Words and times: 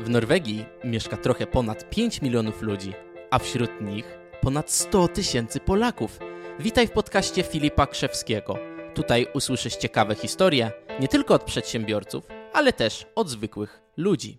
W 0.00 0.08
Norwegii 0.08 0.64
mieszka 0.84 1.16
trochę 1.16 1.46
ponad 1.46 1.90
5 1.90 2.22
milionów 2.22 2.62
ludzi, 2.62 2.92
a 3.30 3.38
wśród 3.38 3.70
nich 3.80 4.18
ponad 4.40 4.70
100 4.70 5.08
tysięcy 5.08 5.60
Polaków. 5.60 6.18
Witaj 6.58 6.86
w 6.86 6.90
podcaście 6.90 7.42
Filipa 7.42 7.86
Krzewskiego. 7.86 8.58
Tutaj 8.94 9.26
usłyszysz 9.34 9.76
ciekawe 9.76 10.14
historie 10.14 10.72
nie 11.00 11.08
tylko 11.08 11.34
od 11.34 11.44
przedsiębiorców, 11.44 12.24
ale 12.52 12.72
też 12.72 13.06
od 13.14 13.28
zwykłych 13.28 13.80
ludzi. 13.96 14.38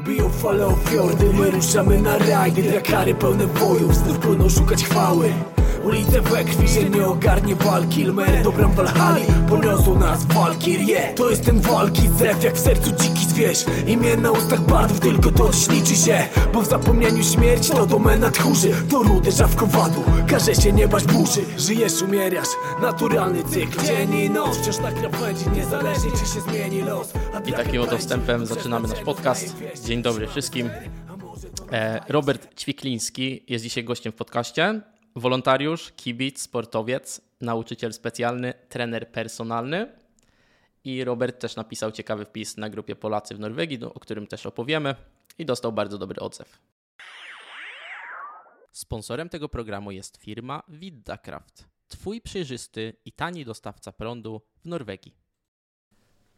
Biją 0.00 0.30
fale 0.30 0.66
o 0.66 0.76
fiordy, 0.76 1.32
my 1.32 1.50
ruszamy 1.50 2.02
na 2.02 2.18
rajdy 2.18 2.62
Drakary 2.62 3.14
pełne 3.14 3.46
znów 3.90 4.18
płyną 4.18 4.48
szukać 4.48 4.84
chwały 4.84 5.32
Ulice 5.84 6.20
we 6.20 6.44
krwi 6.44 6.68
się 6.68 6.90
nie 6.90 7.06
ogarnie 7.06 7.54
walki. 7.54 8.00
Ilmer 8.00 8.42
do 8.42 8.52
bram 8.52 8.72
Valhalla 8.72 9.20
Poniosą 9.48 9.98
nas 9.98 10.24
Walkirie 10.24 11.14
To 11.16 11.30
jest 11.30 11.44
ten 11.44 11.60
walki 11.60 12.08
zew 12.08 12.44
jak 12.44 12.54
w 12.54 12.60
sercu 12.60 12.90
dziki 12.90 13.26
zwierz. 13.26 13.64
Imię 13.86 14.16
na 14.16 14.30
ustach 14.30 14.60
bardów 14.60 15.00
tylko 15.00 15.30
to 15.30 15.50
dziś 15.50 15.68
liczy 15.68 15.96
się. 15.96 16.28
Bo 16.52 16.62
w 16.62 16.68
zapomnieniu 16.68 17.24
śmierć 17.24 17.68
to 17.68 17.86
domena 17.86 18.30
tchórzy. 18.30 18.72
To 18.90 19.02
rude 19.02 19.32
żawkowadu 19.32 20.04
Każe 20.28 20.54
się 20.54 20.72
nie 20.72 20.88
bać 20.88 21.04
burzy. 21.04 21.40
Żyjesz, 21.58 22.02
umierasz 22.02 22.48
Naturalny 22.82 23.44
cykl. 23.44 23.86
Dzień 23.86 24.14
i 24.14 24.30
noc 24.30 24.58
Wciąż 24.58 24.78
na 24.78 24.92
krawędzi 24.92 25.44
Niezależnie 25.54 26.10
czy 26.10 26.34
się 26.34 26.40
zmieni 26.40 26.82
los. 26.82 27.12
I 27.46 27.52
takim 27.52 27.82
oto 27.82 27.98
wstępem 27.98 28.46
zaczynamy 28.46 28.88
nasz 28.88 29.00
podcast. 29.00 29.54
Dzień 29.84 30.02
dobry 30.02 30.26
wszystkim. 30.26 30.70
E, 31.72 32.00
Robert 32.08 32.60
Ćwikliński 32.60 33.44
jest 33.48 33.64
dzisiaj 33.64 33.84
gościem 33.84 34.12
w 34.12 34.16
podcaście. 34.16 34.80
Wolontariusz, 35.18 35.92
kibic, 35.96 36.40
sportowiec, 36.40 37.20
nauczyciel 37.40 37.92
specjalny, 37.92 38.54
trener 38.68 39.12
personalny. 39.12 39.92
I 40.84 41.04
Robert 41.04 41.40
też 41.40 41.56
napisał 41.56 41.92
ciekawy 41.92 42.24
wpis 42.24 42.56
na 42.56 42.70
grupie 42.70 42.96
Polacy 42.96 43.34
w 43.34 43.40
Norwegii, 43.40 43.84
o 43.84 44.00
którym 44.00 44.26
też 44.26 44.46
opowiemy 44.46 44.94
i 45.38 45.46
dostał 45.46 45.72
bardzo 45.72 45.98
dobry 45.98 46.20
odzew. 46.20 46.58
Sponsorem 48.72 49.28
tego 49.28 49.48
programu 49.48 49.90
jest 49.90 50.16
firma 50.16 50.62
Viddakraft. 50.68 51.64
Twój 51.88 52.20
przejrzysty 52.20 52.96
i 53.04 53.12
tani 53.12 53.44
dostawca 53.44 53.92
prądu 53.92 54.42
w 54.64 54.68
Norwegii. 54.68 55.14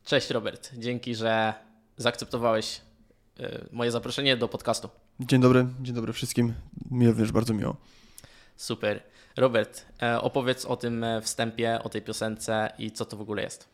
Cześć 0.04 0.30
Robert, 0.30 0.70
dzięki, 0.78 1.14
że 1.14 1.54
zaakceptowałeś 1.96 2.80
y, 3.40 3.68
moje 3.72 3.90
zaproszenie 3.90 4.36
do 4.36 4.48
podcastu. 4.48 4.88
Dzień 5.20 5.40
dobry, 5.40 5.66
dzień 5.80 5.94
dobry 5.94 6.12
wszystkim. 6.12 6.54
Mi 6.90 7.08
również 7.08 7.32
bardzo 7.32 7.54
miło. 7.54 7.76
Super. 8.60 9.02
Robert, 9.36 9.86
e, 10.02 10.20
opowiedz 10.20 10.64
o 10.64 10.76
tym 10.76 11.04
e, 11.04 11.20
wstępie, 11.20 11.78
o 11.82 11.88
tej 11.88 12.02
piosence 12.02 12.72
i 12.78 12.90
co 12.90 13.04
to 13.04 13.16
w 13.16 13.20
ogóle 13.20 13.42
jest. 13.42 13.68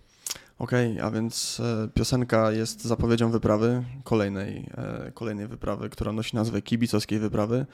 Okej, 0.59 1.01
a 1.01 1.11
więc 1.11 1.61
e, 1.61 1.89
piosenka 1.95 2.53
jest 2.53 2.85
zapowiedzią 2.85 3.31
wyprawy, 3.31 3.85
kolejnej, 4.05 4.71
kolejnej 5.15 5.47
wyprawy, 5.47 5.91
która 5.91 6.13
nosi 6.13 6.37
nazwę 6.37 6.63
kibicowskiej 6.63 7.19
wyprawy. 7.19 7.67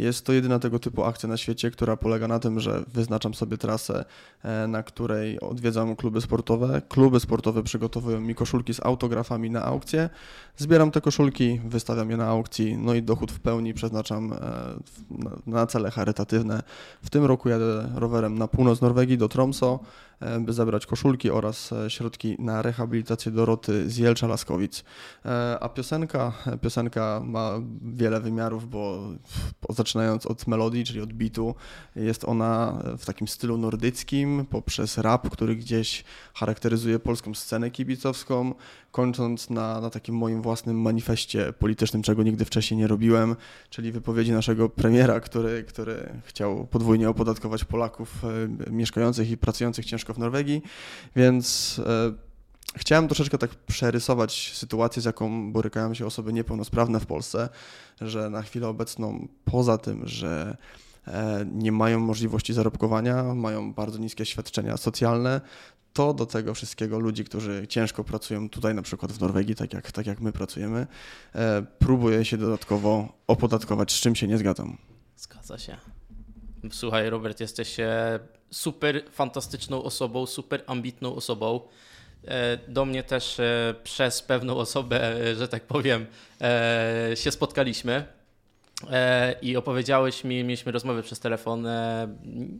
Jest 0.00 0.24
to 0.26 0.32
jedyna 0.32 0.58
tego 0.58 0.78
typu 0.78 1.04
akcja 1.04 1.28
na 1.28 1.36
świecie, 1.36 1.70
która 1.70 1.96
polega 1.96 2.28
na 2.28 2.38
tym, 2.38 2.60
że 2.60 2.84
wyznaczam 2.94 3.34
sobie 3.34 3.58
trasę, 3.58 4.04
e, 4.42 4.66
na 4.66 4.82
której 4.82 5.40
odwiedzam 5.40 5.96
kluby 5.96 6.20
sportowe. 6.20 6.82
Kluby 6.88 7.20
sportowe 7.20 7.62
przygotowują 7.62 8.20
mi 8.20 8.34
koszulki 8.34 8.74
z 8.74 8.80
autografami 8.80 9.50
na 9.50 9.64
aukcję. 9.64 10.10
Zbieram 10.56 10.90
te 10.90 11.00
koszulki, 11.00 11.60
wystawiam 11.64 12.10
je 12.10 12.16
na 12.16 12.26
aukcji, 12.26 12.76
no 12.76 12.94
i 12.94 13.02
dochód 13.02 13.32
w 13.32 13.40
pełni 13.40 13.74
przeznaczam 13.74 14.32
e, 14.32 14.36
na, 15.46 15.66
cele 15.66 15.90
charytatywne. 15.90 16.62
W 17.02 17.10
tym 17.10 17.24
roku 17.24 17.48
jadę 17.48 17.88
rowerem 17.94 18.38
na 18.38 18.48
północ 18.48 18.80
Norwegii 18.80 19.18
do 19.18 19.28
Tromso, 19.28 19.80
e, 20.20 20.40
by 20.40 20.52
zabrać 20.52 20.86
koszulki 20.86 21.30
oraz 21.30 21.74
środki 21.88 22.36
na 22.38 22.62
rehabilitację 22.62 23.32
Doroty 23.32 23.90
z 23.90 23.96
Jelcza 23.96 24.26
Laskowic. 24.26 24.84
A 25.60 25.68
piosenka, 25.68 26.32
piosenka 26.60 27.20
ma 27.24 27.50
wiele 27.82 28.20
wymiarów, 28.20 28.70
bo 28.70 29.00
po- 29.60 29.72
zaczynając 29.90 30.26
od 30.26 30.46
melodii, 30.46 30.84
czyli 30.84 31.00
od 31.00 31.12
bitu, 31.12 31.54
jest 31.96 32.24
ona 32.24 32.82
w 32.98 33.04
takim 33.04 33.28
stylu 33.28 33.58
nordyckim, 33.58 34.46
poprzez 34.50 34.98
rap, 34.98 35.30
który 35.30 35.56
gdzieś 35.56 36.04
charakteryzuje 36.34 36.98
polską 36.98 37.34
scenę 37.34 37.70
kibicowską, 37.70 38.54
kończąc 38.92 39.50
na, 39.50 39.80
na 39.80 39.90
takim 39.90 40.14
moim 40.14 40.42
własnym 40.42 40.80
manifestie 40.80 41.52
politycznym, 41.52 42.02
czego 42.02 42.22
nigdy 42.22 42.44
wcześniej 42.44 42.78
nie 42.78 42.86
robiłem, 42.86 43.36
czyli 43.70 43.92
wypowiedzi 43.92 44.32
naszego 44.32 44.68
premiera, 44.68 45.20
który, 45.20 45.64
który 45.64 46.08
chciał 46.24 46.66
podwójnie 46.66 47.08
opodatkować 47.08 47.64
Polaków 47.64 48.24
e, 48.24 48.70
mieszkających 48.72 49.30
i 49.30 49.36
pracujących 49.36 49.84
ciężko 49.84 50.14
w 50.14 50.18
Norwegii, 50.18 50.62
więc 51.16 51.80
e, 51.86 52.29
chciałem 52.76 53.08
troszeczkę 53.08 53.38
tak 53.38 53.50
przerysować 53.54 54.52
sytuację, 54.54 55.02
z 55.02 55.04
jaką 55.04 55.52
borykają 55.52 55.94
się 55.94 56.06
osoby 56.06 56.32
niepełnosprawne 56.32 57.00
w 57.00 57.06
Polsce, 57.06 57.48
że 58.00 58.30
na 58.30 58.42
chwilę 58.42 58.68
obecną, 58.68 59.28
poza 59.44 59.78
tym, 59.78 60.08
że 60.08 60.56
e, 61.06 61.46
nie 61.52 61.72
mają 61.72 62.00
możliwości 62.00 62.52
zarobkowania, 62.52 63.34
mają 63.34 63.72
bardzo 63.72 63.98
niskie 63.98 64.26
świadczenia 64.26 64.76
socjalne, 64.76 65.40
to 65.92 66.14
do 66.14 66.26
tego 66.26 66.54
wszystkiego 66.54 66.98
ludzi, 66.98 67.24
którzy 67.24 67.66
ciężko 67.68 68.04
pracują 68.04 68.48
tutaj, 68.48 68.74
na 68.74 68.82
przykład 68.82 69.12
w 69.12 69.20
Norwegii, 69.20 69.54
tak 69.54 69.72
jak, 69.74 69.92
tak 69.92 70.06
jak 70.06 70.20
my 70.20 70.32
pracujemy, 70.32 70.86
e, 71.34 71.62
próbuje 71.78 72.24
się 72.24 72.36
dodatkowo 72.36 73.12
opodatkować, 73.26 73.92
z 73.92 74.00
czym 74.00 74.14
się 74.14 74.26
nie 74.28 74.38
zgadzam. 74.38 74.76
Zgadza 75.16 75.58
się. 75.58 75.76
Słuchaj, 76.70 77.10
Robert, 77.10 77.40
jesteś 77.40 77.80
e, 77.80 78.20
super 78.50 79.02
fantastyczną 79.12 79.82
osobą, 79.82 80.26
super 80.26 80.62
ambitną 80.66 81.14
osobą. 81.14 81.60
E, 82.28 82.58
Do 82.68 82.84
mnie 82.84 83.02
też 83.02 83.40
e, 83.40 83.74
przez 83.82 84.22
pewną 84.22 84.56
osobę, 84.56 85.20
e, 85.30 85.34
że 85.34 85.48
tak 85.48 85.62
powiem, 85.62 86.06
się 87.14 87.30
spotkaliśmy 87.30 88.04
i 89.42 89.56
opowiedziałeś 89.56 90.24
mi, 90.24 90.44
mieliśmy 90.44 90.72
rozmowę 90.72 91.02
przez 91.02 91.20
telefon. 91.20 91.68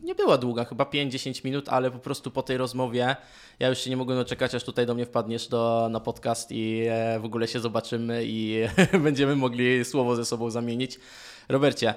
Nie 0.03 0.15
była 0.15 0.37
długa, 0.37 0.65
chyba 0.65 0.83
5-10 0.83 1.45
minut, 1.45 1.69
ale 1.69 1.91
po 1.91 1.99
prostu 1.99 2.31
po 2.31 2.43
tej 2.43 2.57
rozmowie 2.57 3.15
ja 3.59 3.69
już 3.69 3.79
się 3.79 3.89
nie 3.89 3.97
mogłem 3.97 4.17
doczekać, 4.17 4.55
aż 4.55 4.63
tutaj 4.63 4.85
do 4.85 4.93
mnie 4.93 5.05
wpadniesz 5.05 5.47
do, 5.47 5.87
na 5.91 5.99
podcast 5.99 6.51
i 6.51 6.85
w 7.19 7.25
ogóle 7.25 7.47
się 7.47 7.59
zobaczymy 7.59 8.21
i 8.25 8.63
będziemy 9.03 9.35
mogli 9.35 9.85
słowo 9.85 10.15
ze 10.15 10.25
sobą 10.25 10.49
zamienić. 10.49 10.99
Robercie, 11.49 11.93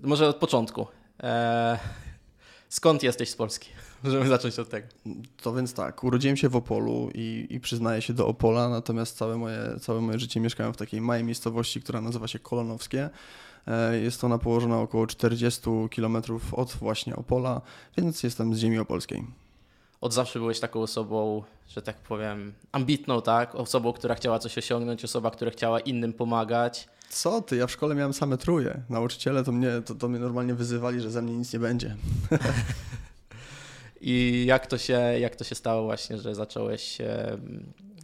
może 0.00 0.28
od 0.28 0.36
początku. 0.36 0.86
Skąd 2.68 3.02
jesteś 3.02 3.30
z 3.30 3.36
Polski? 3.36 3.70
Możemy 4.04 4.28
zacząć 4.28 4.58
od 4.58 4.68
tego. 4.68 4.86
To 5.42 5.54
więc 5.54 5.74
tak, 5.74 6.04
urodziłem 6.04 6.36
się 6.36 6.48
w 6.48 6.56
Opolu 6.56 7.10
i, 7.14 7.46
i 7.50 7.60
przyznaję 7.60 8.02
się 8.02 8.12
do 8.12 8.26
Opola, 8.26 8.68
natomiast 8.68 9.16
całe 9.16 9.36
moje, 9.36 9.58
całe 9.80 10.00
moje 10.00 10.18
życie 10.18 10.40
mieszkałem 10.40 10.72
w 10.72 10.76
takiej 10.76 11.00
małej 11.00 11.24
miejscowości, 11.24 11.80
która 11.82 12.00
nazywa 12.00 12.28
się 12.28 12.38
Kolonowskie. 12.38 13.10
E, 13.66 13.98
Jest 13.98 14.24
ona 14.24 14.38
położona 14.38 14.78
około 14.80 15.06
40 15.06 15.60
km 15.96 16.16
od 16.52 16.72
właśnie 16.72 17.16
Opola, 17.16 17.60
więc 17.96 18.22
jestem 18.22 18.54
z 18.54 18.58
ziemi 18.58 18.78
opolskiej. 18.78 19.24
Od 20.00 20.12
zawsze 20.14 20.38
byłeś 20.38 20.60
taką 20.60 20.80
osobą, 20.80 21.42
że 21.68 21.82
tak 21.82 21.96
powiem, 21.96 22.52
ambitną, 22.72 23.22
tak? 23.22 23.54
Osobą, 23.54 23.92
która 23.92 24.14
chciała 24.14 24.38
coś 24.38 24.58
osiągnąć, 24.58 25.04
osoba, 25.04 25.30
która 25.30 25.50
chciała 25.50 25.80
innym 25.80 26.12
pomagać. 26.12 26.88
Co 27.08 27.42
ty, 27.42 27.56
ja 27.56 27.66
w 27.66 27.70
szkole 27.70 27.94
miałem 27.94 28.12
same 28.12 28.38
truje. 28.38 28.82
Nauczyciele 28.90 29.44
to 29.44 29.52
mnie, 29.52 29.70
to, 29.84 29.94
to 29.94 30.08
mnie 30.08 30.18
normalnie 30.18 30.54
wyzywali, 30.54 31.00
że 31.00 31.10
ze 31.10 31.22
mnie 31.22 31.32
nic 31.36 31.52
nie 31.52 31.58
będzie. 31.58 31.96
I 34.08 34.44
jak 34.46 34.66
to 34.66 34.78
się, 34.78 35.00
jak 35.20 35.36
to 35.36 35.44
się 35.44 35.54
stało 35.54 35.82
właśnie, 35.82 36.18
że 36.18 36.34
zacząłeś, 36.34 36.98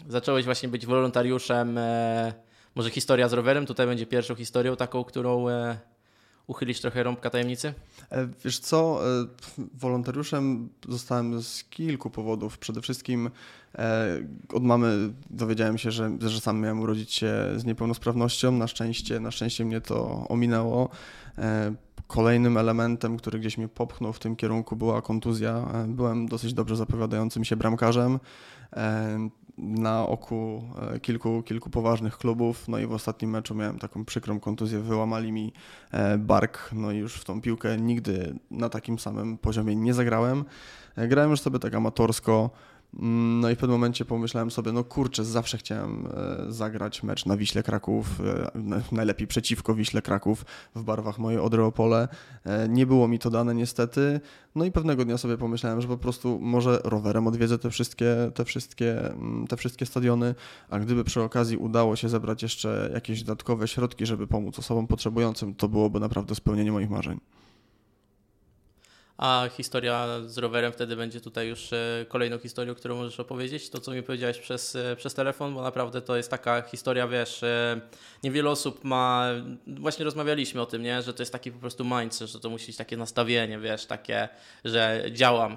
zacząłeś 0.08 0.44
właśnie 0.44 0.68
być 0.68 0.86
wolontariuszem? 0.86 1.78
E, 1.78 2.32
może 2.74 2.90
historia 2.90 3.28
z 3.28 3.32
rowerem 3.32 3.66
tutaj 3.66 3.86
będzie 3.86 4.06
pierwszą 4.06 4.34
historią 4.34 4.76
taką, 4.76 5.04
którą 5.04 5.48
e, 5.48 5.78
uchylisz 6.46 6.80
trochę 6.80 7.02
rąbka 7.02 7.30
tajemnicy? 7.30 7.74
E, 8.10 8.28
Wiesz 8.44 8.58
co, 8.58 9.00
wolontariuszem 9.74 10.68
zostałem 10.88 11.42
z 11.42 11.64
kilku 11.64 12.10
powodów. 12.10 12.58
Przede 12.58 12.80
wszystkim 12.80 13.30
od 14.48 14.62
mamy 14.62 15.12
dowiedziałem 15.30 15.78
się, 15.78 15.90
że, 15.90 16.10
że 16.20 16.40
sam 16.40 16.60
miałem 16.60 16.80
urodzić 16.80 17.12
się 17.12 17.34
z 17.56 17.64
niepełnosprawnością. 17.64 18.52
Na 18.52 18.68
szczęście, 18.68 19.20
na 19.20 19.30
szczęście 19.30 19.64
mnie 19.64 19.80
to 19.80 20.26
ominęło. 20.28 20.88
Kolejnym 22.12 22.56
elementem, 22.56 23.16
który 23.16 23.38
gdzieś 23.38 23.58
mnie 23.58 23.68
popchnął 23.68 24.12
w 24.12 24.18
tym 24.18 24.36
kierunku 24.36 24.76
była 24.76 25.02
kontuzja. 25.02 25.68
E, 25.74 25.86
Byłem 25.88 26.26
dosyć 26.26 26.54
dobrze 26.54 26.76
zapowiadającym 26.76 27.44
się 27.44 27.56
bramkarzem. 27.56 28.20
E, 28.76 29.28
Na 29.58 30.06
oku 30.06 30.62
e, 30.94 31.00
kilku, 31.00 31.42
kilku 31.42 31.70
poważnych 31.70 32.18
klubów, 32.18 32.68
no 32.68 32.78
i 32.78 32.86
w 32.86 32.92
ostatnim 32.92 33.30
meczu 33.30 33.54
miałem 33.54 33.78
taką 33.78 34.04
przykrą 34.04 34.40
kontuzję, 34.40 34.80
wyłamali 34.80 35.32
mi 35.32 35.52
bark, 36.18 36.70
no 36.72 36.92
i 36.92 36.96
już 36.96 37.14
w 37.14 37.24
tą 37.24 37.40
piłkę 37.40 37.76
nigdy 37.76 38.34
na 38.50 38.68
takim 38.68 38.98
samym 38.98 39.38
poziomie 39.38 39.76
nie 39.76 39.94
zagrałem. 39.94 40.44
Grałem 40.96 41.30
już 41.30 41.40
sobie 41.40 41.58
tak 41.58 41.74
amatorsko, 41.74 42.50
no 43.00 43.50
i 43.50 43.54
w 43.54 43.58
pewnym 43.58 43.74
momencie 43.74 44.04
pomyślałem 44.04 44.50
sobie, 44.50 44.72
no 44.72 44.84
kurczę, 44.84 45.24
zawsze 45.24 45.58
chciałem 45.58 46.06
e, 46.06 46.52
zagrać 46.52 47.02
mecz 47.02 47.26
na 47.26 47.36
Wiśle 47.36 47.62
Kraków, 47.62 48.20
e, 48.20 48.50
najlepiej 48.92 49.26
przeciwko 49.26 49.74
Wiśle 49.74 50.02
Kraków 50.02 50.44
w 50.74 50.82
barwach 50.82 51.18
mojej 51.18 51.40
Odry. 51.40 51.62
E, 52.44 52.68
nie 52.68 52.86
było 52.86 53.08
mi 53.08 53.18
to 53.18 53.30
dane 53.30 53.54
niestety, 53.54 54.20
no 54.54 54.64
i 54.64 54.72
pewnego 54.72 55.04
dnia 55.04 55.18
sobie 55.18 55.38
pomyślałem, 55.38 55.80
że 55.80 55.88
po 55.88 55.98
prostu 55.98 56.38
może 56.40 56.80
rowerem 56.84 57.26
odwiedzę 57.26 57.58
te 57.58 57.70
wszystkie, 57.70 58.14
te 58.34 58.44
wszystkie, 58.44 59.10
mm, 59.10 59.46
te 59.46 59.56
wszystkie 59.56 59.86
stadiony, 59.86 60.34
a 60.70 60.78
gdyby 60.78 61.04
przy 61.04 61.22
okazji 61.22 61.56
udało 61.56 61.96
się 61.96 62.08
zebrać 62.08 62.42
jeszcze 62.42 62.90
jakieś 62.94 63.22
dodatkowe 63.22 63.68
środki, 63.68 64.06
żeby 64.06 64.26
pomóc 64.26 64.58
osobom 64.58 64.86
potrzebującym, 64.86 65.54
to 65.54 65.68
byłoby 65.68 66.00
naprawdę 66.00 66.34
spełnienie 66.34 66.72
moich 66.72 66.90
marzeń 66.90 67.20
a 69.18 69.48
historia 69.56 70.06
z 70.26 70.38
rowerem 70.38 70.72
wtedy 70.72 70.96
będzie 70.96 71.20
tutaj 71.20 71.48
już 71.48 71.72
e, 71.72 72.06
kolejną 72.08 72.38
historią, 72.38 72.74
którą 72.74 72.96
możesz 72.96 73.20
opowiedzieć. 73.20 73.70
To, 73.70 73.80
co 73.80 73.92
mi 73.92 74.02
powiedziałeś 74.02 74.38
przez, 74.38 74.76
e, 74.76 74.96
przez 74.96 75.14
telefon, 75.14 75.54
bo 75.54 75.62
naprawdę 75.62 76.02
to 76.02 76.16
jest 76.16 76.30
taka 76.30 76.62
historia, 76.62 77.08
wiesz, 77.08 77.42
e, 77.42 77.80
niewiele 78.24 78.50
osób 78.50 78.84
ma, 78.84 79.28
właśnie 79.66 80.04
rozmawialiśmy 80.04 80.60
o 80.60 80.66
tym, 80.66 80.82
nie, 80.82 81.02
że 81.02 81.14
to 81.14 81.22
jest 81.22 81.32
taki 81.32 81.52
po 81.52 81.58
prostu 81.58 81.84
mindset, 81.84 82.28
że 82.28 82.40
to 82.40 82.50
musi 82.50 82.66
być 82.66 82.76
takie 82.76 82.96
nastawienie, 82.96 83.58
wiesz, 83.58 83.86
takie, 83.86 84.28
że 84.64 85.04
działam, 85.12 85.56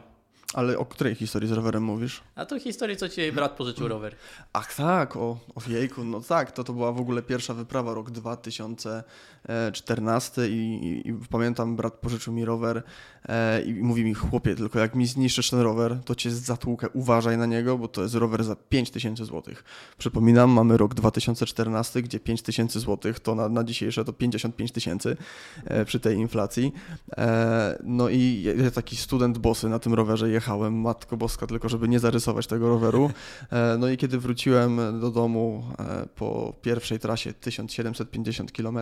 ale 0.53 0.77
o 0.77 0.85
której 0.85 1.15
historii 1.15 1.49
z 1.49 1.51
rowerem 1.51 1.83
mówisz? 1.83 2.21
A 2.35 2.45
to 2.45 2.59
historii, 2.59 2.97
co 2.97 3.09
ci 3.09 3.21
jej 3.21 3.31
brat 3.31 3.51
pożyczył 3.51 3.87
rower. 3.87 4.15
Ach 4.53 4.75
tak, 4.75 5.15
o, 5.15 5.37
o 5.55 5.61
jejku, 5.67 6.03
no 6.03 6.21
tak, 6.21 6.51
to 6.51 6.63
to 6.63 6.73
była 6.73 6.91
w 6.91 6.99
ogóle 6.99 7.21
pierwsza 7.21 7.53
wyprawa, 7.53 7.93
rok 7.93 8.11
2014 8.11 10.49
i, 10.49 10.53
i, 10.53 11.09
i 11.09 11.13
pamiętam, 11.29 11.75
brat 11.75 11.93
pożyczył 11.93 12.33
mi 12.33 12.45
rower 12.45 12.83
e, 13.25 13.61
i 13.61 13.73
mówi 13.73 14.03
mi, 14.03 14.13
chłopie, 14.13 14.55
tylko 14.55 14.79
jak 14.79 14.95
mi 14.95 15.07
zniszczysz 15.07 15.49
ten 15.49 15.59
rower, 15.59 15.97
to 16.05 16.15
cię 16.15 16.31
zatłukę, 16.31 16.89
uważaj 16.89 17.37
na 17.37 17.45
niego, 17.45 17.77
bo 17.77 17.87
to 17.87 18.01
jest 18.01 18.15
rower 18.15 18.43
za 18.43 18.55
5000 18.55 19.25
zł. 19.25 19.55
Przypominam, 19.97 20.51
mamy 20.51 20.77
rok 20.77 20.93
2014, 20.93 22.01
gdzie 22.01 22.19
5000 22.19 22.79
zł 22.79 23.13
to 23.23 23.35
na, 23.35 23.49
na 23.49 23.63
dzisiejsze 23.63 24.05
to 24.05 24.13
55 24.13 24.71
tysięcy 24.71 25.17
e, 25.65 25.85
przy 25.85 25.99
tej 25.99 26.17
inflacji. 26.17 26.73
E, 27.17 27.79
no 27.83 28.09
i 28.09 28.43
ja, 28.63 28.71
taki 28.71 28.95
student 28.95 29.37
bosy 29.37 29.69
na 29.69 29.79
tym 29.79 29.93
rowerze 29.93 30.34
jechałem, 30.35 30.81
matko 30.81 31.17
boska, 31.17 31.47
tylko 31.47 31.69
żeby 31.69 31.87
nie 31.87 31.99
zarysować 31.99 32.47
tego 32.47 32.69
roweru. 32.69 33.09
E, 33.51 33.77
no 33.79 33.89
i 33.89 33.97
kiedy 33.97 34.19
wróciłem 34.19 34.99
do 34.99 35.11
domu 35.11 35.63
e, 35.79 36.05
po 36.15 36.53
pierwszej 36.61 36.99
trasie 36.99 37.33
1750 37.33 38.51
km, 38.51 38.79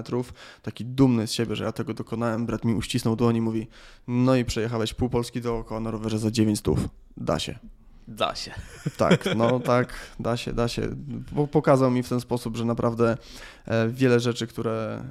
taki 0.62 0.86
dumny 0.86 1.28
z 1.28 1.32
siebie, 1.32 1.56
że 1.56 1.64
ja 1.64 1.72
tego 1.72 1.94
dokonałem, 1.94 2.46
brat 2.46 2.66
mi 2.66 2.74
uścisnął 2.74 3.16
dłoń 3.16 3.36
i 3.36 3.42
mówi, 3.42 3.68
no 4.08 4.36
i 4.36 4.46
przejechałeś 4.46 4.94
pół 4.94 5.10
Polski 5.10 5.42
dookoła 5.42 5.80
na 5.80 5.92
rowerze 5.92 6.20
za 6.20 6.32
9 6.32 6.60
stów. 6.60 6.90
Da 7.18 7.40
się. 7.40 7.60
Da 8.08 8.36
się. 8.36 8.52
Tak, 8.98 9.26
no 9.36 9.60
tak, 9.60 9.94
da 10.20 10.38
się, 10.38 10.54
da 10.54 10.68
się. 10.68 10.96
Pokazał 11.52 11.92
mi 11.92 12.04
w 12.04 12.10
ten 12.10 12.20
sposób, 12.20 12.58
że 12.58 12.66
naprawdę 12.66 13.18
e, 13.66 13.90
wiele 13.90 14.20
rzeczy, 14.20 14.48
które, 14.48 15.04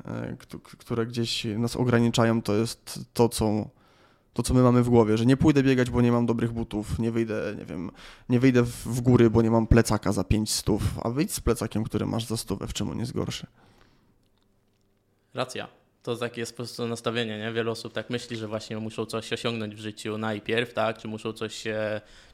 które 0.79 1.07
gdzieś 1.07 1.45
nas 1.45 1.77
ograniczają, 1.77 2.43
to 2.43 2.55
jest 2.55 3.01
to, 3.13 3.29
co 3.29 3.69
to, 4.33 4.43
co 4.43 4.55
my 4.55 4.63
mamy 4.63 4.83
w 4.83 4.89
głowie, 4.89 5.19
że 5.19 5.27
nie 5.27 5.37
pójdę 5.37 5.63
biegać, 5.63 5.91
bo 5.91 6.01
nie 6.01 6.13
mam 6.13 6.27
dobrych 6.27 6.53
butów, 6.53 6.99
nie 6.99 7.11
wyjdę, 7.11 7.55
nie 7.59 7.65
wiem, 7.65 7.91
nie 8.29 8.41
wyjdę 8.41 8.63
w 8.63 9.01
góry, 9.01 9.31
bo 9.31 9.43
nie 9.43 9.51
mam 9.51 9.67
plecaka 9.67 10.13
za 10.13 10.25
5 10.25 10.53
stów, 10.53 10.83
a 11.03 11.11
wyjdź 11.11 11.33
z 11.33 11.41
plecakiem, 11.41 11.85
który 11.85 12.07
masz 12.07 12.25
za 12.25 12.37
stówę, 12.37 12.67
w 12.67 12.73
czym 12.73 12.91
on 12.91 12.99
jest 12.99 13.13
gorszy. 13.13 13.47
Racja. 15.35 15.69
To 16.03 16.17
takie 16.17 16.41
jest 16.41 16.53
po 16.53 16.57
prostu 16.57 16.87
nastawienie, 16.87 17.39
nie? 17.39 17.53
Wiele 17.53 17.71
osób 17.71 17.93
tak 17.93 18.11
myśli, 18.11 18.37
że 18.37 18.49
właśnie 18.49 18.79
muszą 18.79 19.07
coś 19.07 19.33
osiągnąć 19.33 19.75
w 19.75 19.79
życiu 19.79 20.19
najpierw, 20.19 20.75
tak? 20.75 20.99
Czy 20.99 21.09
muszą 21.09 21.33
coś, 21.33 21.65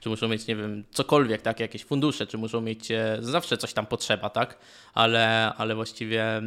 czy 0.00 0.08
muszą 0.08 0.28
mieć, 0.28 0.46
nie 0.46 0.56
wiem, 0.56 0.84
cokolwiek, 0.90 1.42
tak? 1.42 1.60
Jakieś 1.60 1.84
fundusze, 1.84 2.26
czy 2.26 2.38
muszą 2.38 2.60
mieć, 2.60 2.90
e, 2.90 3.18
zawsze 3.20 3.56
coś 3.56 3.72
tam 3.72 3.86
potrzeba, 3.86 4.30
tak? 4.30 4.58
Ale, 4.94 5.52
ale 5.56 5.74
właściwie 5.74 6.42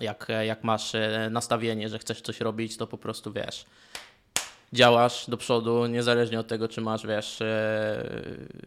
jak, 0.00 0.26
jak 0.46 0.64
masz 0.64 0.94
e, 0.94 1.28
nastawienie, 1.30 1.88
że 1.88 1.98
chcesz 1.98 2.20
coś 2.20 2.40
robić, 2.40 2.76
to 2.76 2.86
po 2.86 2.98
prostu 2.98 3.32
wiesz, 3.32 3.66
działasz 4.72 5.30
do 5.30 5.36
przodu, 5.36 5.86
niezależnie 5.86 6.40
od 6.40 6.48
tego, 6.48 6.68
czy 6.68 6.80
masz, 6.80 7.06
wiesz, 7.06 7.42
e, 7.42 8.04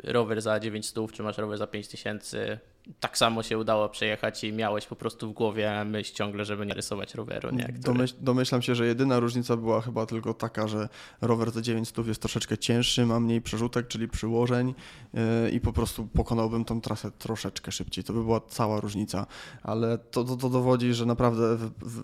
rower 0.03 0.41
za 0.41 0.59
900, 0.59 1.11
czy 1.11 1.23
masz 1.23 1.37
rower 1.37 1.57
za 1.57 1.67
5000. 1.67 2.59
Tak 2.99 3.17
samo 3.17 3.43
się 3.43 3.57
udało 3.57 3.89
przejechać 3.89 4.43
i 4.43 4.53
miałeś 4.53 4.85
po 4.85 4.95
prostu 4.95 5.29
w 5.29 5.33
głowie 5.33 5.85
myśl 5.85 6.13
ciągle, 6.13 6.45
żeby 6.45 6.65
nie 6.65 6.73
rysować 6.73 7.15
roweru. 7.15 7.51
Nie? 7.51 7.63
Który... 7.63 7.79
Domyśl, 7.79 8.15
domyślam 8.19 8.61
się, 8.61 8.75
że 8.75 8.85
jedyna 8.85 9.19
różnica 9.19 9.57
była 9.57 9.81
chyba 9.81 10.05
tylko 10.05 10.33
taka, 10.33 10.67
że 10.67 10.89
rower 11.21 11.51
za 11.51 11.61
900 11.61 12.07
jest 12.07 12.21
troszeczkę 12.21 12.57
cięższy, 12.57 13.05
ma 13.05 13.19
mniej 13.19 13.41
przerzutek, 13.41 13.87
czyli 13.87 14.07
przyłożeń 14.07 14.73
yy, 15.13 15.49
i 15.49 15.59
po 15.59 15.73
prostu 15.73 16.07
pokonałbym 16.07 16.65
tą 16.65 16.81
trasę 16.81 17.11
troszeczkę 17.11 17.71
szybciej. 17.71 18.03
To 18.03 18.13
by 18.13 18.23
była 18.23 18.41
cała 18.49 18.79
różnica, 18.79 19.25
ale 19.63 19.97
to, 19.97 20.23
to, 20.23 20.35
to 20.35 20.49
dowodzi, 20.49 20.93
że 20.93 21.05
naprawdę 21.05 21.57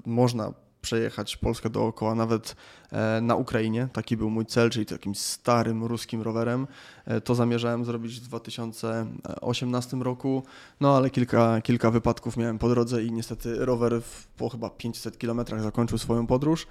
można 0.05 0.53
przejechać 0.88 1.38
Polskę 1.38 1.69
dookoła, 1.69 2.16
nawet 2.16 2.56
e, 2.92 3.22
na 3.22 3.36
Ukrainie. 3.36 3.88
Taki 3.94 4.18
był 4.18 4.30
mój 4.30 4.45
cel, 4.45 4.69
czyli 4.69 4.86
takim 4.86 5.16
starym 5.16 5.84
ruskim 5.84 6.22
rowerem. 6.22 6.68
E, 7.06 7.22
to 7.22 7.36
zamierzałem 7.36 7.86
zrobić 7.86 8.19
w 8.19 8.24
2018 8.24 9.98
roku, 9.98 10.44
no 10.81 10.98
ale 10.98 11.10
kilka, 11.10 11.62
kilka 11.62 11.92
wypadków 11.92 12.38
miałem 12.38 12.57
po 12.60 12.69
drodze 12.69 13.04
i 13.04 13.12
niestety 13.12 13.66
rower 13.66 14.01
po 14.38 14.50
chyba 14.50 14.69
500 14.69 15.18
kilometrach 15.18 15.62
zakończył 15.62 15.98
swoją 15.98 16.28
podróż. 16.28 16.68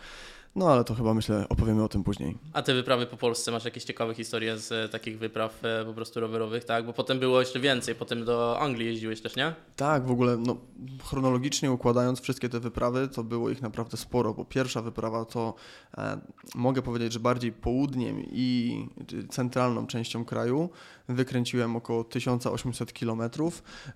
No 0.56 0.72
ale 0.72 0.84
to 0.84 0.94
chyba 0.94 1.14
myślę 1.14 1.48
opowiemy 1.48 1.84
o 1.84 1.88
tym 1.88 2.04
później. 2.04 2.36
A 2.52 2.62
te 2.62 2.74
wyprawy 2.74 3.06
po 3.06 3.16
Polsce, 3.16 3.52
masz 3.52 3.64
jakieś 3.64 3.84
ciekawe 3.84 4.14
historie 4.14 4.58
z 4.58 4.72
e, 4.72 4.88
takich 4.88 5.18
wypraw 5.18 5.64
e, 5.64 5.84
po 5.84 5.94
prostu 5.94 6.20
rowerowych, 6.20 6.64
tak? 6.64 6.86
Bo 6.86 6.92
potem 6.92 7.18
było 7.18 7.40
jeszcze 7.40 7.60
więcej, 7.60 7.94
potem 7.94 8.24
do 8.24 8.60
Anglii 8.60 8.86
jeździłeś 8.86 9.20
też, 9.20 9.36
nie? 9.36 9.54
Tak, 9.76 10.06
w 10.06 10.10
ogóle 10.10 10.36
no, 10.36 10.56
chronologicznie 11.04 11.72
układając 11.72 12.20
wszystkie 12.20 12.48
te 12.48 12.60
wyprawy, 12.60 13.08
to 13.08 13.24
było 13.24 13.50
ich 13.50 13.62
naprawdę 13.62 13.96
sporo, 13.96 14.34
bo 14.34 14.44
pierwsza 14.44 14.82
wyprawa 14.82 15.24
to 15.24 15.54
e, 15.98 16.20
mogę 16.54 16.82
powiedzieć, 16.82 17.12
że 17.12 17.20
bardziej 17.20 17.52
południem 17.52 18.22
i 18.32 18.86
centralną 19.28 19.86
częścią 19.86 20.24
kraju 20.24 20.70
wykręciłem 21.08 21.76
około 21.76 22.04
1800 22.04 22.92
km. 22.92 23.20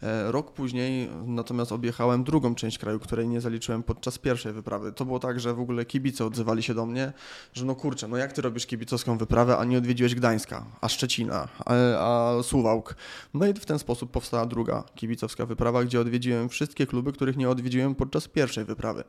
E, 0.03 0.33
rok 0.33 0.53
później 0.53 1.09
natomiast 1.27 1.73
objechałem 1.73 2.25
drugą 2.25 2.55
część 2.55 2.79
kraju, 2.79 2.99
której 2.99 3.29
nie 3.29 3.41
zaliczyłem 3.41 3.83
podczas 3.83 4.19
pierwszej 4.19 4.53
wyprawy. 4.53 4.93
To 4.93 5.05
było 5.05 5.19
tak, 5.19 5.41
że 5.41 5.55
w 5.55 5.61
ogóle 5.61 5.85
kibice 5.85 6.25
odzywali 6.25 6.50
się 6.59 6.75
do 6.75 6.87
mnie, 6.87 7.13
że 7.53 7.65
no 7.65 7.75
kurczę, 7.75 8.09
no 8.09 8.17
jak 8.17 8.33
ty 8.33 8.43
robisz 8.43 8.67
kibicowską 8.67 9.19
wyprawę, 9.19 9.59
a 9.59 9.65
nie 9.65 9.79
odwiedziłeś 9.79 10.15
Gdańska, 10.15 10.65
a 10.81 10.89
Szczecina, 10.89 11.49
a, 11.65 11.75
a 11.75 12.43
Suwałk. 12.43 12.97
No 13.35 13.47
i 13.47 13.55
w 13.55 13.67
ten 13.67 13.79
sposób 13.79 14.11
powstała 14.11 14.47
druga 14.47 14.85
kibicowska 14.95 15.47
wyprawa, 15.47 15.85
gdzie 15.85 16.01
odwiedziłem 16.01 16.49
wszystkie 16.49 16.87
kluby, 16.87 17.13
których 17.13 17.37
nie 17.37 17.49
odwiedziłem 17.49 17.95
podczas 17.95 18.29
pierwszej 18.29 18.65
wyprawy. 18.65 19.05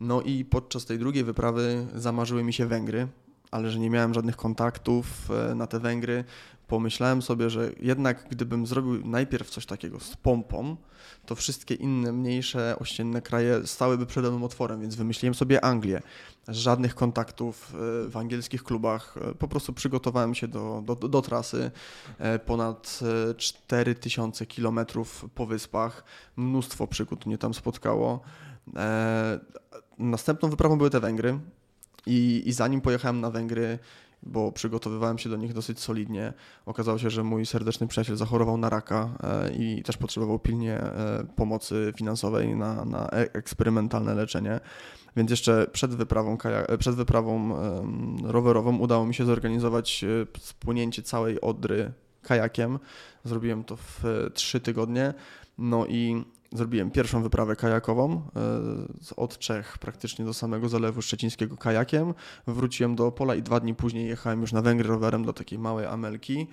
No 0.00 0.22
i 0.22 0.44
podczas 0.44 0.84
tej 0.84 0.98
drugiej 0.98 1.24
wyprawy 1.24 1.86
zamarzyły 1.94 2.44
mi 2.44 2.52
się 2.52 2.66
Węgry, 2.66 3.08
ale 3.50 3.70
że 3.70 3.78
nie 3.78 3.90
miałem 3.90 4.14
żadnych 4.14 4.36
kontaktów 4.36 5.30
e, 5.30 5.54
na 5.54 5.66
te 5.66 5.80
Węgry, 5.80 6.24
pomyślałem 6.66 7.22
sobie, 7.22 7.50
że 7.50 7.72
jednak 7.80 8.26
gdybym 8.30 8.66
zrobił 8.66 9.06
najpierw 9.06 9.50
coś 9.50 9.66
takiego 9.66 10.00
z 10.00 10.16
pompą, 10.16 10.76
to 11.26 11.34
wszystkie 11.34 11.74
inne 11.74 12.12
mniejsze 12.12 12.76
ościenne 12.78 13.22
kraje 13.22 13.66
stałyby 13.66 14.06
przede 14.06 14.30
mną 14.30 14.44
otworem, 14.44 14.80
więc 14.80 14.94
wymyśliłem 14.94 15.34
sobie 15.34 15.64
Anglię. 15.64 16.02
Żadnych 16.48 16.94
kontaktów 16.94 17.74
e, 17.74 18.08
w 18.08 18.16
angielskich 18.16 18.64
klubach, 18.64 19.16
e, 19.30 19.34
po 19.34 19.48
prostu 19.48 19.72
przygotowałem 19.72 20.34
się 20.34 20.48
do, 20.48 20.82
do, 20.84 20.94
do 20.94 21.22
trasy. 21.22 21.70
Ponad 22.46 23.00
4000 23.36 24.46
kilometrów 24.46 25.26
po 25.34 25.46
wyspach, 25.46 26.04
mnóstwo 26.36 26.86
przygód 26.86 27.26
mnie 27.26 27.38
tam 27.38 27.54
spotkało. 27.54 28.20
Następną 29.98 30.50
wyprawą 30.50 30.78
były 30.78 30.90
te 30.90 31.00
Węgry. 31.00 31.38
I, 32.06 32.42
I 32.46 32.52
zanim 32.52 32.80
pojechałem 32.80 33.20
na 33.20 33.30
Węgry, 33.30 33.78
bo 34.26 34.52
przygotowywałem 34.52 35.18
się 35.18 35.30
do 35.30 35.36
nich 35.36 35.52
dosyć 35.52 35.80
solidnie. 35.80 36.32
Okazało 36.66 36.98
się, 36.98 37.10
że 37.10 37.24
mój 37.24 37.46
serdeczny 37.46 37.86
przyjaciel 37.86 38.16
zachorował 38.16 38.56
na 38.56 38.70
raka 38.70 39.10
e, 39.22 39.52
i 39.52 39.82
też 39.82 39.96
potrzebował 39.96 40.38
pilnie 40.38 40.80
e, 40.80 41.26
pomocy 41.36 41.92
finansowej 41.96 42.56
na, 42.56 42.84
na 42.84 43.06
e, 43.06 43.34
eksperymentalne 43.34 44.14
leczenie. 44.14 44.60
Więc 45.16 45.30
jeszcze 45.30 45.66
przed 45.72 45.94
wyprawą, 45.94 46.38
przed 46.78 46.94
wyprawą 46.94 47.56
rowerową 48.24 48.78
udało 48.78 49.06
mi 49.06 49.14
się 49.14 49.24
zorganizować 49.24 50.04
spłynięcie 50.40 51.02
całej 51.02 51.40
Odry 51.40 51.92
kajakiem. 52.22 52.78
Zrobiłem 53.24 53.64
to 53.64 53.76
w 53.76 54.02
trzy 54.34 54.60
tygodnie. 54.60 55.14
No 55.58 55.86
i 55.86 56.24
zrobiłem 56.54 56.90
pierwszą 56.90 57.22
wyprawę 57.22 57.56
kajakową 57.56 58.12
e, 58.14 59.14
od 59.16 59.38
Czech 59.38 59.78
praktycznie 59.78 60.24
do 60.24 60.34
samego 60.34 60.68
Zalewu 60.68 61.02
Szczecińskiego 61.02 61.56
kajakiem. 61.56 62.14
Wróciłem 62.46 62.96
do 62.96 63.06
Opola 63.06 63.34
i 63.34 63.42
dwa 63.42 63.60
dni 63.60 63.74
później 63.74 64.08
jechałem 64.08 64.40
już 64.40 64.52
na 64.52 64.62
Węgry 64.62 64.88
rowerem 64.88 65.24
do 65.24 65.32
takiej 65.32 65.58
małej 65.58 65.86
Amelki. 65.86 66.46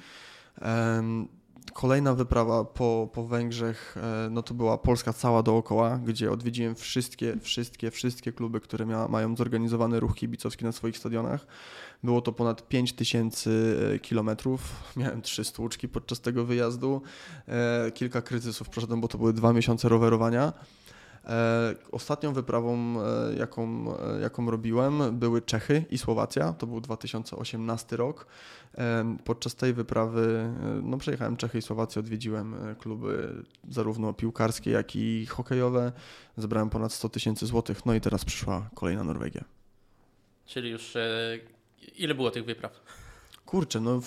Kolejna 1.74 2.14
wyprawa 2.14 2.66
po, 2.66 3.10
po 3.14 3.28
Węgrzech, 3.28 3.96
e, 3.98 4.30
no 4.32 4.44
to 4.44 4.54
była 4.54 4.78
Polska 4.78 5.14
cała 5.14 5.44
dookoła, 5.44 6.00
gdzie 6.06 6.32
odwiedziłem 6.32 6.76
wszystkie, 6.76 7.38
wszystkie, 7.42 7.92
wszystkie 7.92 8.32
kluby, 8.32 8.60
które 8.60 8.86
mia, 8.86 9.08
mają 9.08 9.36
zorganizowany 9.36 10.00
ruch 10.00 10.16
kibicowski 10.16 10.66
na 10.66 10.72
swoich 10.72 10.98
stadionach. 10.98 11.48
Było 12.04 12.22
to 12.22 12.32
ponad 12.32 12.68
5000 12.68 13.52
e, 13.94 14.00
kilometrów. 14.00 14.62
Miałem 14.98 15.22
trzy 15.22 15.44
stłuczki 15.44 15.88
podczas 15.90 16.22
tego 16.22 16.46
wyjazdu. 16.46 17.02
E, 17.48 17.92
kilka 17.92 18.22
kryzysów 18.22 18.70
przeszedłem, 18.70 19.02
bo 19.02 19.08
to 19.08 19.18
były 19.18 19.34
dwa 19.34 19.54
miesiące 19.54 19.90
rowerowania. 19.90 20.54
E, 21.26 21.76
ostatnią 21.92 22.34
wyprawą, 22.34 22.96
e, 23.02 23.36
jaką, 23.36 23.94
e, 24.00 24.22
jaką 24.22 24.52
robiłem, 24.52 25.20
były 25.20 25.42
Czechy 25.42 25.86
i 25.90 25.98
Słowacja. 25.98 26.54
To 26.54 26.68
był 26.68 26.82
2018 26.82 27.98
rok. 27.98 28.26
Podczas 29.24 29.56
tej 29.56 29.74
wyprawy 29.74 30.54
no, 30.84 30.98
przejechałem 30.98 31.38
Czechy 31.38 31.58
i 31.58 31.62
Słowację, 31.62 32.00
odwiedziłem 32.00 32.56
kluby 32.80 33.44
zarówno 33.70 34.14
piłkarskie, 34.14 34.72
jak 34.72 34.96
i 34.96 35.26
hokejowe. 35.26 35.92
Zebrałem 36.38 36.70
ponad 36.70 36.94
100 36.94 37.10
tysięcy 37.10 37.46
złotych, 37.46 37.86
no 37.86 37.94
i 37.94 38.02
teraz 38.02 38.26
przyszła 38.26 38.70
kolejna 38.76 39.04
Norwegia. 39.04 39.44
Czyli 40.46 40.70
już 40.70 40.94
ile 41.98 42.16
było 42.16 42.32
tych 42.32 42.46
wypraw? 42.46 42.82
Kurczę, 43.46 43.80
no 43.80 44.02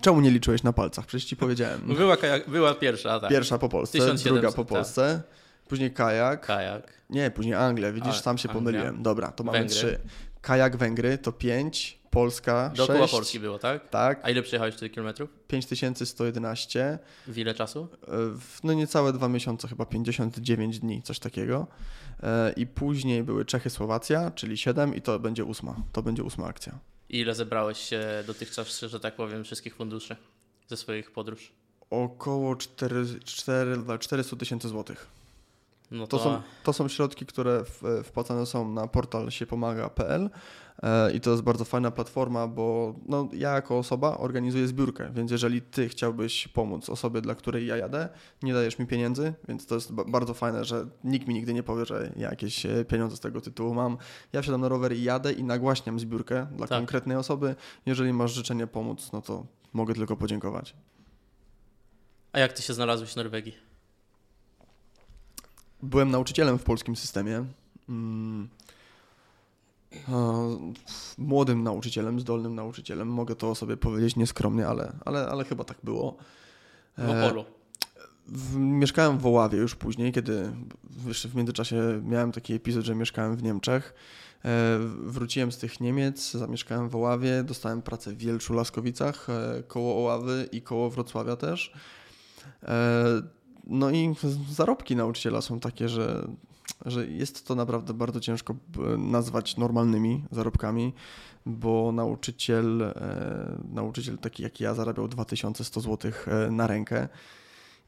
czemu 0.00 0.20
nie 0.20 0.30
liczyłeś 0.30 0.62
na 0.62 0.72
palcach? 0.72 1.06
Przecież 1.06 1.28
ci 1.28 1.36
powiedziałem. 1.36 1.80
Była, 1.80 2.16
była 2.48 2.74
pierwsza, 2.74 3.20
tak. 3.20 3.30
Pierwsza 3.30 3.58
po 3.58 3.68
Polsce, 3.68 3.98
1700, 3.98 4.32
druga 4.32 4.52
po 4.52 4.64
tak. 4.64 4.68
Polsce. 4.68 5.22
Tak. 5.24 5.47
Później 5.68 5.92
kajak. 5.92 6.46
Kajak. 6.46 6.92
Nie, 7.10 7.30
później 7.30 7.54
Anglia. 7.54 7.92
Widzisz, 7.92 8.18
A, 8.18 8.22
sam 8.22 8.38
się 8.38 8.48
Anglia. 8.48 8.60
pomyliłem. 8.60 9.02
Dobra, 9.02 9.32
to 9.32 9.44
mamy 9.44 9.58
Węgry. 9.58 9.74
trzy. 9.76 9.98
Kajak 10.40 10.76
Węgry 10.76 11.18
to 11.18 11.32
pięć, 11.32 11.98
Polska 12.10 12.72
Dookoła 12.76 12.98
sześć. 12.98 13.12
Polski 13.12 13.40
było, 13.40 13.58
tak? 13.58 13.88
Tak. 13.90 14.20
A 14.22 14.30
ile 14.30 14.42
przejechałeś 14.42 14.74
wtedy 14.74 14.90
kilometrów? 14.90 15.30
5111. 15.48 16.98
W 17.26 17.38
ile 17.38 17.54
czasu? 17.54 17.88
W, 18.38 18.58
no 18.64 18.72
niecałe 18.72 19.12
dwa 19.12 19.28
miesiące, 19.28 19.68
chyba 19.68 19.86
59 19.86 20.78
dni, 20.78 21.02
coś 21.02 21.18
takiego. 21.18 21.66
E, 22.22 22.52
I 22.56 22.66
później 22.66 23.22
były 23.22 23.44
Czechy, 23.44 23.70
Słowacja, 23.70 24.30
czyli 24.30 24.56
7 24.56 24.94
i 24.94 25.00
to 25.02 25.18
będzie 25.18 25.44
ósma. 25.44 25.76
To 25.92 26.02
będzie 26.02 26.22
ósma 26.24 26.46
akcja. 26.46 26.78
I 27.08 27.18
ile 27.20 27.34
zebrałeś 27.34 27.90
dotychczas, 28.26 28.80
że 28.80 29.00
tak 29.00 29.16
powiem, 29.16 29.44
wszystkich 29.44 29.74
funduszy 29.76 30.16
ze 30.68 30.76
swoich 30.76 31.10
podróż? 31.10 31.52
Około 31.90 32.56
4, 32.56 33.04
4, 33.24 33.76
400 33.98 34.36
tysięcy 34.36 34.68
złotych. 34.68 35.06
No 35.90 36.06
to... 36.06 36.18
To, 36.18 36.24
są, 36.24 36.42
to 36.64 36.72
są 36.72 36.88
środki, 36.88 37.26
które 37.26 37.64
wpłacane 38.04 38.46
są 38.46 38.72
na 38.72 38.86
portal 38.86 39.30
siepomaga.pl 39.30 40.30
e, 40.82 41.12
i 41.12 41.20
to 41.20 41.30
jest 41.30 41.42
bardzo 41.42 41.64
fajna 41.64 41.90
platforma, 41.90 42.48
bo 42.48 42.94
no, 43.06 43.28
ja 43.32 43.54
jako 43.54 43.78
osoba 43.78 44.18
organizuję 44.18 44.68
zbiórkę, 44.68 45.10
więc 45.14 45.30
jeżeli 45.30 45.62
ty 45.62 45.88
chciałbyś 45.88 46.48
pomóc 46.48 46.90
osobie, 46.90 47.20
dla 47.20 47.34
której 47.34 47.66
ja 47.66 47.76
jadę, 47.76 48.08
nie 48.42 48.52
dajesz 48.52 48.78
mi 48.78 48.86
pieniędzy, 48.86 49.34
więc 49.48 49.66
to 49.66 49.74
jest 49.74 49.92
bardzo 49.92 50.34
fajne, 50.34 50.64
że 50.64 50.86
nikt 51.04 51.28
mi 51.28 51.34
nigdy 51.34 51.54
nie 51.54 51.62
powie, 51.62 51.84
że 51.84 52.12
ja 52.16 52.30
jakieś 52.30 52.66
e, 52.66 52.84
pieniądze 52.84 53.16
z 53.16 53.20
tego 53.20 53.40
tytułu 53.40 53.74
mam. 53.74 53.98
Ja 54.32 54.42
wsiadam 54.42 54.60
na 54.60 54.68
rower 54.68 54.92
i 54.92 55.02
jadę 55.02 55.32
i 55.32 55.44
nagłaśniam 55.44 56.00
zbiórkę 56.00 56.46
dla 56.56 56.66
tak. 56.66 56.78
konkretnej 56.78 57.16
osoby. 57.16 57.54
Jeżeli 57.86 58.12
masz 58.12 58.32
życzenie 58.32 58.66
pomóc, 58.66 59.12
no 59.12 59.22
to 59.22 59.46
mogę 59.72 59.94
tylko 59.94 60.16
podziękować. 60.16 60.74
A 62.32 62.38
jak 62.38 62.52
ty 62.52 62.62
się 62.62 62.74
znalazłeś 62.74 63.12
w 63.12 63.16
Norwegii? 63.16 63.67
Byłem 65.82 66.10
nauczycielem 66.10 66.58
w 66.58 66.62
polskim 66.62 66.96
systemie. 66.96 67.44
Mm. 67.88 68.48
Młodym 71.18 71.62
nauczycielem, 71.62 72.20
zdolnym 72.20 72.54
nauczycielem. 72.54 73.08
Mogę 73.08 73.34
to 73.34 73.54
sobie 73.54 73.76
powiedzieć 73.76 74.16
nieskromnie, 74.16 74.66
ale, 74.66 74.92
ale, 75.04 75.28
ale 75.28 75.44
chyba 75.44 75.64
tak 75.64 75.78
było. 75.84 76.16
W 76.98 77.10
Opolu. 77.10 77.44
W, 78.26 78.56
mieszkałem 78.56 79.18
w 79.18 79.26
Oławie 79.26 79.58
już 79.58 79.74
później, 79.74 80.12
kiedy 80.12 80.52
jeszcze 81.06 81.28
w 81.28 81.34
międzyczasie 81.34 82.02
miałem 82.04 82.32
taki 82.32 82.54
epizod, 82.54 82.84
że 82.84 82.94
mieszkałem 82.94 83.36
w 83.36 83.42
Niemczech. 83.42 83.94
E, 84.44 84.78
wróciłem 85.02 85.52
z 85.52 85.58
tych 85.58 85.80
Niemiec, 85.80 86.32
zamieszkałem 86.32 86.88
w 86.88 86.96
Oławie, 86.96 87.42
dostałem 87.42 87.82
pracę 87.82 88.12
w 88.12 88.18
Wielczu 88.18 88.54
Laskowicach, 88.54 89.26
e, 89.30 89.62
koło 89.62 89.96
Oławy 89.96 90.48
i 90.52 90.62
koło 90.62 90.90
Wrocławia 90.90 91.36
też. 91.36 91.72
E, 93.68 93.72
no 93.74 93.90
i 93.90 94.14
zarobki 94.50 94.96
nauczyciela 94.96 95.40
są 95.40 95.60
takie, 95.60 95.88
że, 95.88 96.28
że 96.86 97.06
jest 97.06 97.46
to 97.46 97.54
naprawdę 97.54 97.94
bardzo 97.94 98.20
ciężko 98.20 98.54
nazwać 98.98 99.56
normalnymi 99.56 100.24
zarobkami, 100.30 100.92
bo 101.46 101.92
nauczyciel, 101.92 102.82
e, 102.82 103.58
nauczyciel 103.72 104.18
taki 104.18 104.42
jak 104.42 104.60
ja 104.60 104.74
zarabiał 104.74 105.08
2100 105.08 105.80
zł 105.80 106.12
e, 106.26 106.50
na 106.50 106.66
rękę 106.66 107.08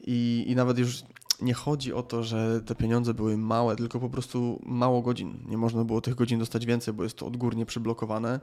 i, 0.01 0.45
i 0.49 0.55
nawet 0.57 0.79
już 0.79 1.03
nie 1.43 1.55
chodzi 1.55 1.93
o 1.93 2.03
to, 2.03 2.23
że 2.23 2.61
te 2.61 2.75
pieniądze 2.75 3.15
były 3.15 3.37
małe, 3.37 3.77
tylko 3.77 4.01
po 4.01 4.11
prostu 4.11 4.61
mało 4.67 5.03
godzin. 5.03 5.39
Nie 5.49 5.59
można 5.59 5.85
było 5.85 6.01
tych 6.01 6.15
godzin 6.15 6.39
dostać 6.39 6.67
więcej, 6.67 6.95
bo 6.95 7.03
jest 7.03 7.17
to 7.17 7.27
odgórnie 7.27 7.67
przyblokowane. 7.67 8.41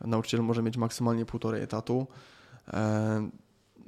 Nauczyciel 0.00 0.42
może 0.42 0.62
mieć 0.62 0.76
maksymalnie 0.76 1.26
półtorej 1.26 1.62
etatu. 1.62 2.06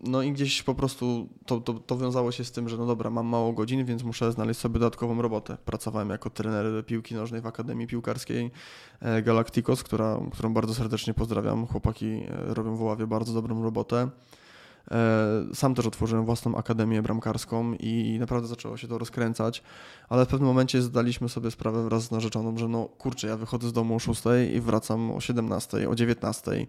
No 0.02 0.22
i 0.22 0.32
gdzieś 0.32 0.62
po 0.62 0.74
prostu 0.74 1.28
to, 1.46 1.60
to, 1.60 1.74
to 1.74 1.98
wiązało 1.98 2.32
się 2.32 2.44
z 2.44 2.52
tym, 2.52 2.68
że 2.68 2.76
no 2.76 2.86
dobra, 2.86 3.10
mam 3.10 3.26
mało 3.26 3.52
godzin, 3.52 3.84
więc 3.84 4.02
muszę 4.02 4.32
znaleźć 4.32 4.60
sobie 4.60 4.78
dodatkową 4.78 5.22
robotę. 5.22 5.56
Pracowałem 5.64 6.10
jako 6.10 6.30
trener 6.30 6.86
piłki 6.86 7.14
nożnej 7.14 7.40
w 7.40 7.46
Akademii 7.46 7.86
Piłkarskiej 7.86 8.50
e, 9.00 9.22
Galacticos, 9.22 9.82
która, 9.82 10.20
którą 10.32 10.54
bardzo 10.54 10.74
serdecznie 10.74 11.14
pozdrawiam. 11.14 11.66
Chłopaki 11.66 12.06
e, 12.06 12.54
robią 12.54 12.76
w 12.76 12.82
Oławie 12.82 13.06
bardzo 13.06 13.32
dobrą 13.32 13.62
robotę. 13.62 14.08
E, 14.90 15.44
sam 15.54 15.74
też 15.74 15.86
otworzyłem 15.86 16.24
własną 16.24 16.56
akademię 16.56 17.02
bramkarską 17.02 17.74
i 17.74 18.16
naprawdę 18.20 18.48
zaczęło 18.48 18.76
się 18.76 18.88
to 18.88 18.98
rozkręcać, 18.98 19.62
ale 20.08 20.26
w 20.26 20.28
pewnym 20.28 20.48
momencie 20.48 20.82
zdaliśmy 20.82 21.28
sobie 21.28 21.50
sprawę 21.50 21.84
wraz 21.84 22.02
z 22.02 22.10
narzeczoną, 22.10 22.56
że 22.56 22.68
no 22.68 22.84
kurczę, 22.84 23.26
ja 23.26 23.36
wychodzę 23.36 23.68
z 23.68 23.72
domu 23.72 23.96
o 23.96 23.98
6 23.98 24.22
i 24.54 24.60
wracam 24.60 25.10
o 25.10 25.20
17, 25.20 25.88
o 25.88 25.94
19 25.94 26.66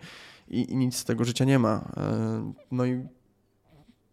i, 0.48 0.72
i 0.72 0.76
nic 0.76 0.98
z 0.98 1.06
tego 1.06 1.26
życia 1.26 1.46
nie 1.46 1.60
ma. 1.60 1.92
No 2.72 2.86
i 2.86 3.08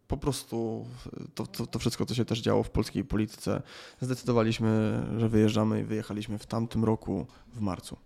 po 0.09 0.17
prostu 0.17 0.87
to, 1.35 1.47
to, 1.47 1.67
to, 1.67 1.79
wszystko, 1.79 2.07
co 2.07 2.15
się 2.15 2.25
też 2.25 2.41
działo 2.41 2.63
w 2.63 2.71
polskiej 2.71 3.05
polityce, 3.05 3.63
zdecydowaliśmy, 4.01 5.03
że 5.19 5.29
wyjeżdżamy 5.29 5.81
i 5.81 5.85
wyjechaliśmy 5.85 6.39
w 6.39 6.47
tamtym 6.47 6.85
roku 6.85 7.27
w 7.53 7.61
marcu. 7.61 7.97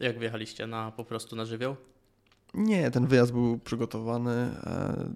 Jak 0.00 0.18
wyjechaliście 0.18 0.66
na 0.66 0.92
po 0.92 1.04
prostu 1.04 1.36
na 1.36 1.44
żywioł? 1.44 1.76
Nie, 2.54 2.90
ten 2.90 3.06
wyjazd 3.06 3.32
był 3.32 3.58
przygotowany. 3.58 4.30
E, 4.30 5.10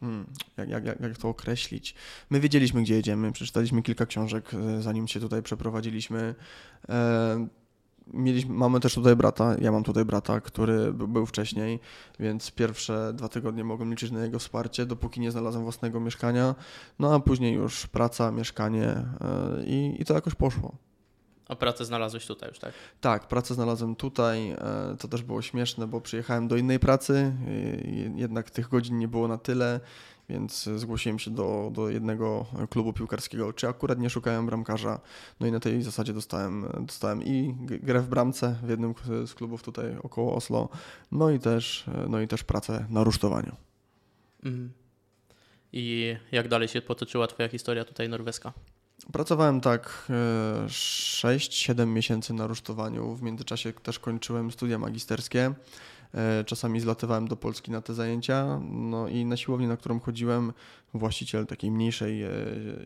hmm, 0.00 0.26
jak, 0.56 0.68
jak, 0.68 0.84
jak 0.84 1.18
to 1.18 1.28
określić? 1.28 1.94
My 2.30 2.40
wiedzieliśmy, 2.40 2.82
gdzie 2.82 2.94
jedziemy, 2.94 3.32
przeczytaliśmy 3.32 3.82
kilka 3.82 4.06
książek, 4.06 4.54
e, 4.54 4.82
zanim 4.82 5.08
się 5.08 5.20
tutaj 5.20 5.42
przeprowadziliśmy. 5.42 6.34
Mieliśmy, 8.12 8.54
mamy 8.54 8.80
też 8.80 8.94
tutaj 8.94 9.16
brata, 9.16 9.56
ja 9.60 9.72
mam 9.72 9.84
tutaj 9.84 10.04
brata, 10.04 10.40
który 10.40 10.92
był 10.92 11.26
wcześniej, 11.26 11.80
więc 12.20 12.50
pierwsze 12.50 13.12
dwa 13.14 13.28
tygodnie 13.28 13.64
mogłem 13.64 13.90
liczyć 13.90 14.10
na 14.10 14.24
jego 14.24 14.38
wsparcie, 14.38 14.86
dopóki 14.86 15.20
nie 15.20 15.30
znalazłem 15.30 15.62
własnego 15.62 16.00
mieszkania, 16.00 16.54
no 16.98 17.14
a 17.14 17.20
później 17.20 17.54
już 17.54 17.86
praca, 17.86 18.30
mieszkanie 18.30 18.88
e, 18.88 19.06
i, 19.66 19.96
i 19.98 20.04
to 20.04 20.14
jakoś 20.14 20.34
poszło. 20.34 20.74
A 21.48 21.56
pracę 21.56 21.84
znalazłeś 21.84 22.26
tutaj 22.26 22.48
już, 22.48 22.58
tak? 22.58 22.72
Tak, 23.00 23.28
pracę 23.28 23.54
znalazłem 23.54 23.96
tutaj. 23.96 24.50
E, 24.50 24.96
to 24.98 25.08
też 25.08 25.22
było 25.22 25.42
śmieszne, 25.42 25.86
bo 25.86 26.00
przyjechałem 26.00 26.48
do 26.48 26.56
innej 26.56 26.78
pracy, 26.78 27.32
jednak 28.14 28.50
tych 28.50 28.68
godzin 28.68 28.98
nie 28.98 29.08
było 29.08 29.28
na 29.28 29.38
tyle 29.38 29.80
więc 30.32 30.68
zgłosiłem 30.76 31.18
się 31.18 31.30
do, 31.30 31.70
do 31.72 31.88
jednego 31.88 32.46
klubu 32.70 32.92
piłkarskiego, 32.92 33.52
czy 33.52 33.68
akurat 33.68 33.98
nie 33.98 34.10
szukałem 34.10 34.46
bramkarza, 34.46 35.00
no 35.40 35.46
i 35.46 35.52
na 35.52 35.60
tej 35.60 35.82
zasadzie 35.82 36.12
dostałem, 36.12 36.66
dostałem 36.80 37.22
i 37.22 37.54
grę 37.66 38.00
w 38.00 38.08
bramce 38.08 38.56
w 38.62 38.68
jednym 38.70 38.94
z 39.26 39.34
klubów 39.34 39.62
tutaj 39.62 39.96
około 40.02 40.34
Oslo, 40.34 40.68
no 41.12 41.30
i 41.30 41.38
też, 41.38 41.84
no 42.08 42.20
i 42.20 42.28
też 42.28 42.44
pracę 42.44 42.86
na 42.90 43.04
rusztowaniu. 43.04 43.56
Mhm. 44.44 44.72
I 45.72 46.16
jak 46.32 46.48
dalej 46.48 46.68
się 46.68 46.82
potoczyła 46.82 47.26
Twoja 47.26 47.48
historia 47.48 47.84
tutaj 47.84 48.08
norweska? 48.08 48.52
Pracowałem 49.12 49.60
tak 49.60 50.06
6-7 50.66 51.82
e, 51.82 51.86
miesięcy 51.86 52.34
na 52.34 52.46
rusztowaniu. 52.46 53.14
W 53.14 53.22
międzyczasie 53.22 53.72
też 53.72 53.98
kończyłem 53.98 54.50
studia 54.50 54.78
magisterskie. 54.78 55.54
E, 56.14 56.44
czasami 56.44 56.80
zlatywałem 56.80 57.28
do 57.28 57.36
Polski 57.36 57.70
na 57.70 57.82
te 57.82 57.94
zajęcia. 57.94 58.60
No 58.70 59.08
i 59.08 59.24
na 59.24 59.36
siłowni, 59.36 59.66
na 59.66 59.76
którą 59.76 60.00
chodziłem, 60.00 60.52
właściciel 60.94 61.46
takiej 61.46 61.70
mniejszej 61.70 62.22
e, 62.22 62.30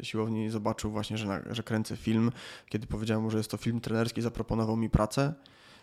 siłowni 0.03 0.51
zobaczył 0.51 0.91
właśnie, 0.91 1.19
że, 1.19 1.43
że 1.51 1.63
kręcę 1.63 1.97
film. 1.97 2.33
Kiedy 2.69 2.87
powiedziałem 2.87 3.25
mu, 3.25 3.31
że 3.31 3.39
jest 3.39 3.51
to 3.51 3.57
film 3.57 3.81
trenerski, 3.81 4.23
zaproponował 4.23 4.77
mi 4.77 4.91
pracę. 4.91 5.35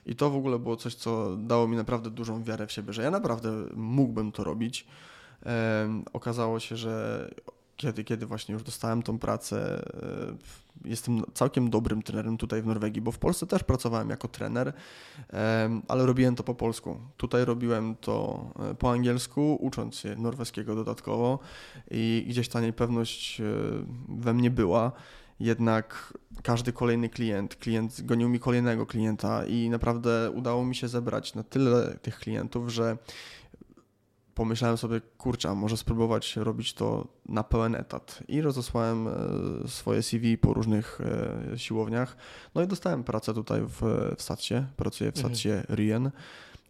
I 0.05 0.15
to 0.15 0.29
w 0.29 0.35
ogóle 0.35 0.59
było 0.59 0.77
coś, 0.77 0.95
co 0.95 1.37
dało 1.37 1.67
mi 1.67 1.77
naprawdę 1.77 2.09
dużą 2.09 2.43
wiarę 2.43 2.67
w 2.67 2.71
siebie, 2.71 2.93
że 2.93 3.03
ja 3.03 3.11
naprawdę 3.11 3.49
mógłbym 3.75 4.31
to 4.31 4.43
robić. 4.43 4.87
okazało 6.13 6.59
się, 6.59 6.77
że 6.77 7.29
kiedy, 7.77 8.03
kiedy 8.03 8.25
właśnie 8.25 8.53
już 8.53 8.63
dostałem 8.63 9.03
tą 9.03 9.19
pracę, 9.19 9.85
e, 10.03 10.89
jestem 10.89 11.21
całkiem 11.33 11.69
dobrym 11.69 12.03
trenerem 12.03 12.37
tutaj 12.37 12.61
w 12.61 12.65
Norwegii, 12.65 13.01
bo 13.01 13.11
w 13.11 13.17
Polsce 13.17 13.47
też 13.47 13.63
pracowałem 13.63 14.09
jako 14.09 14.27
trener, 14.27 14.73
ale 15.87 16.05
robiłem 16.05 16.35
to 16.35 16.43
po 16.43 16.55
polsku. 16.55 16.97
Tutaj 17.17 17.45
robiłem 17.45 17.95
to 18.01 18.45
e, 18.71 18.75
po 18.75 18.91
angielsku, 18.91 19.57
ucząc 19.61 19.95
się 19.95 20.15
norweskiego 20.15 20.75
dodatkowo 20.75 21.39
i 21.91 22.25
gdzieś 22.29 22.49
ta 22.49 22.61
niepewność 22.61 23.41
e, 23.41 23.43
we 24.09 24.33
mnie 24.33 24.51
była. 24.51 24.91
Jednak 25.39 26.13
każdy 26.43 26.73
kolejny 26.73 27.09
klient, 27.09 27.55
klient 27.55 28.01
gonił 28.01 28.29
mi 28.29 28.39
kolejnego 28.39 28.85
klienta 28.85 29.45
i 29.45 29.69
naprawdę 29.69 30.31
udało 30.31 30.65
mi 30.65 30.75
się 30.75 30.87
zebrać 30.87 31.35
na 31.35 31.43
tyle 31.43 31.97
tych 32.01 32.19
klientów, 32.19 32.69
że 32.69 32.97
pomyślałem 34.35 34.77
sobie, 34.77 35.01
kurczę, 35.17 35.55
może 35.55 35.77
spróbować 35.77 36.35
robić 36.35 36.73
to 36.73 37.07
na 37.25 37.43
pełen 37.43 37.75
etat. 37.75 38.19
I 38.27 38.41
rozesłałem 38.41 39.07
e, 39.07 39.11
swoje 39.67 40.03
CV 40.03 40.37
po 40.37 40.53
różnych 40.53 40.99
e, 41.53 41.59
siłowniach. 41.59 42.17
No 42.55 42.61
i 42.63 42.67
dostałem 42.67 43.03
pracę 43.03 43.33
tutaj 43.33 43.61
w, 43.61 43.81
w 44.17 44.21
Satsie. 44.21 44.53
Pracuję 44.77 45.11
w 45.11 45.17
mhm. 45.17 45.35
Satsie 45.35 45.49
mhm. 45.49 45.75
Rien, 45.75 46.11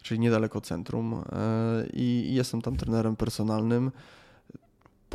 czyli 0.01 0.19
niedaleko 0.19 0.61
centrum. 0.61 1.13
E, 1.13 1.85
I 1.93 2.35
jestem 2.35 2.61
tam 2.61 2.75
trenerem 2.75 3.15
personalnym. 3.15 3.91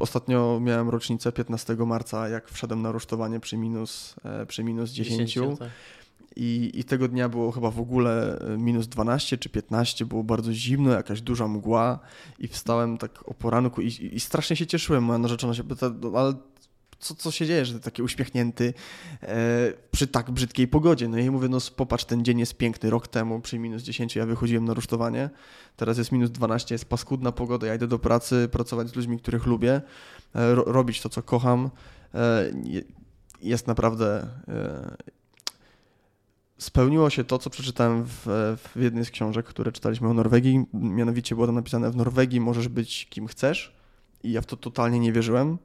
Ostatnio 0.00 0.60
miałem 0.60 0.88
rocznicę 0.88 1.32
15 1.32 1.76
marca, 1.76 2.28
jak 2.28 2.48
wszedłem 2.48 2.82
na 2.82 2.92
rusztowanie 2.92 3.40
przy 3.40 3.56
minus, 3.56 4.14
przy 4.48 4.64
minus 4.64 4.90
10. 4.90 5.32
10 5.32 5.58
tak. 5.58 5.68
I, 6.38 6.70
I 6.74 6.84
tego 6.84 7.08
dnia 7.08 7.28
było 7.28 7.52
chyba 7.52 7.70
w 7.70 7.80
ogóle 7.80 8.38
e, 8.40 8.58
minus 8.58 8.88
12 8.88 9.38
czy 9.38 9.48
15, 9.48 10.06
było 10.06 10.24
bardzo 10.24 10.52
zimno, 10.52 10.90
jakaś 10.90 11.20
duża 11.20 11.48
mgła 11.48 11.98
i 12.38 12.48
wstałem 12.48 12.98
tak 12.98 13.28
o 13.28 13.34
poranku 13.34 13.80
i, 13.80 13.86
i 14.12 14.20
strasznie 14.20 14.56
się 14.56 14.66
cieszyłem. 14.66 15.04
Moja 15.04 15.18
narzeczona 15.18 15.54
się 15.54 15.64
pyta, 15.64 15.90
no, 16.00 16.12
ale 16.18 16.34
co, 16.98 17.14
co 17.14 17.30
się 17.30 17.46
dzieje, 17.46 17.64
że 17.64 17.74
ty 17.74 17.80
taki 17.80 18.02
uśmiechnięty 18.02 18.74
e, 19.22 19.72
przy 19.90 20.06
tak 20.06 20.30
brzydkiej 20.30 20.68
pogodzie. 20.68 21.08
No 21.08 21.18
i 21.18 21.30
mówię, 21.30 21.48
no 21.48 21.58
popatrz, 21.76 22.04
ten 22.04 22.24
dzień 22.24 22.38
jest 22.38 22.56
piękny. 22.56 22.90
Rok 22.90 23.08
temu 23.08 23.40
przy 23.40 23.58
minus 23.58 23.82
10 23.82 24.16
ja 24.16 24.26
wychodziłem 24.26 24.64
na 24.64 24.74
rusztowanie, 24.74 25.30
teraz 25.76 25.98
jest 25.98 26.12
minus 26.12 26.30
12, 26.30 26.74
jest 26.74 26.84
paskudna 26.84 27.32
pogoda, 27.32 27.66
ja 27.66 27.74
idę 27.74 27.86
do 27.86 27.98
pracy, 27.98 28.48
pracować 28.52 28.88
z 28.88 28.96
ludźmi, 28.96 29.18
których 29.18 29.46
lubię, 29.46 29.82
e, 30.34 30.54
ro, 30.54 30.64
robić 30.66 31.00
to, 31.00 31.08
co 31.08 31.22
kocham. 31.22 31.70
E, 32.14 32.44
jest 33.42 33.66
naprawdę 33.66 34.26
e, 34.48 34.96
spełniło 36.58 37.10
się 37.10 37.24
to, 37.24 37.38
co 37.38 37.50
przeczytałem 37.50 38.04
w, 38.04 38.26
w 38.74 38.82
jednej 38.82 39.04
z 39.04 39.10
książek, 39.10 39.46
które 39.46 39.72
czytaliśmy 39.72 40.08
o 40.08 40.14
Norwegii. 40.14 40.64
Mianowicie 40.74 41.34
było 41.34 41.46
tam 41.46 41.54
napisane: 41.54 41.90
W 41.90 41.96
Norwegii 41.96 42.40
możesz 42.40 42.68
być 42.68 43.06
kim 43.10 43.26
chcesz. 43.26 43.76
I 44.22 44.32
ja 44.32 44.40
w 44.40 44.46
to 44.46 44.56
totalnie 44.56 45.00
nie 45.00 45.12
wierzyłem. 45.12 45.58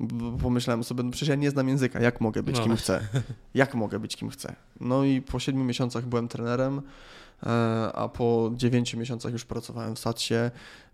Bo 0.00 0.32
pomyślałem 0.32 0.84
sobie, 0.84 1.02
no 1.02 1.10
przecież 1.10 1.28
ja 1.28 1.34
nie 1.34 1.50
znam 1.50 1.68
języka, 1.68 2.00
jak 2.00 2.20
mogę 2.20 2.42
być 2.42 2.56
no. 2.56 2.64
kim 2.64 2.76
chcę? 2.76 3.08
Jak 3.54 3.74
mogę 3.74 3.98
być 3.98 4.16
kim 4.16 4.30
chcę? 4.30 4.56
No 4.80 5.04
i 5.04 5.22
po 5.22 5.38
siedmiu 5.38 5.64
miesiącach 5.64 6.06
byłem 6.06 6.28
trenerem, 6.28 6.82
e, 7.42 7.48
a 7.94 8.08
po 8.08 8.50
dziewięciu 8.54 8.98
miesiącach 8.98 9.32
już 9.32 9.44
pracowałem 9.44 9.96
w 9.96 9.98
Satsie 9.98 10.34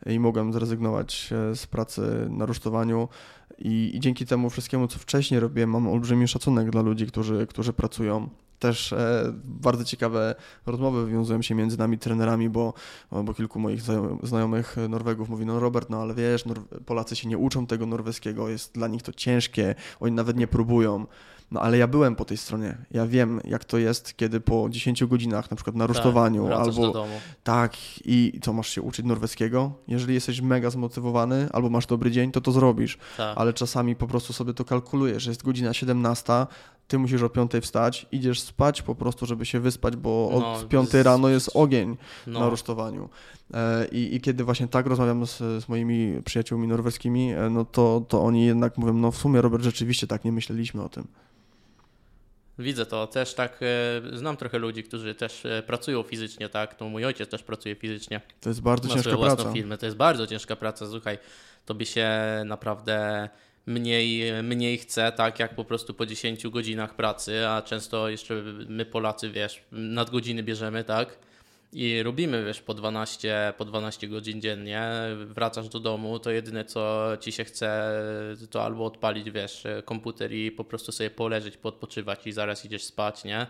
i 0.06 0.20
mogłem 0.20 0.52
zrezygnować 0.52 1.30
e, 1.32 1.56
z 1.56 1.66
pracy 1.66 2.26
na 2.30 2.46
rusztowaniu. 2.46 3.08
I, 3.58 3.90
I 3.94 4.00
dzięki 4.00 4.26
temu 4.26 4.50
wszystkiemu, 4.50 4.88
co 4.88 4.98
wcześniej 4.98 5.40
robiłem, 5.40 5.70
mam 5.70 5.88
olbrzymi 5.88 6.28
szacunek 6.28 6.70
dla 6.70 6.82
ludzi, 6.82 7.06
którzy, 7.06 7.46
którzy 7.46 7.72
pracują 7.72 8.28
też 8.62 8.92
e, 8.92 9.32
bardzo 9.44 9.84
ciekawe 9.84 10.34
rozmowy 10.66 11.04
wywiązują 11.04 11.42
się 11.42 11.54
między 11.54 11.78
nami 11.78 11.98
trenerami, 11.98 12.48
bo, 12.48 12.74
bo 13.24 13.34
kilku 13.34 13.60
moich 13.60 13.82
znajomych 14.22 14.76
Norwegów 14.88 15.28
mówi, 15.28 15.46
no 15.46 15.60
Robert, 15.60 15.90
no 15.90 16.02
ale 16.02 16.14
wiesz, 16.14 16.44
Polacy 16.86 17.16
się 17.16 17.28
nie 17.28 17.38
uczą 17.38 17.66
tego 17.66 17.86
norweskiego, 17.86 18.48
jest 18.48 18.74
dla 18.74 18.88
nich 18.88 19.02
to 19.02 19.12
ciężkie, 19.12 19.74
oni 20.00 20.14
nawet 20.14 20.36
nie 20.36 20.46
próbują. 20.46 21.06
No 21.52 21.60
ale 21.60 21.78
ja 21.78 21.86
byłem 21.86 22.16
po 22.16 22.24
tej 22.24 22.36
stronie. 22.36 22.76
Ja 22.90 23.06
wiem, 23.06 23.40
jak 23.44 23.64
to 23.64 23.78
jest, 23.78 24.16
kiedy 24.16 24.40
po 24.40 24.68
10 24.70 25.04
godzinach, 25.04 25.50
na 25.50 25.56
przykład 25.56 25.76
na 25.76 25.86
tak, 25.86 25.96
rusztowaniu, 25.96 26.48
tak, 26.48 26.58
albo. 26.58 27.06
Tak, 27.44 27.76
i 28.04 28.40
co 28.42 28.52
masz 28.52 28.68
się 28.68 28.82
uczyć 28.82 29.06
norweskiego? 29.06 29.72
Jeżeli 29.88 30.14
jesteś 30.14 30.40
mega 30.40 30.70
zmotywowany, 30.70 31.48
albo 31.52 31.70
masz 31.70 31.86
dobry 31.86 32.10
dzień, 32.10 32.32
to 32.32 32.40
to 32.40 32.52
zrobisz. 32.52 32.98
Tak. 33.16 33.38
Ale 33.38 33.52
czasami 33.52 33.96
po 33.96 34.06
prostu 34.06 34.32
sobie 34.32 34.54
to 34.54 34.64
kalkulujesz, 34.64 35.22
że 35.22 35.30
jest 35.30 35.42
godzina 35.42 35.72
17, 35.72 36.32
ty 36.88 36.98
musisz 36.98 37.22
o 37.22 37.28
5 37.28 37.52
wstać, 37.62 38.06
idziesz 38.12 38.40
spać 38.40 38.82
po 38.82 38.94
prostu, 38.94 39.26
żeby 39.26 39.46
się 39.46 39.60
wyspać, 39.60 39.96
bo 39.96 40.28
no, 40.32 40.52
od 40.52 40.68
5 40.68 40.94
rano 40.94 41.28
jest 41.28 41.50
ogień 41.54 41.96
no. 42.26 42.40
na 42.40 42.48
rusztowaniu. 42.48 43.08
E, 43.54 43.86
I, 43.88 44.14
I, 44.14 44.20
kiedy 44.20 44.44
właśnie 44.44 44.68
tak 44.68 44.86
rozmawiam 44.86 45.26
z, 45.26 45.38
z 45.38 45.68
moimi 45.68 46.22
przyjaciółmi 46.24 46.68
norweskimi, 46.68 47.32
e, 47.32 47.50
no 47.50 47.64
to, 47.64 48.04
to 48.08 48.22
oni 48.22 48.46
jednak 48.46 48.78
mówią, 48.78 48.92
no 48.92 49.10
w 49.10 49.16
sumie 49.16 49.40
Robert, 49.40 49.62
rzeczywiście 49.62 50.06
tak 50.06 50.24
nie 50.24 50.32
myśleliśmy 50.32 50.82
o 50.82 50.88
tym. 50.88 51.06
Widzę 52.58 52.86
to. 52.86 53.06
Też 53.06 53.34
tak 53.34 53.60
e, 53.62 54.16
znam 54.18 54.36
trochę 54.36 54.58
ludzi, 54.58 54.82
którzy 54.82 55.14
też 55.14 55.46
pracują 55.66 56.02
fizycznie, 56.02 56.48
tak? 56.48 56.80
No 56.80 56.88
mój 56.88 57.04
ojciec 57.04 57.28
też 57.28 57.42
pracuje 57.42 57.74
fizycznie. 57.74 58.20
To 58.40 58.48
jest 58.50 58.60
bardzo 58.60 58.88
Ma 58.88 58.94
ciężka 58.94 59.16
praca. 59.16 59.52
Firmę. 59.52 59.78
To 59.78 59.86
jest 59.86 59.98
bardzo 59.98 60.26
ciężka 60.26 60.56
praca. 60.56 60.86
Słuchaj, 60.86 61.18
to 61.66 61.74
by 61.74 61.86
się 61.86 62.10
naprawdę 62.44 63.28
mniej, 63.66 64.42
mniej 64.42 64.78
chce, 64.78 65.12
tak 65.12 65.38
jak 65.38 65.54
po 65.54 65.64
prostu 65.64 65.94
po 65.94 66.06
10 66.06 66.46
godzinach 66.48 66.96
pracy, 66.96 67.48
a 67.48 67.62
często 67.62 68.08
jeszcze 68.08 68.34
my 68.68 68.84
Polacy, 68.84 69.30
wiesz, 69.30 69.62
nadgodziny 69.72 70.42
bierzemy, 70.42 70.84
tak? 70.84 71.18
i 71.72 72.02
robimy, 72.02 72.44
wiesz, 72.44 72.60
po 72.62 72.74
12, 72.74 73.52
po 73.58 73.64
12 73.64 74.08
godzin 74.08 74.40
dziennie, 74.40 74.90
wracasz 75.26 75.68
do 75.68 75.80
domu, 75.80 76.18
to 76.18 76.30
jedyne 76.30 76.64
co 76.64 77.08
ci 77.20 77.32
się 77.32 77.44
chce, 77.44 77.92
to 78.50 78.64
albo 78.64 78.84
odpalić, 78.84 79.30
wiesz, 79.30 79.64
komputer 79.84 80.32
i 80.32 80.50
po 80.50 80.64
prostu 80.64 80.92
sobie 80.92 81.10
poleżeć, 81.10 81.56
podpoczywać 81.56 82.26
i 82.26 82.32
zaraz 82.32 82.64
idziesz 82.64 82.84
spać, 82.84 83.24
nie? 83.24 83.46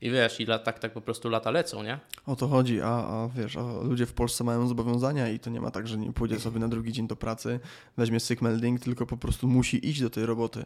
I 0.00 0.10
wiesz, 0.10 0.40
i 0.40 0.46
tak, 0.46 0.78
tak 0.78 0.92
po 0.92 1.00
prostu 1.00 1.28
lata 1.28 1.50
lecą, 1.50 1.82
nie? 1.82 2.00
O 2.26 2.36
to 2.36 2.48
chodzi, 2.48 2.80
a, 2.80 2.88
a 2.88 3.28
wiesz, 3.28 3.56
a 3.56 3.82
ludzie 3.82 4.06
w 4.06 4.12
Polsce 4.12 4.44
mają 4.44 4.68
zobowiązania 4.68 5.28
i 5.28 5.38
to 5.38 5.50
nie 5.50 5.60
ma 5.60 5.70
tak, 5.70 5.88
że 5.88 5.98
nie 5.98 6.12
pójdzie 6.12 6.40
sobie 6.40 6.60
na 6.60 6.68
drugi 6.68 6.92
dzień 6.92 7.06
do 7.06 7.16
pracy, 7.16 7.60
weźmie 7.96 8.20
sick 8.20 8.42
melding, 8.42 8.80
tylko 8.80 9.06
po 9.06 9.16
prostu 9.16 9.48
musi 9.48 9.88
iść 9.88 10.00
do 10.00 10.10
tej 10.10 10.26
roboty. 10.26 10.64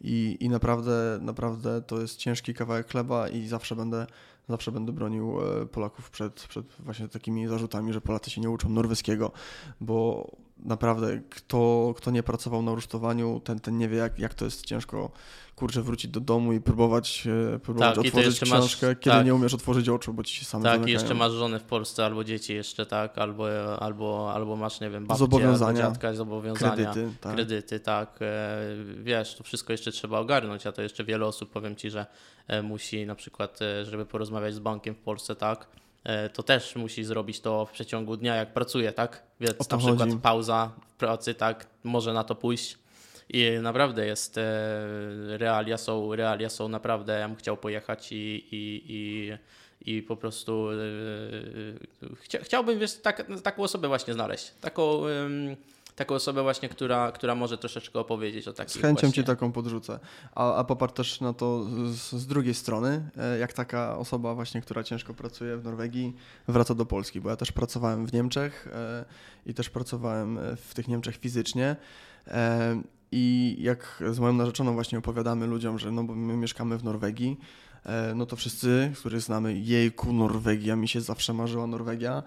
I, 0.00 0.36
i 0.40 0.48
naprawdę, 0.48 1.18
naprawdę 1.20 1.82
to 1.82 2.00
jest 2.00 2.16
ciężki 2.16 2.54
kawałek 2.54 2.88
chleba 2.88 3.28
i 3.28 3.46
zawsze 3.46 3.76
będę 3.76 4.06
zawsze 4.48 4.72
będę 4.72 4.92
bronił 4.92 5.38
e, 5.40 5.66
Polaków 5.66 6.10
przed, 6.10 6.46
przed 6.48 6.66
właśnie 6.78 7.08
takimi 7.08 7.46
zarzutami, 7.46 7.92
że 7.92 8.00
Polacy 8.00 8.30
się 8.30 8.40
nie 8.40 8.50
uczą 8.50 8.68
norweskiego, 8.68 9.32
bo 9.80 10.30
naprawdę 10.64 11.20
kto, 11.30 11.94
kto 11.96 12.10
nie 12.10 12.22
pracował 12.22 12.62
na 12.62 12.74
rusztowaniu, 12.74 13.40
ten, 13.44 13.60
ten 13.60 13.78
nie 13.78 13.88
wie, 13.88 13.96
jak, 13.96 14.18
jak 14.18 14.34
to 14.34 14.44
jest 14.44 14.66
ciężko 14.66 15.10
kurczę 15.60 15.82
wrócić 15.82 16.10
do 16.10 16.20
domu 16.20 16.52
i 16.52 16.60
próbować, 16.60 17.26
e, 17.54 17.58
próbować 17.58 17.94
tak, 17.94 18.06
otworzyć 18.06 18.40
książkę, 18.40 18.86
masz, 18.86 18.96
kiedy 19.00 19.16
tak. 19.16 19.26
nie 19.26 19.34
umiesz 19.34 19.54
otworzyć 19.54 19.88
oczu, 19.88 20.14
bo 20.14 20.22
ci 20.24 20.34
się 20.34 20.44
same 20.44 20.64
Tak, 20.64 20.72
zamykają. 20.72 20.92
jeszcze 20.92 21.14
masz 21.14 21.32
żonę 21.32 21.58
w 21.58 21.62
Polsce 21.62 22.04
albo 22.04 22.24
dzieci 22.24 22.54
jeszcze, 22.54 22.86
tak, 22.86 23.18
albo, 23.18 23.46
albo, 23.82 24.32
albo 24.34 24.56
masz, 24.56 24.80
nie 24.80 24.90
wiem, 24.90 25.06
babcię, 25.06 25.18
zobowiązania, 25.18 25.78
dziadka, 25.78 26.14
zobowiązania, 26.14 26.74
kredyty, 26.74 27.10
tak. 27.20 27.34
kredyty, 27.34 27.80
tak. 27.80 28.18
E, 28.20 28.58
wiesz, 29.02 29.34
to 29.34 29.44
wszystko 29.44 29.72
jeszcze 29.72 29.92
trzeba 29.92 30.18
ogarnąć, 30.18 30.66
a 30.66 30.72
to 30.72 30.82
jeszcze 30.82 31.04
wiele 31.04 31.26
osób, 31.26 31.50
powiem 31.50 31.76
Ci, 31.76 31.90
że 31.90 32.06
e, 32.48 32.62
musi 32.62 33.06
na 33.06 33.14
przykład, 33.14 33.58
żeby 33.84 34.06
porozmawiać 34.06 34.54
z 34.54 34.58
bankiem 34.58 34.94
w 34.94 34.98
Polsce, 34.98 35.36
tak, 35.36 35.68
to 36.32 36.42
też 36.42 36.76
musi 36.76 37.04
zrobić 37.04 37.40
to 37.40 37.66
w 37.66 37.72
przeciągu 37.72 38.16
dnia, 38.16 38.34
jak 38.34 38.52
pracuje, 38.52 38.92
tak? 38.92 39.22
Więc 39.40 39.70
na 39.70 39.78
przykład 39.78 39.98
chodzi. 39.98 40.16
pauza 40.16 40.70
w 40.88 40.94
pracy, 40.94 41.34
tak, 41.34 41.66
może 41.84 42.12
na 42.12 42.24
to 42.24 42.34
pójść 42.34 42.78
i 43.32 43.58
naprawdę 43.62 44.06
jest, 44.06 44.38
e, 44.38 44.42
realia 45.38 45.78
są, 45.78 46.14
realia 46.14 46.48
są 46.48 46.68
naprawdę, 46.68 47.18
ja 47.18 47.28
bym 47.28 47.36
chciał 47.36 47.56
pojechać 47.56 48.12
i, 48.12 48.44
i, 48.50 48.82
i, 48.88 49.32
i 49.96 50.02
po 50.02 50.16
prostu 50.16 50.68
e, 52.30 52.38
chciałbym 52.42 52.78
wiesz, 52.78 52.94
tak, 52.94 53.26
taką 53.42 53.62
osobę 53.62 53.88
właśnie 53.88 54.14
znaleźć. 54.14 54.52
Taką 54.60 55.02
taką 55.96 56.14
osobę 56.14 56.42
właśnie, 56.42 56.68
która, 56.68 57.12
która 57.12 57.34
może 57.34 57.58
troszeczkę 57.58 57.98
opowiedzieć 57.98 58.48
o 58.48 58.52
takiej 58.52 58.74
Z 58.74 58.82
chęcią 58.82 59.00
właśnie. 59.00 59.12
ci 59.12 59.24
taką 59.24 59.52
podrzucę. 59.52 59.98
A, 60.34 60.54
a 60.54 60.64
popatrz 60.64 60.94
też 60.94 61.20
na 61.20 61.32
to 61.32 61.64
z, 61.86 62.12
z, 62.12 62.26
drugiej 62.26 62.54
strony, 62.54 63.10
e, 63.16 63.38
jak 63.38 63.52
taka 63.52 63.98
osoba 63.98 64.34
właśnie, 64.34 64.60
która 64.60 64.82
ciężko 64.82 65.14
pracuje 65.14 65.56
w 65.56 65.64
Norwegii, 65.64 66.16
wraca 66.48 66.74
do 66.74 66.86
Polski, 66.86 67.20
bo 67.20 67.30
ja 67.30 67.36
też 67.36 67.52
pracowałem 67.52 68.06
w 68.06 68.12
Niemczech 68.12 68.68
i 69.46 69.54
też 69.54 69.70
pracowałem 69.70 70.38
w 70.56 70.74
tych 70.74 70.88
Niemczech 70.88 71.16
fizycznie 71.16 71.76
i 73.12 73.56
jak 73.58 74.02
z 74.10 74.18
moją 74.18 74.32
narzeczoną 74.32 74.74
właśnie 74.74 74.98
opowiadamy 74.98 75.46
ludziom, 75.46 75.78
że 75.78 75.92
no 75.92 76.04
bo 76.04 76.14
my 76.14 76.36
mieszkamy 76.36 76.78
w 76.78 76.84
Norwegii, 76.84 77.40
e, 77.40 77.69
no 78.14 78.26
to 78.26 78.36
wszyscy, 78.36 78.92
których 78.98 79.20
znamy, 79.20 79.58
jejku, 79.58 80.12
Norwegia, 80.12 80.76
mi 80.76 80.88
się 80.88 81.00
zawsze 81.00 81.32
marzyła 81.32 81.66
Norwegia. 81.66 82.22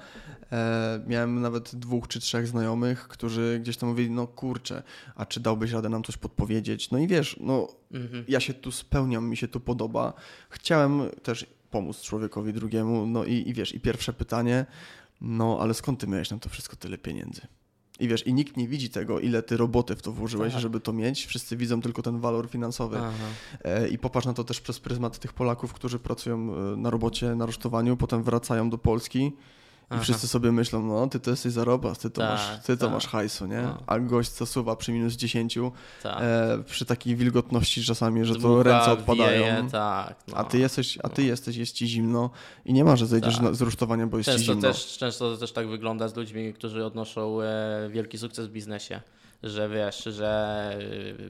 E, 0.52 1.04
miałem 1.08 1.42
nawet 1.42 1.76
dwóch 1.76 2.08
czy 2.08 2.20
trzech 2.20 2.48
znajomych, 2.48 3.08
którzy 3.08 3.60
gdzieś 3.62 3.78
tam 3.78 3.90
mówili, 3.90 4.12
no 4.12 4.28
kurczę, 4.28 4.84
a 5.16 5.26
czy 5.26 5.40
dałbyś 5.40 5.72
radę 5.72 5.90
nam 5.90 6.04
coś 6.04 6.18
podpowiedzieć? 6.18 6.92
No 6.92 6.98
i 6.98 7.08
wiesz, 7.08 7.40
no 7.40 7.68
mhm. 7.92 8.26
ja 8.28 8.40
się 8.40 8.54
tu 8.54 8.72
spełniam, 8.72 9.30
mi 9.30 9.38
się 9.38 9.48
tu 9.48 9.60
podoba. 9.60 10.14
Chciałem 10.50 11.02
też 11.24 11.46
pomóc 11.72 12.02
człowiekowi 12.02 12.54
drugiemu, 12.54 13.06
no 13.06 13.26
i, 13.26 13.50
i 13.50 13.54
wiesz, 13.54 13.76
i 13.76 13.80
pierwsze 13.80 14.14
pytanie, 14.14 14.66
no 15.22 15.58
ale 15.62 15.74
skąd 15.74 16.00
ty 16.00 16.08
miałeś 16.08 16.32
na 16.32 16.40
to 16.40 16.50
wszystko 16.50 16.76
tyle 16.76 16.98
pieniędzy? 16.98 17.42
I 18.00 18.08
wiesz, 18.08 18.28
i 18.28 18.34
nikt 18.34 18.58
nie 18.58 18.68
widzi 18.68 18.90
tego, 18.90 19.20
ile 19.20 19.44
ty 19.44 19.58
roboty 19.58 19.96
w 19.96 20.02
to 20.02 20.12
włożyłeś, 20.12 20.54
Tak. 20.54 20.62
żeby 20.62 20.80
to 20.80 20.94
mieć. 20.94 21.26
Wszyscy 21.26 21.58
widzą 21.58 21.82
tylko 21.82 22.02
ten 22.02 22.20
walor 22.20 22.50
finansowy. 22.50 22.98
Aha. 22.98 23.12
E, 23.64 23.88
I 23.88 23.98
popatrz 23.98 24.28
na 24.28 24.34
to 24.34 24.44
też 24.44 24.62
przez 24.62 24.80
pryzmat 24.80 25.20
tych 25.20 25.34
Polaków, 25.34 25.74
którzy 25.74 26.00
pracują 26.00 26.56
e, 26.56 26.78
na 26.78 26.90
robocie, 26.90 27.36
na 27.36 27.46
rusztowaniu, 27.46 27.98
potem 27.98 28.24
wracają 28.24 28.70
do 28.70 28.78
Polski 28.78 29.32
i 29.84 29.86
Aha. 29.90 30.02
wszyscy 30.04 30.28
sobie 30.28 30.52
myślą, 30.52 30.82
no 30.84 31.08
ty 31.08 31.20
to 31.20 31.32
jesteś 31.32 31.52
zarobas, 31.54 32.00
ty 32.00 32.10
to, 32.10 32.22
Tak, 32.22 32.30
masz, 32.32 32.66
ty 32.66 32.78
to 32.78 32.86
tak. 32.86 32.94
masz 32.94 33.08
hajsu, 33.08 33.46
nie? 33.46 33.62
No. 33.62 33.78
A 33.88 34.00
gość 34.00 34.32
zasuwa 34.32 34.76
przy 34.76 34.92
minus 34.92 35.14
10, 35.14 35.58
Tak. 36.04 36.18
e, 36.22 36.64
przy 36.66 36.86
takiej 36.86 37.16
wilgotności 37.16 37.84
czasami, 37.84 38.26
że 38.26 38.34
to 38.34 38.40
Dmucha, 38.40 38.64
ręce 38.64 38.92
odpadają. 38.92 39.42
Wieje, 39.44 39.68
tak, 39.72 40.16
no. 40.28 40.38
A 40.38 40.44
ty 40.44 40.60
jesteś, 40.60 40.98
a 41.04 41.10
ty 41.10 41.24
jesteś, 41.24 41.56
jest 41.56 41.76
ci 41.76 41.88
zimno 41.88 42.30
i 42.66 42.74
nie 42.74 42.84
ma, 42.84 42.96
że 42.96 43.06
zejdziesz 43.06 43.38
Tak. 43.38 43.56
z 43.56 43.62
rusztowania, 43.62 44.08
bo 44.08 44.18
jest 44.18 44.30
ci 44.30 44.36
Często 44.36 44.54
zimno. 44.54 44.68
też, 44.68 44.98
często 44.98 45.38
też 45.38 45.52
tak 45.52 45.68
wygląda 45.68 46.08
z 46.08 46.16
ludźmi, 46.16 46.54
którzy 46.54 46.86
odnoszą 46.86 47.42
e, 47.42 47.90
wielki 47.90 48.18
sukces 48.18 48.48
w 48.48 48.52
biznesie. 48.52 49.02
Że 49.44 49.70
wiesz, 49.70 50.04
że 50.04 50.70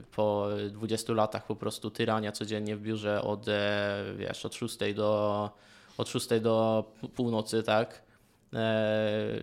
po 0.16 0.46
20 0.70 1.12
latach 1.12 1.46
po 1.46 1.56
prostu 1.56 1.90
tyrania 1.90 2.32
codziennie 2.32 2.76
w 2.76 2.80
biurze 2.80 3.22
od, 3.22 3.48
e, 3.48 4.04
wiesz, 4.18 4.46
od 4.46 4.54
6 4.54 4.76
do, 4.94 5.50
od 5.98 6.08
6 6.08 6.28
do 6.40 6.84
północy, 7.14 7.62
tak? 7.62 8.03
E, 8.54 9.40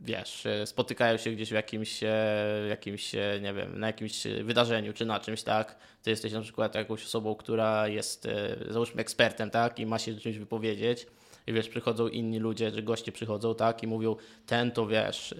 wiesz, 0.00 0.46
e, 0.46 0.66
spotykają 0.66 1.16
się 1.16 1.30
gdzieś 1.30 1.48
w 1.48 1.52
jakimś, 1.52 2.02
e, 2.02 2.66
jakimś, 2.68 3.12
nie 3.42 3.54
wiem, 3.54 3.78
na 3.78 3.86
jakimś 3.86 4.26
wydarzeniu 4.42 4.92
czy 4.92 5.06
na 5.06 5.20
czymś, 5.20 5.42
tak? 5.42 5.76
Ty 6.02 6.10
jesteś 6.10 6.32
na 6.32 6.40
przykład 6.40 6.74
jakąś 6.74 7.04
osobą, 7.04 7.34
która 7.34 7.88
jest, 7.88 8.28
załóżmy, 8.70 9.00
ekspertem, 9.00 9.50
tak? 9.50 9.78
I 9.78 9.86
ma 9.86 9.98
się 9.98 10.16
czymś 10.16 10.38
wypowiedzieć. 10.38 11.06
I 11.46 11.52
wiesz, 11.52 11.68
przychodzą 11.68 12.08
inni 12.08 12.38
ludzie, 12.38 12.70
że 12.70 12.82
goście 12.82 13.12
przychodzą, 13.12 13.54
tak? 13.54 13.82
I 13.82 13.86
mówią, 13.86 14.16
ten 14.46 14.70
to 14.70 14.86
wiesz, 14.86 15.34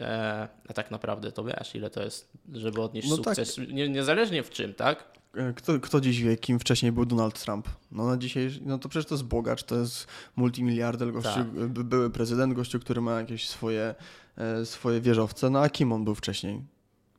a 0.68 0.72
tak 0.72 0.90
naprawdę 0.90 1.32
to 1.32 1.44
wiesz, 1.44 1.74
ile 1.74 1.90
to 1.90 2.02
jest, 2.02 2.30
żeby 2.52 2.82
odnieść 2.82 3.08
No 3.10 3.18
tak. 3.18 3.36
sukces, 3.36 3.58
nie, 3.68 3.88
niezależnie 3.88 4.42
w 4.42 4.50
czym, 4.50 4.74
tak? 4.74 5.04
E, 5.36 5.52
Kto, 5.52 5.80
kto 5.80 6.00
dziś 6.00 6.22
wie, 6.22 6.36
kim 6.36 6.58
wcześniej 6.58 6.92
był 6.92 7.06
Donald 7.06 7.42
Trump? 7.44 7.68
No 7.92 8.06
na 8.06 8.16
dzisiaj, 8.16 8.50
no 8.64 8.78
to 8.78 8.88
przecież 8.88 9.06
to 9.08 9.14
jest 9.14 9.24
bogacz, 9.24 9.62
to 9.62 9.76
jest 9.76 10.06
multimiliarder, 10.36 11.12
gościu, 11.12 11.30
Tak. 11.34 11.50
by- 11.50 11.84
były 11.84 12.10
prezydent, 12.10 12.54
gościu, 12.54 12.80
który 12.80 13.00
ma 13.00 13.20
jakieś 13.20 13.48
swoje, 13.48 13.94
e, 14.36 14.66
swoje 14.66 15.00
wieżowce, 15.00 15.50
no 15.50 15.60
a 15.60 15.68
kim 15.70 15.92
on 15.92 16.04
był 16.04 16.14
wcześniej? 16.14 16.62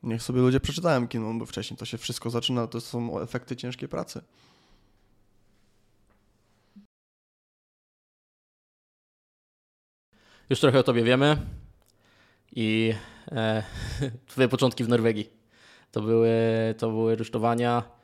Niech 0.02 0.22
sobie 0.22 0.40
ludzie 0.40 0.60
przeczytają, 0.60 1.08
kim 1.08 1.26
on 1.26 1.38
był 1.38 1.46
wcześniej. 1.46 1.78
To 1.78 1.84
się 1.84 1.98
wszystko 1.98 2.30
zaczyna, 2.30 2.66
to 2.66 2.80
są 2.80 3.20
efekty 3.20 3.56
ciężkiej 3.56 3.88
pracy. 3.88 4.20
Już 10.50 10.60
trochę 10.60 10.78
o 10.78 10.82
tobie 10.82 11.04
wiemy 11.04 11.36
i 12.56 12.94
e, 13.32 13.62
twoje 14.26 14.48
początki 14.48 14.84
w 14.84 14.88
Norwegii. 14.88 15.30
To 15.92 16.02
były, 16.02 16.30
to 16.78 16.90
były 16.90 17.16
rusztowania, 17.16 17.78
e, 17.78 17.95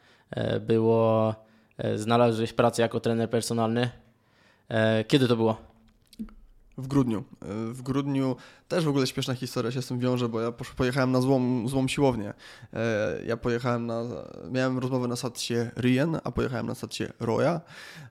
było, 0.61 1.35
e, 1.79 1.99
znalazłeś 1.99 2.53
pracę 2.53 2.83
jako 2.83 3.01
trener 3.01 3.31
personalny. 3.31 3.91
E, 4.69 5.05
kiedy 5.05 5.29
to 5.29 5.37
było? 5.37 5.57
W 6.79 6.87
grudniu. 6.87 7.25
E, 7.43 7.73
W 7.73 7.83
grudniu 7.83 8.37
też 8.69 8.85
w 8.85 8.89
ogóle 8.89 9.07
śmieszna 9.07 9.35
historia 9.35 9.73
się 9.73 9.83
z 9.83 9.87
tym 9.87 9.99
wiąże, 9.99 10.29
bo 10.29 10.41
ja 10.41 10.53
pojechałem 10.77 11.13
na 11.13 11.21
złą, 11.21 11.69
złą 11.69 11.89
siłownię. 11.89 12.35
E, 12.73 13.19
Ja 13.27 13.37
pojechałem 13.37 13.87
na. 13.87 14.03
Miałem 14.51 14.79
rozmowę 14.79 15.09
na 15.09 15.17
satsie 15.17 15.55
Rien, 15.77 16.19
a 16.25 16.31
pojechałem 16.33 16.67
na 16.67 16.75
satsie 16.75 17.05
Roya. 17.21 17.61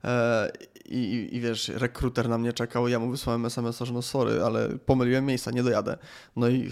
E, 0.04 0.52
I, 0.86 0.98
i, 0.98 1.36
I 1.36 1.40
wiesz, 1.40 1.70
rekruter 1.70 2.30
na 2.30 2.38
mnie 2.38 2.54
czekał, 2.54 2.88
ja 2.88 3.00
mu 3.00 3.12
wysłałem 3.12 3.46
SMS-a, 3.46 3.86
że 3.86 3.94
no 3.94 4.02
sorry, 4.02 4.44
ale 4.44 4.70
pomyliłem 4.70 5.26
miejsca, 5.26 5.52
nie 5.52 5.64
dojadę. 5.64 5.98
No 6.36 6.50
i 6.50 6.72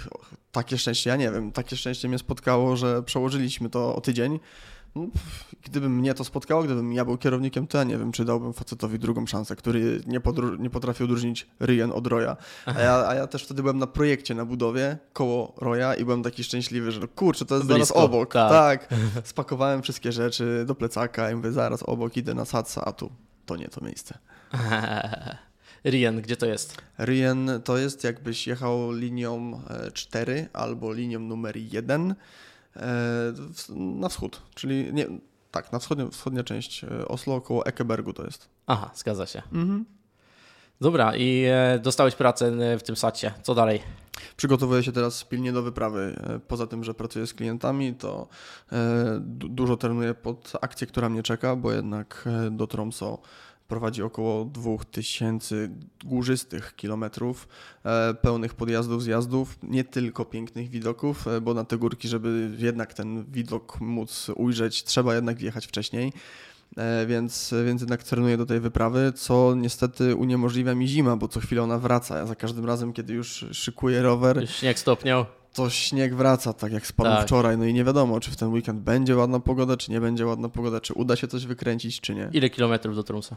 takie 0.52 0.78
szczęście, 0.78 1.10
ja 1.10 1.16
nie 1.16 1.32
wiem, 1.32 1.52
takie 1.52 1.76
szczęście 1.76 2.08
mnie 2.08 2.20
spotkało, 2.20 2.76
że 2.76 3.04
przełożyliśmy 3.04 3.70
to 3.70 3.96
o 3.96 4.02
tydzień. 4.02 4.40
No, 4.96 5.08
Gdyby 5.64 5.90
mnie 5.90 6.14
to 6.14 6.24
spotkało, 6.24 6.64
gdybym 6.64 6.94
ja 6.94 7.06
był 7.06 7.18
kierownikiem, 7.18 7.68
to 7.68 7.78
ja 7.78 7.84
nie 7.84 7.98
wiem, 7.98 8.12
czy 8.12 8.26
dałbym 8.26 8.54
facetowi 8.54 9.00
drugą 9.00 9.26
szansę, 9.28 9.56
który 9.56 10.02
nie, 10.08 10.20
podru- 10.20 10.60
nie 10.60 10.70
potrafił 10.70 11.04
odróżnić 11.06 11.48
Ryan 11.60 11.92
od 11.94 12.08
Roya. 12.08 12.36
A 12.66 12.82
ja, 12.82 13.08
a 13.08 13.16
ja 13.16 13.28
też 13.28 13.44
wtedy 13.44 13.62
byłem 13.62 13.78
na 13.78 13.88
projekcie 13.88 14.36
na 14.36 14.46
budowie 14.46 14.98
koło 15.14 15.54
Roya 15.58 15.96
i 16.00 16.06
byłem 16.06 16.24
taki 16.24 16.44
szczęśliwy, 16.44 16.92
że 16.92 17.00
no 17.00 17.08
kurczę, 17.08 17.46
to 17.46 17.56
jest 17.56 17.68
zaraz 17.68 17.80
Blisko, 17.88 17.96
obok. 18.04 18.34
tak. 18.34 18.50
Tak. 18.88 19.00
Spakowałem 19.28 19.82
wszystkie 19.82 20.12
rzeczy 20.12 20.64
do 20.68 20.76
plecaka 20.76 21.32
i 21.32 21.36
mówię, 21.36 21.52
zaraz 21.52 21.84
obok 21.84 22.18
idę 22.18 22.34
na 22.34 22.46
Satsa, 22.46 22.86
a 22.86 22.92
tu 22.92 23.10
to 23.46 23.56
nie 23.56 23.68
to 23.68 23.86
miejsce. 23.86 24.18
Rien, 25.84 26.22
gdzie 26.22 26.38
to 26.38 26.46
jest? 26.46 26.78
Ryan 26.98 27.50
to 27.64 27.78
jest 27.78 28.04
jakbyś 28.04 28.48
jechał 28.48 28.92
linią 28.92 29.62
e, 29.70 29.92
4 29.92 30.48
albo 30.54 30.94
linią 30.94 31.20
numer 31.20 31.58
1 31.58 32.16
w- 32.16 32.49
na 33.70 34.10
wschód, 34.10 34.42
czyli 34.56 34.94
nie, 34.94 35.08
tak, 35.52 35.72
na 35.72 35.80
wschodnia, 35.80 36.08
wschodnia 36.10 36.44
część 36.44 36.84
e, 36.84 37.08
Oslo, 37.08 37.36
około 37.36 37.66
Ekebergu 37.66 38.14
to 38.14 38.24
jest. 38.26 38.50
Aha, 38.68 38.92
zgadza 38.96 39.26
się. 39.26 39.42
Dobra, 40.82 41.16
i 41.16 41.44
e, 41.48 41.80
dostałeś 41.84 42.16
pracę 42.16 42.48
e, 42.48 42.78
w 42.78 42.84
tym 42.84 42.96
sacie. 42.96 43.34
Co 43.44 43.56
dalej? 43.56 43.80
Przygotowuję 44.38 44.84
się 44.84 44.92
teraz 44.92 45.24
pilnie 45.24 45.52
do 45.52 45.62
wyprawy. 45.64 46.16
E, 46.36 46.40
Poza 46.40 46.68
tym, 46.68 46.84
że 46.84 46.94
pracuję 46.94 47.28
z 47.28 47.34
klientami, 47.34 47.94
to 47.96 48.28
e, 48.72 48.76
du- 49.22 49.50
dużo 49.50 49.78
trenuję 49.78 50.14
pod 50.14 50.54
akcję, 50.62 50.88
która 50.88 51.10
mnie 51.10 51.24
czeka, 51.24 51.56
bo 51.56 51.72
jednak 51.72 52.28
e, 52.48 52.52
do 52.52 52.68
Tromso 52.68 53.18
prowadzi 53.70 54.04
około 54.04 54.46
2000 54.46 55.70
górzystych 56.06 56.76
kilometrów, 56.76 57.48
e, 57.86 58.14
pełnych 58.14 58.54
podjazdów, 58.54 59.04
zjazdów, 59.04 59.58
nie 59.64 59.84
tylko 59.84 60.26
pięknych 60.26 60.70
widoków, 60.70 61.28
e, 61.28 61.42
bo 61.42 61.54
na 61.54 61.64
te 61.66 61.78
górki, 61.78 62.08
żeby 62.08 62.52
jednak 62.58 62.94
ten 62.94 63.26
widok 63.32 63.82
móc 63.82 64.32
ujrzeć, 64.36 64.84
trzeba 64.84 65.16
jednak 65.16 65.38
wjechać 65.38 65.68
wcześniej. 65.68 66.14
E, 66.78 67.06
Więc, 67.06 67.54
więc 67.66 67.82
jednak 67.82 68.04
trenuję 68.04 68.38
do 68.38 68.46
tej 68.46 68.60
wyprawy, 68.60 69.14
co 69.16 69.56
niestety 69.56 70.16
uniemożliwia 70.16 70.76
mi 70.76 70.88
zima, 70.88 71.16
bo 71.16 71.28
co 71.28 71.40
chwilę 71.40 71.64
ona 71.64 71.78
wraca. 71.78 72.18
Ja 72.18 72.26
za 72.26 72.36
każdym 72.36 72.66
razem, 72.66 72.94
kiedy 72.94 73.14
już 73.14 73.46
szykuję 73.52 74.02
rower, 74.02 74.50
śnieg 74.50 74.80
stopniał. 74.80 75.26
To 75.54 75.70
śnieg 75.70 76.16
wraca, 76.16 76.54
tak 76.54 76.72
jak 76.72 76.88
spadł 76.88 77.10
Tak. 77.10 77.26
wczoraj. 77.28 77.58
No 77.58 77.66
i 77.66 77.74
nie 77.74 77.84
wiadomo, 77.84 78.20
czy 78.20 78.32
w 78.32 78.36
ten 78.36 78.50
weekend 78.54 78.80
będzie 78.80 79.16
ładna 79.16 79.40
pogoda, 79.40 79.78
czy 79.78 79.92
nie 79.92 80.02
będzie 80.02 80.26
ładna 80.26 80.50
pogoda, 80.50 80.82
czy 80.82 80.94
uda 80.94 81.16
się 81.16 81.28
coś 81.28 81.46
wykręcić, 81.46 82.02
czy 82.02 82.16
nie. 82.16 82.30
Ile 82.34 82.50
kilometrów 82.50 82.96
do 82.96 83.04
Trumsa? 83.04 83.36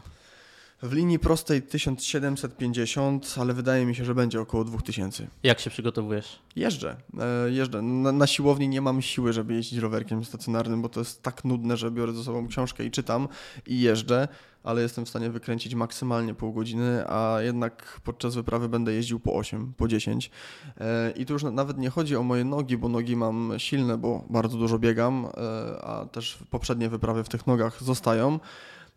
W 0.83 0.93
linii 0.93 1.19
prostej 1.19 1.61
1750, 1.61 3.35
ale 3.41 3.53
wydaje 3.53 3.85
mi 3.85 3.95
się, 3.95 4.05
że 4.05 4.15
będzie 4.15 4.41
około 4.41 4.63
2000. 4.63 5.27
Jak 5.43 5.59
się 5.59 5.69
przygotowujesz? 5.69 6.39
Jeżdżę, 6.55 6.95
e, 7.19 7.51
jeżdżę. 7.51 7.81
Na, 7.81 8.11
na 8.11 8.27
siłowni 8.27 8.69
nie 8.69 8.81
mam 8.81 9.01
siły, 9.01 9.33
żeby 9.33 9.53
jeździć 9.53 9.79
rowerkiem 9.79 10.23
stacjonarnym, 10.25 10.81
bo 10.81 10.89
to 10.89 10.99
jest 10.99 11.21
tak 11.21 11.45
nudne, 11.45 11.77
że 11.77 11.91
biorę 11.91 12.13
ze 12.13 12.23
sobą 12.23 12.47
książkę 12.47 12.85
i 12.85 12.91
czytam 12.91 13.27
i 13.67 13.81
jeżdżę, 13.81 14.27
ale 14.63 14.81
jestem 14.81 15.05
w 15.05 15.09
stanie 15.09 15.29
wykręcić 15.29 15.75
maksymalnie 15.75 16.33
pół 16.33 16.53
godziny, 16.53 17.03
a 17.07 17.37
jednak 17.41 18.01
podczas 18.03 18.35
wyprawy 18.35 18.69
będę 18.69 18.93
jeździł 18.93 19.19
po 19.19 19.33
8, 19.33 19.73
po 19.77 19.87
10. 19.87 20.31
E, 20.77 21.11
I 21.11 21.25
tu 21.25 21.33
już 21.33 21.43
na- 21.43 21.51
nawet 21.51 21.77
nie 21.77 21.89
chodzi 21.89 22.15
o 22.15 22.23
moje 22.23 22.43
nogi, 22.45 22.77
bo 22.77 22.89
nogi 22.89 23.15
mam 23.15 23.53
silne, 23.57 23.97
bo 23.97 24.25
bardzo 24.29 24.57
dużo 24.57 24.79
biegam, 24.79 25.25
e, 25.25 25.85
a 25.85 26.05
też 26.05 26.37
poprzednie 26.49 26.89
wyprawy 26.89 27.23
w 27.23 27.29
tych 27.29 27.47
nogach 27.47 27.83
zostają. 27.83 28.39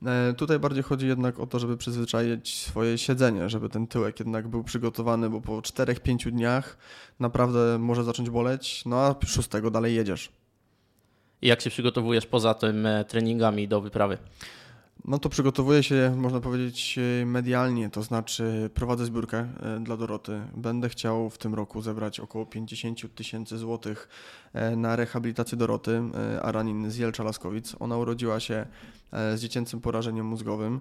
E, 0.07 0.35
Tutaj 0.35 0.59
bardziej 0.59 0.83
chodzi 0.83 1.07
jednak 1.07 1.39
o 1.39 1.47
to, 1.47 1.59
żeby 1.59 1.77
przyzwyczaić 1.77 2.57
swoje 2.57 2.99
siedzenie, 2.99 3.49
żeby 3.49 3.69
ten 3.69 3.87
tyłek 3.87 4.21
jednak 4.21 4.49
był 4.49 4.65
przygotowany, 4.65 5.31
bo 5.31 5.41
po 5.41 5.53
4-5 5.53 6.31
dniach 6.31 6.77
naprawdę 7.21 7.79
może 7.79 8.05
zacząć 8.05 8.31
boleć, 8.31 8.83
no 8.87 9.01
a 9.01 9.15
szóstego 9.27 9.71
dalej 9.71 9.95
jedziesz. 9.95 10.33
I 11.43 11.49
jak 11.49 11.61
się 11.61 11.71
przygotowujesz 11.71 12.27
poza 12.27 12.55
tym 12.55 12.87
e, 12.87 13.05
treningami 13.05 13.69
do 13.69 13.81
wyprawy? 13.81 14.19
No 15.07 15.19
to 15.19 15.29
przygotowuję 15.29 15.83
się, 15.83 16.15
można 16.17 16.41
powiedzieć, 16.41 16.99
medialnie, 17.27 17.91
to 17.91 18.03
znaczy 18.03 18.71
prowadzę 18.75 19.05
zbiórkę 19.05 19.39
e, 19.39 19.81
dla 19.81 19.97
Doroty. 19.97 20.41
Będę 20.57 20.89
chciał 20.89 21.31
w 21.31 21.39
tym 21.39 21.55
roku 21.55 21.83
zebrać 21.83 22.21
około 22.21 22.47
50 22.47 23.15
tysięcy 23.15 23.59
złotych 23.59 24.09
e, 24.53 24.77
na 24.77 24.97
rehabilitację 24.97 25.59
Doroty 25.59 26.03
e, 26.15 26.43
Aranin 26.43 26.91
z 26.91 26.97
Jelcza 26.97 27.23
Laskowic. 27.23 27.77
Ona 27.81 27.97
urodziła 27.97 28.41
się 28.41 28.67
z 29.13 29.41
dziecięcym 29.41 29.81
porażeniem 29.81 30.27
mózgowym. 30.27 30.81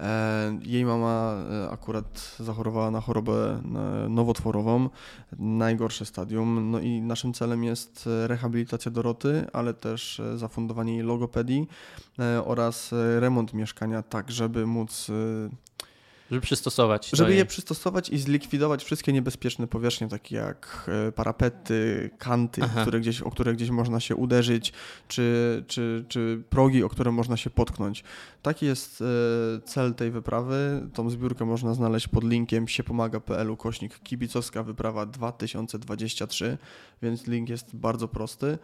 E, 0.00 0.58
Jej 0.62 0.84
mama 0.84 1.34
e, 1.50 1.70
akurat 1.70 2.36
zachorowała 2.40 2.90
na 2.90 3.00
chorobę 3.00 3.32
e, 3.34 4.08
nowotworową, 4.08 4.88
najgorsze 5.38 6.04
stadium. 6.04 6.70
No 6.70 6.80
i 6.80 7.02
naszym 7.02 7.32
celem 7.32 7.64
jest 7.64 8.08
rehabilitacja 8.26 8.90
Doroty, 8.90 9.46
ale 9.52 9.74
też 9.74 10.22
zafundowanie 10.36 10.94
jej 10.94 11.02
logopedii 11.02 11.68
oraz 12.44 12.90
remont 13.18 13.54
mieszkania, 13.54 14.02
tak 14.02 14.30
żeby 14.30 14.66
móc 14.66 15.10
Żeby 16.32 16.42
przystosować. 16.42 17.10
Żeby 17.12 17.34
je 17.34 17.46
przystosować 17.46 18.08
i 18.08 18.18
zlikwidować 18.18 18.84
wszystkie 18.84 19.12
niebezpieczne 19.12 19.66
powierzchnie, 19.66 20.08
takie 20.08 20.36
jak 20.36 20.90
e, 21.08 21.12
parapety, 21.12 22.10
kanty, 22.18 22.60
Aha. 22.64 22.82
które 22.82 23.00
gdzieś, 23.00 23.20
o 23.20 23.30
które 23.30 23.54
gdzieś 23.54 23.70
można 23.70 24.00
się 24.00 24.16
uderzyć, 24.16 24.72
czy, 25.08 25.64
czy, 25.66 26.04
czy 26.08 26.42
progi, 26.50 26.82
o 26.84 26.88
które 26.88 27.12
można 27.12 27.36
się 27.36 27.50
potknąć. 27.50 28.04
Taki 28.42 28.66
jest 28.66 29.02
e, 29.02 29.04
cel 29.64 29.94
tej 29.94 30.10
wyprawy. 30.10 30.88
Tą 30.94 31.10
zbiórkę 31.10 31.44
można 31.44 31.74
znaleźć 31.74 32.08
pod 32.08 32.24
linkiem 32.24 32.68
siepomaga.pl 32.68 33.56
kośnik 33.56 33.98
kibicowska 33.98 34.62
wyprawa 34.62 35.06
2023, 35.06 36.58
więc 37.02 37.26
link 37.26 37.48
jest 37.48 37.76
bardzo 37.76 38.08
prosty. 38.08 38.58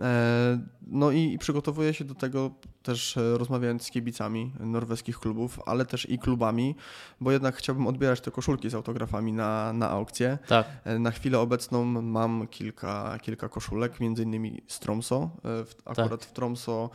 E, 0.00 0.58
No 0.86 1.10
i, 1.10 1.38
przygotowuję 1.38 1.94
się 1.94 2.04
do 2.04 2.14
tego 2.14 2.50
też 2.82 3.16
e, 3.16 3.38
rozmawiając 3.38 3.82
z 3.86 3.90
kibicami 3.90 4.52
norweskich 4.60 5.18
klubów, 5.18 5.60
ale 5.66 5.86
też 5.86 6.10
i 6.10 6.18
klubami, 6.18 6.74
bo 7.20 7.32
jednak 7.32 7.56
chciałbym 7.56 7.86
odbierać 7.86 8.20
te 8.20 8.30
koszulki 8.30 8.70
z 8.70 8.74
autografami 8.74 9.32
na, 9.32 9.72
na 9.72 9.90
aukcję. 9.90 10.38
Tak. 10.48 10.66
E, 10.84 10.98
Na 10.98 11.10
chwilę 11.10 11.38
obecną 11.40 11.84
mam 12.02 12.46
kilka, 12.48 13.18
kilka 13.22 13.48
koszulek, 13.48 14.00
między 14.00 14.22
innymi 14.22 14.62
z 14.66 14.78
Tromso. 14.80 15.30
W- 15.44 15.74
Akurat 15.84 16.24
w 16.24 16.32
Tromso 16.32 16.90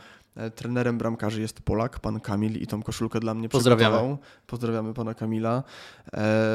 trenerem 0.54 0.98
bramkarzy 0.98 1.40
jest 1.40 1.60
Polak, 1.60 1.98
pan 2.00 2.20
Kamil 2.20 2.56
i 2.62 2.66
tą 2.66 2.82
koszulkę 2.82 3.20
dla 3.20 3.34
mnie 3.34 3.48
Pozdrawiamy. 3.48 3.96
przygotował. 3.96 4.18
Pozdrawiamy 4.46 4.94
pana 4.94 5.14
Kamila. 5.14 5.56
E, 5.56 5.62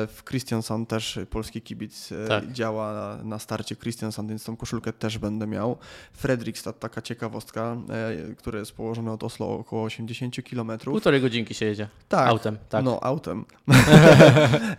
W 0.08 0.22
Christiansand 0.30 0.90
też 0.90 1.20
polski 1.30 1.62
kibic 1.62 2.12
e, 2.12 2.28
Tak. 2.28 2.52
działa 2.52 2.94
na, 2.94 3.24
na 3.24 3.40
starcie 3.40 3.76
Christiansand, 3.76 4.30
więc 4.30 4.44
tą 4.44 4.58
koszulkę 4.58 4.94
też 4.94 5.18
będę 5.18 5.48
miał. 5.48 5.78
Fredrikstad, 6.14 6.80
taka 6.80 7.02
ciekawostka, 7.02 7.78
e, 7.90 8.36
które 8.36 8.60
jest 8.60 8.72
położone 8.72 9.12
od 9.12 9.24
Oslo 9.24 9.54
około 9.60 9.84
80 9.84 10.36
km. 10.50 10.72
Półtorej 10.78 11.22
godzinki 11.22 11.54
się 11.54 11.66
jedzie. 11.66 11.88
Tak, 12.10 12.28
Autem, 12.30 12.58
tak. 12.70 12.86
no, 12.86 13.00
autem. 13.04 13.46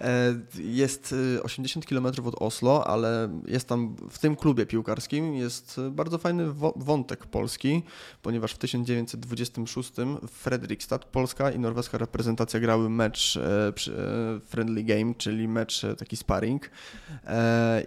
E, 0.01 0.35
jest 0.59 1.13
y, 1.13 1.43
80 1.43 1.87
km 1.87 2.07
od 2.25 2.35
Oslo, 2.43 2.87
ale 2.87 3.29
jest 3.47 3.69
tam 3.69 3.97
w 4.11 4.19
tym 4.19 4.37
klubie 4.37 4.67
piłkarskim 4.67 5.35
jest 5.35 5.81
bardzo 5.91 6.19
fajny 6.19 6.45
wątek 6.77 7.27
polski, 7.27 7.83
ponieważ 8.23 8.53
w 8.53 8.59
1926 8.87 9.93
w 10.23 10.31
Fredrikstad 10.31 11.05
polska 11.05 11.51
i 11.51 11.59
norweska 11.59 11.99
reprezentacja 11.99 12.61
grały 12.61 12.91
mecz 12.91 13.37
e, 13.37 13.69
e, 13.69 13.73
friendly 14.41 14.85
game, 14.85 15.15
czyli 15.15 15.49
mecz 15.49 15.85
e, 15.85 15.97
taki 15.97 16.17
sparring. 16.17 16.71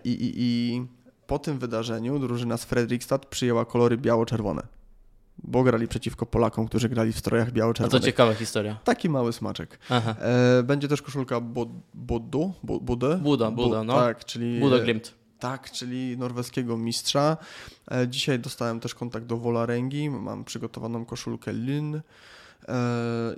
I, 0.03 0.09
i, 0.09 0.33
I 0.38 0.85
po 1.27 1.39
tym 1.39 1.59
wydarzeniu 1.59 2.19
drużyna 2.19 2.57
z 2.57 2.65
Fredrikstad 2.65 3.25
przyjęła 3.25 3.65
kolory 3.65 3.97
biało-czerwone. 3.97 4.62
Bo 5.43 5.63
grali 5.63 5.88
przeciwko 5.88 6.25
Polakom, 6.25 6.67
którzy 6.67 6.89
grali 6.89 7.12
w 7.13 7.19
strojach 7.19 7.47
A 7.47 7.51
to 7.51 7.55
biało-czerwonych. 7.55 8.03
ciekawa 8.05 8.33
historia. 8.33 8.77
Taki 8.83 9.09
mały 9.09 9.33
smaczek. 9.33 9.79
Aha. 9.89 10.15
Będzie 10.63 10.88
też 10.88 11.01
koszulka 11.01 11.39
Bodu, 11.93 12.53
Bo- 12.63 12.79
Budę? 12.79 13.17
Buda, 13.23 13.51
Buda, 13.51 13.83
no. 13.83 13.93
Tak, 13.93 14.25
czyli... 14.25 14.59
Budo 14.59 14.79
Glimt. 14.79 15.18
Tak, 15.39 15.71
czyli 15.71 16.17
norweskiego 16.17 16.78
mistrza. 16.78 17.38
E, 17.91 18.08
dzisiaj 18.08 18.39
dostałem 18.39 18.80
też 18.80 18.95
kontakt 18.95 19.25
do 19.25 19.38
Wolaręgi, 19.38 20.10
mam 20.10 20.43
przygotowaną 20.43 21.06
koszulkę 21.06 21.54
Lyn, 21.54 21.95
e, 21.95 22.02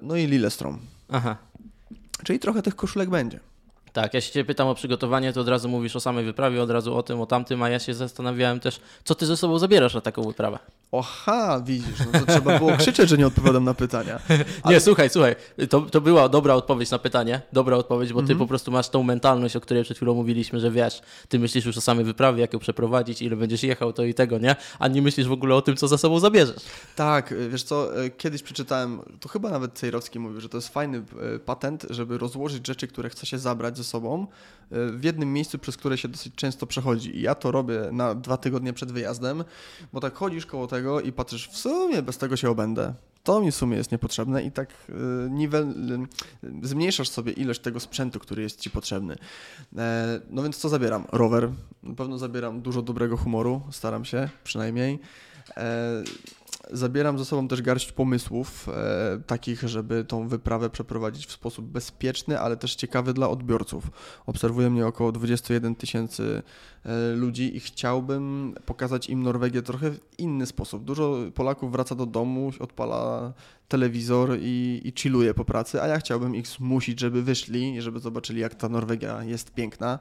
no 0.02 0.16
i 0.16 0.28
Lillestrom. 0.28 0.80
Aha. 1.10 1.38
Czyli 2.24 2.40
trochę 2.40 2.62
tych 2.62 2.76
koszulek 2.76 3.10
będzie. 3.10 3.40
Tak, 3.94 4.14
ja 4.14 4.22
się 4.22 4.32
cię 4.32 4.46
pytam 4.46 4.68
o 4.68 4.76
przygotowanie, 4.76 5.34
to 5.34 5.42
od 5.42 5.48
razu 5.48 5.70
mówisz 5.70 5.96
o 5.96 6.00
samej 6.00 6.26
wyprawie, 6.26 6.64
od 6.64 6.70
razu 6.70 6.96
o 6.96 7.04
tym, 7.04 7.22
o 7.22 7.26
tamtym, 7.26 7.64
a 7.64 7.70
ja 7.70 7.80
się 7.80 7.94
zastanawiałem 7.94 8.60
też, 8.60 8.82
co 9.04 9.16
ty 9.16 9.26
ze 9.26 9.38
sobą 9.38 9.60
zabierasz 9.60 9.94
na 9.94 10.02
taką 10.02 10.24
wyprawę. 10.24 10.60
Oha, 10.92 11.62
widzisz, 11.66 12.00
no 12.14 12.20
to 12.20 12.26
trzeba 12.26 12.60
było 12.60 12.78
krzyczeć, 12.78 13.10
że 13.10 13.18
nie 13.18 13.28
odpowiadam 13.28 13.64
na 13.64 13.74
pytania. 13.74 14.20
Nie, 14.70 14.80
słuchaj, 14.80 15.10
słuchaj, 15.10 15.36
to, 15.70 15.82
to 15.82 16.02
była 16.02 16.30
dobra 16.30 16.54
odpowiedź 16.54 16.92
na 16.92 17.00
pytanie, 17.00 17.42
dobra 17.54 17.78
odpowiedź, 17.78 18.14
bo 18.14 18.24
ty 18.24 18.36
po 18.36 18.48
prostu 18.48 18.72
masz 18.72 18.90
tą 18.90 19.04
mentalność, 19.04 19.56
o 19.56 19.62
której 19.62 19.84
przed 19.84 19.98
chwilą 19.98 20.14
mówiliśmy, 20.14 20.60
że 20.60 20.72
wiesz, 20.72 21.02
ty 21.30 21.40
myślisz 21.40 21.66
już 21.66 21.78
o 21.78 21.82
samej 21.82 22.06
wyprawie, 22.06 22.42
jak 22.42 22.54
ją 22.54 22.60
przeprowadzić, 22.60 23.22
ile 23.22 23.36
będziesz 23.36 23.64
jechał, 23.64 23.94
to 23.94 24.04
i 24.04 24.14
tego, 24.14 24.38
nie? 24.38 24.56
A 24.80 24.88
nie 24.88 25.02
myślisz 25.02 25.28
w 25.28 25.32
ogóle 25.32 25.56
o 25.56 25.62
tym, 25.62 25.76
co 25.76 25.88
za 25.88 25.98
sobą 25.98 26.20
zabierzesz. 26.20 26.64
Tak, 26.96 27.34
wiesz 27.50 27.64
co, 27.64 28.04
y, 28.04 28.10
kiedyś 28.10 28.44
przeczytałem, 28.44 29.00
to 29.20 29.30
chyba 29.30 29.50
nawet 29.50 29.74
Cejrowski 29.74 30.20
mówił, 30.20 30.42
że 30.42 30.50
to 30.50 30.58
jest 30.58 30.70
fajny 30.70 30.98
y, 31.36 31.40
patent, 31.40 31.86
żeby 31.90 32.18
rozłożyć 32.18 32.68
rzeczy, 32.68 32.88
które 32.88 33.10
chce 33.10 33.26
się 33.26 33.40
zabrać 33.40 33.78
ze 33.78 33.84
sobą 33.84 34.28
y, 34.72 34.92
w 34.92 35.04
jednym 35.04 35.34
miejscu, 35.34 35.60
przez 35.60 35.78
które 35.78 35.98
się 35.98 36.08
dosyć 36.08 36.36
często 36.36 36.68
przechodzi. 36.68 37.18
I 37.18 37.22
ja 37.22 37.36
to 37.36 37.52
robię 37.52 37.80
na 37.92 38.16
dwa 38.16 38.38
tygodnie 38.38 38.74
przed 38.74 38.92
wyjazdem, 38.92 39.44
bo 39.94 40.00
tak 40.00 40.16
chodzisz 40.16 40.46
koło 40.46 40.68
tego 40.68 40.81
i 41.04 41.12
patrzysz, 41.12 41.48
w 41.48 41.58
sumie 41.58 42.02
bez 42.02 42.18
tego 42.18 42.38
się 42.38 42.50
obędę. 42.50 42.94
To 43.24 43.42
mi 43.42 43.52
w 43.52 43.56
sumie 43.56 43.78
jest 43.78 43.92
niepotrzebne 43.92 44.44
i 44.44 44.52
tak 44.52 44.70
y, 44.90 44.94
niwel, 45.30 45.70
y, 46.44 46.68
zmniejszasz 46.68 47.10
sobie 47.10 47.32
ilość 47.32 47.62
tego 47.62 47.80
sprzętu, 47.80 48.20
który 48.20 48.42
jest 48.42 48.60
ci 48.60 48.70
potrzebny. 48.70 49.16
E, 49.78 50.22
no 50.30 50.44
więc 50.44 50.58
co 50.58 50.70
zabieram? 50.70 51.06
Rower. 51.12 51.50
Na 51.84 51.96
pewno 51.96 52.18
zabieram 52.18 52.62
dużo 52.62 52.82
dobrego 52.82 53.18
humoru, 53.18 53.62
staram 53.72 54.06
się 54.06 54.30
przynajmniej. 54.44 55.00
Zabieram 56.70 57.20
ze 57.20 57.26
sobą 57.26 57.48
też 57.48 57.62
garść 57.62 57.92
pomysłów, 57.92 58.70
e, 58.70 59.20
takich, 59.28 59.62
żeby 59.62 60.06
tą 60.06 60.28
wyprawę 60.28 60.70
przeprowadzić 60.70 61.26
w 61.26 61.32
sposób 61.32 61.66
bezpieczny, 61.66 62.40
ale 62.40 62.58
też 62.58 62.76
ciekawy 62.76 63.14
dla 63.14 63.30
odbiorców. 63.30 63.92
Obserwuje 64.26 64.70
mnie 64.70 64.88
około 64.88 65.12
21 65.12 65.76
tysięcy 65.76 66.42
e, 66.86 67.16
ludzi 67.16 67.58
i 67.58 67.60
chciałbym 67.60 68.56
pokazać 68.66 69.10
im 69.10 69.24
Norwegię 69.24 69.62
trochę 69.62 69.92
w 69.92 70.00
inny 70.18 70.46
sposób. 70.46 70.84
Dużo 70.84 71.18
Polaków 71.36 71.72
wraca 71.72 71.96
do 71.96 72.06
domu, 72.06 72.52
odpala 72.60 73.34
telewizor 73.68 74.38
i, 74.42 74.82
i 74.84 74.94
chilluje 75.00 75.34
po 75.34 75.46
pracy, 75.46 75.82
a 75.82 75.88
ja 75.88 76.00
chciałbym 76.00 76.36
ich 76.36 76.48
zmusić, 76.48 77.00
żeby 77.00 77.24
wyszli 77.24 77.82
żeby 77.82 78.00
zobaczyli, 78.00 78.42
jak 78.42 78.56
ta 78.56 78.70
Norwegia 78.70 79.24
jest 79.24 79.54
piękna. 79.54 80.00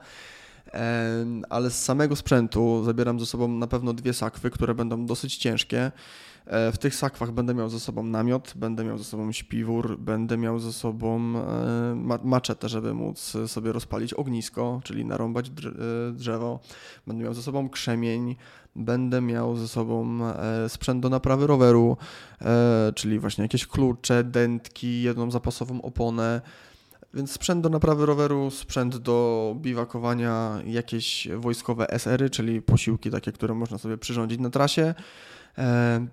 Ale 1.50 1.70
z 1.70 1.84
samego 1.84 2.16
sprzętu 2.16 2.84
zabieram 2.84 3.20
ze 3.20 3.26
sobą 3.26 3.48
na 3.48 3.66
pewno 3.66 3.92
dwie 3.92 4.12
sakwy, 4.12 4.50
które 4.50 4.74
będą 4.74 5.06
dosyć 5.06 5.36
ciężkie. 5.36 5.92
E, 6.46 6.72
W 6.72 6.78
tych 6.78 6.94
sakwach 6.94 7.30
będę 7.32 7.54
miał 7.54 7.68
ze 7.68 7.80
sobą 7.80 8.02
namiot, 8.02 8.52
będę 8.56 8.84
miał 8.84 8.98
ze 8.98 9.04
sobą 9.04 9.32
śpiwór, 9.32 9.98
będę 9.98 10.36
miał 10.36 10.58
ze 10.58 10.72
sobą 10.72 11.16
e, 11.36 11.94
ma- 11.94 12.18
maczetę, 12.24 12.68
żeby 12.68 12.94
móc 12.94 13.36
sobie 13.46 13.72
rozpalić 13.72 14.14
ognisko, 14.14 14.80
czyli 14.84 15.04
narąbać 15.04 15.48
e, 15.48 15.52
drzewo. 16.12 16.60
Będę 17.06 17.24
miał 17.24 17.34
ze 17.34 17.42
sobą 17.42 17.68
krzemień, 17.68 18.36
będę 18.76 19.20
miał 19.20 19.56
ze 19.56 19.68
sobą 19.68 20.18
sprzęt 20.68 21.02
do 21.02 21.08
naprawy 21.08 21.46
roweru, 21.46 21.96
czyli 22.94 23.18
właśnie 23.18 23.42
jakieś 23.42 23.66
klucze, 23.66 24.24
dętki, 24.24 25.02
jedną 25.02 25.30
zapasową 25.30 25.82
oponę. 25.82 26.40
Więc 27.14 27.32
sprzęt 27.32 27.62
do 27.62 27.68
naprawy 27.68 28.06
roweru, 28.06 28.50
sprzęt 28.50 28.96
do 28.96 29.56
biwakowania, 29.60 30.58
jakieś 30.66 31.28
wojskowe 31.36 31.90
SR-y, 31.90 32.30
czyli 32.30 32.62
posiłki 32.62 33.10
takie, 33.10 33.32
które 33.32 33.54
można 33.54 33.78
sobie 33.78 33.98
przyrządzić 33.98 34.40
na 34.40 34.50
trasie. 34.50 34.94
E, 35.58 36.06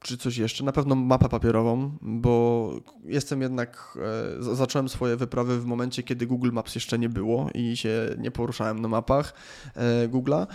czy 0.00 0.16
coś 0.16 0.36
jeszcze? 0.36 0.64
Na 0.64 0.72
pewno 0.72 0.94
mapę 0.94 1.28
papierową, 1.28 1.92
bo 2.02 2.70
jestem 3.04 3.42
jednak. 3.42 3.98
E, 4.40 4.54
zacząłem 4.54 4.88
swoje 4.88 5.16
wyprawy 5.16 5.60
w 5.60 5.64
momencie, 5.64 6.02
kiedy 6.02 6.26
Google 6.26 6.52
Maps 6.52 6.74
jeszcze 6.74 6.98
nie 6.98 7.08
było 7.08 7.50
i 7.54 7.76
się 7.76 7.90
nie 8.18 8.30
poruszałem 8.30 8.78
na 8.78 8.88
mapach 8.88 9.34
e, 9.74 10.08
Google'a, 10.08 10.46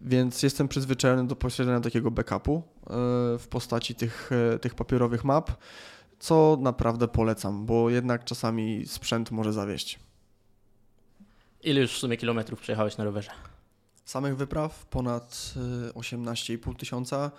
więc 0.00 0.42
jestem 0.42 0.68
przyzwyczajony 0.68 1.26
do 1.26 1.36
posiadania 1.36 1.80
takiego 1.80 2.10
backupu 2.10 2.62
w 3.38 3.44
postaci 3.50 3.94
tych, 3.94 4.30
tych 4.60 4.74
papierowych 4.74 5.24
map, 5.24 5.50
co 6.18 6.58
naprawdę 6.60 7.08
polecam, 7.08 7.66
bo 7.66 7.90
jednak 7.90 8.24
czasami 8.24 8.86
sprzęt 8.86 9.30
może 9.30 9.52
zawieść. 9.52 9.98
Ile 11.62 11.80
już 11.80 11.92
w 11.92 11.98
sumie 11.98 12.16
kilometrów 12.16 12.60
przejechałeś 12.60 12.96
na 12.96 13.04
rowerze? 13.04 13.30
Samych 14.04 14.36
wypraw 14.36 14.86
ponad 14.86 15.54
e, 15.88 15.92
18,5 15.92 16.76
tysiąca, 16.76 17.30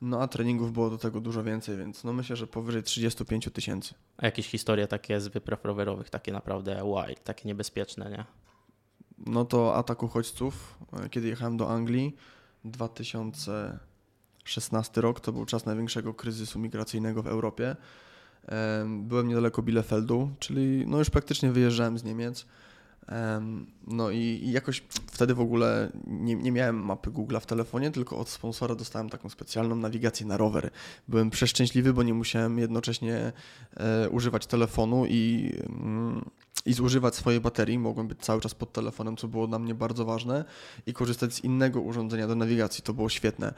no 0.00 0.22
a 0.22 0.28
treningów 0.28 0.72
było 0.72 0.90
do 0.90 0.98
tego 0.98 1.20
dużo 1.20 1.44
więcej, 1.44 1.76
więc 1.76 2.04
no 2.04 2.12
myślę, 2.12 2.36
że 2.36 2.46
powyżej 2.46 2.82
35 2.82 3.48
tysięcy. 3.52 3.94
A 4.16 4.26
jakieś 4.26 4.48
historie 4.48 4.86
takie 4.86 5.20
z 5.20 5.28
wypraw 5.28 5.64
rowerowych, 5.64 6.10
takie 6.10 6.32
naprawdę 6.32 6.82
wild, 6.84 7.24
takie 7.24 7.48
niebezpieczne, 7.48 8.10
nie? 8.10 8.24
No 9.26 9.44
to 9.44 9.76
atak 9.76 10.02
uchodźców, 10.02 10.78
e, 10.92 11.08
kiedy 11.08 11.28
jechałem 11.28 11.56
do 11.56 11.70
Anglii, 11.70 12.16
2016 12.64 15.00
rok, 15.00 15.20
to 15.20 15.32
był 15.32 15.46
czas 15.46 15.66
największego 15.66 16.14
kryzysu 16.14 16.58
migracyjnego 16.58 17.22
w 17.22 17.26
Europie. 17.26 17.76
Em, 18.46 19.02
Byłem 19.04 19.28
niedaleko 19.28 19.62
Bielefeldu, 19.62 20.30
czyli 20.38 20.84
no 20.86 20.98
już 20.98 21.10
praktycznie 21.10 21.52
wyjeżdżałem 21.52 21.98
z 21.98 22.04
Niemiec. 22.04 22.46
Em, 23.08 23.66
No 23.86 24.10
i 24.10 24.18
i 24.18 24.52
jakoś 24.52 24.82
wtedy 25.06 25.34
w 25.34 25.40
ogóle 25.40 25.90
nie, 26.06 26.34
nie 26.34 26.52
miałem 26.52 26.84
mapy 26.84 27.10
Google'a 27.10 27.40
w 27.40 27.46
telefonie, 27.46 27.90
tylko 27.90 28.18
od 28.18 28.28
sponsora 28.28 28.74
dostałem 28.74 29.10
taką 29.10 29.28
specjalną 29.28 29.76
nawigację 29.76 30.26
na 30.26 30.36
rower. 30.36 30.70
Byłem 31.08 31.30
przeszczęśliwy, 31.30 31.92
bo 31.92 32.02
nie 32.02 32.14
musiałem 32.14 32.58
jednocześnie 32.58 33.32
e, 33.76 34.08
używać 34.10 34.46
telefonu 34.46 35.06
i, 35.08 35.52
mm, 35.68 36.24
i 36.66 36.72
zużywać 36.72 37.14
swojej 37.14 37.40
baterii. 37.40 37.78
Mogłem 37.78 38.08
być 38.08 38.18
cały 38.20 38.40
czas 38.40 38.54
pod 38.54 38.72
telefonem, 38.72 39.16
co 39.16 39.28
było 39.28 39.46
dla 39.46 39.58
mnie 39.58 39.74
bardzo 39.74 40.04
ważne 40.04 40.44
i 40.86 40.92
korzystać 40.92 41.34
z 41.34 41.44
innego 41.44 41.80
urządzenia 41.80 42.26
do 42.26 42.34
nawigacji. 42.34 42.84
To 42.84 42.92
było 42.94 43.08
świetne. 43.08 43.54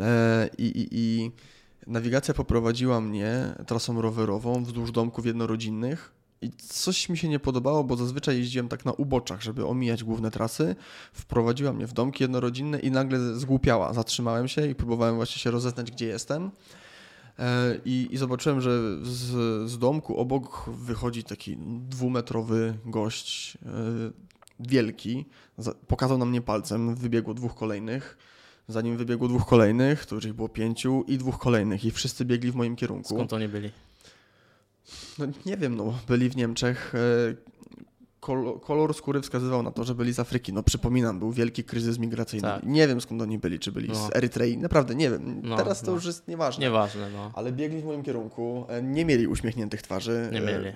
E, 0.00 0.50
I, 0.58 0.64
i, 0.66 0.88
i 0.92 1.30
nawigacja 1.86 2.34
poprowadziła 2.34 3.00
mnie 3.00 3.54
trasą 3.66 4.02
rowerową 4.02 4.64
wzdłuż 4.64 4.92
domków 4.92 5.26
jednorodzinnych 5.26 6.12
i 6.42 6.50
coś 6.58 7.08
mi 7.08 7.18
się 7.18 7.28
nie 7.28 7.38
podobało, 7.38 7.84
bo 7.84 7.96
zazwyczaj 7.96 8.38
jeździłem 8.38 8.68
tak 8.68 8.84
na 8.84 8.92
uboczach, 8.92 9.42
żeby 9.42 9.66
omijać 9.66 10.04
główne 10.04 10.30
trasy. 10.30 10.76
Wprowadziła 11.12 11.72
mnie 11.72 11.86
w 11.86 11.92
domki 11.92 12.24
jednorodzinne 12.24 12.78
i 12.78 12.90
nagle 12.90 13.34
zgłupiała. 13.34 13.92
Zatrzymałem 13.92 14.48
się 14.48 14.66
i 14.66 14.74
próbowałem 14.74 15.16
właśnie 15.16 15.38
się 15.38 15.50
rozeznać, 15.50 15.90
gdzie 15.90 16.06
jestem. 16.06 16.50
E, 17.38 17.76
I, 17.84 18.08
I, 18.10 18.16
zobaczyłem, 18.16 18.60
że 18.60 18.70
z, 19.02 19.70
z 19.70 19.78
domku 19.78 20.16
obok 20.16 20.70
wychodzi 20.70 21.24
taki 21.24 21.56
dwumetrowy 21.88 22.74
gość, 22.86 23.58
e, 23.66 23.68
wielki. 24.60 25.24
Pokazał 25.86 26.18
na 26.18 26.24
mnie 26.24 26.40
palcem, 26.40 26.94
wybiegło 26.94 27.34
dwóch 27.34 27.54
kolejnych. 27.54 28.18
Zanim 28.68 28.96
wybiegło 28.96 29.28
dwóch 29.28 29.46
kolejnych, 29.46 30.06
to 30.06 30.14
już 30.14 30.24
ich 30.24 30.32
było 30.32 30.48
pięciu 30.48 31.04
i 31.08 31.18
dwóch 31.18 31.38
kolejnych 31.38 31.84
i 31.84 31.90
wszyscy 31.90 32.24
biegli 32.24 32.52
w 32.52 32.54
moim 32.54 32.76
kierunku. 32.76 33.14
Skąd 33.14 33.32
oni 33.32 33.48
byli? 33.48 33.70
No 35.18 35.26
nie 35.46 35.56
wiem, 35.56 35.76
no 35.76 35.98
byli 36.08 36.28
w 36.28 36.36
Niemczech. 36.36 36.94
E, 36.94 36.98
kolor, 38.20 38.60
kolor 38.60 38.94
skóry 38.94 39.20
wskazywał 39.20 39.62
na 39.62 39.70
to, 39.70 39.84
że 39.84 39.94
byli 39.94 40.12
z 40.12 40.18
Afryki. 40.18 40.52
No 40.52 40.62
przypominam, 40.62 41.18
był 41.18 41.32
wielki 41.32 41.64
kryzys 41.64 41.98
migracyjny. 41.98 42.48
Tak. 42.48 42.62
Nie 42.66 42.88
wiem 42.88 43.00
skąd 43.00 43.22
oni 43.22 43.38
byli, 43.38 43.58
czy 43.58 43.72
byli 43.72 43.88
no. 43.88 43.94
z 43.94 44.16
Erytrei. 44.16 44.58
Naprawdę 44.58 44.94
nie 44.94 45.10
wiem. 45.10 45.40
No, 45.42 45.56
Teraz 45.56 45.80
to 45.80 45.86
no. 45.86 45.92
już 45.92 46.04
jest 46.04 46.28
nieważne. 46.28 46.64
Nieważne, 46.64 47.10
no. 47.10 47.30
Ale 47.34 47.52
biegli 47.52 47.80
w 47.80 47.84
moim 47.84 48.02
kierunku. 48.02 48.66
E, 48.68 48.82
nie 48.82 49.04
mieli 49.04 49.26
uśmiechniętych 49.26 49.82
twarzy. 49.82 50.28
Nie 50.32 50.40
mieli. 50.40 50.68
E, 50.68 50.74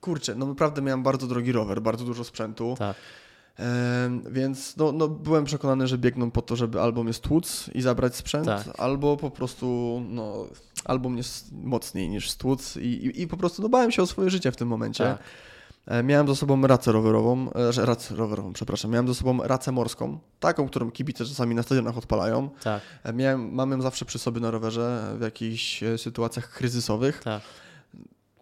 kurczę, 0.00 0.34
no 0.34 0.46
naprawdę 0.46 0.82
miałem 0.82 1.02
bardzo 1.02 1.26
drogi 1.26 1.52
rower, 1.52 1.82
bardzo 1.82 2.04
dużo 2.04 2.24
sprzętu. 2.24 2.74
Tak. 2.78 2.96
Więc 4.30 4.76
no, 4.76 4.92
no, 4.92 5.08
byłem 5.08 5.44
przekonany, 5.44 5.86
że 5.86 5.98
biegną 5.98 6.30
po 6.30 6.42
to, 6.42 6.56
żeby 6.56 6.80
albo 6.80 7.04
mnie 7.04 7.12
stłuc 7.12 7.70
i 7.74 7.82
zabrać 7.82 8.16
sprzęt, 8.16 8.46
tak. 8.46 8.64
albo 8.78 9.16
po 9.16 9.30
prostu, 9.30 10.00
no, 10.08 10.46
albo 10.84 11.08
mnie 11.08 11.22
mocniej 11.52 12.08
niż 12.08 12.30
stłuc 12.30 12.76
i, 12.76 12.80
i, 12.80 13.22
i, 13.22 13.26
po 13.26 13.36
prostu 13.36 13.62
no, 13.62 13.68
bałem 13.68 13.90
się 13.90 14.02
o 14.02 14.06
swoje 14.06 14.30
życie 14.30 14.52
w 14.52 14.56
tym 14.56 14.68
momencie. 14.68 15.04
Tak. 15.04 15.18
E, 15.86 16.02
miałem 16.02 16.28
ze 16.28 16.36
sobą 16.36 16.66
racę 16.66 16.92
rowerową, 16.92 17.52
e, 17.52 17.86
racę 17.86 18.16
rowerową, 18.16 18.52
przepraszam, 18.52 18.90
miałem 18.90 19.08
ze 19.08 19.14
sobą 19.14 19.42
racę 19.42 19.72
morską, 19.72 20.18
taką, 20.40 20.68
którą 20.68 20.90
kibice 20.90 21.24
czasami 21.24 21.54
na 21.54 21.62
stadionach 21.62 21.98
odpalają. 21.98 22.50
Tak. 22.62 22.82
E, 23.04 23.12
miałem, 23.12 23.54
mam 23.54 23.70
ją 23.70 23.82
zawsze 23.82 24.04
przy 24.04 24.18
sobie 24.18 24.40
na 24.40 24.50
rowerze 24.50 25.14
w 25.18 25.22
jakichś 25.22 25.84
sytuacjach 25.96 26.50
kryzysowych. 26.50 27.20
Tak. 27.24 27.42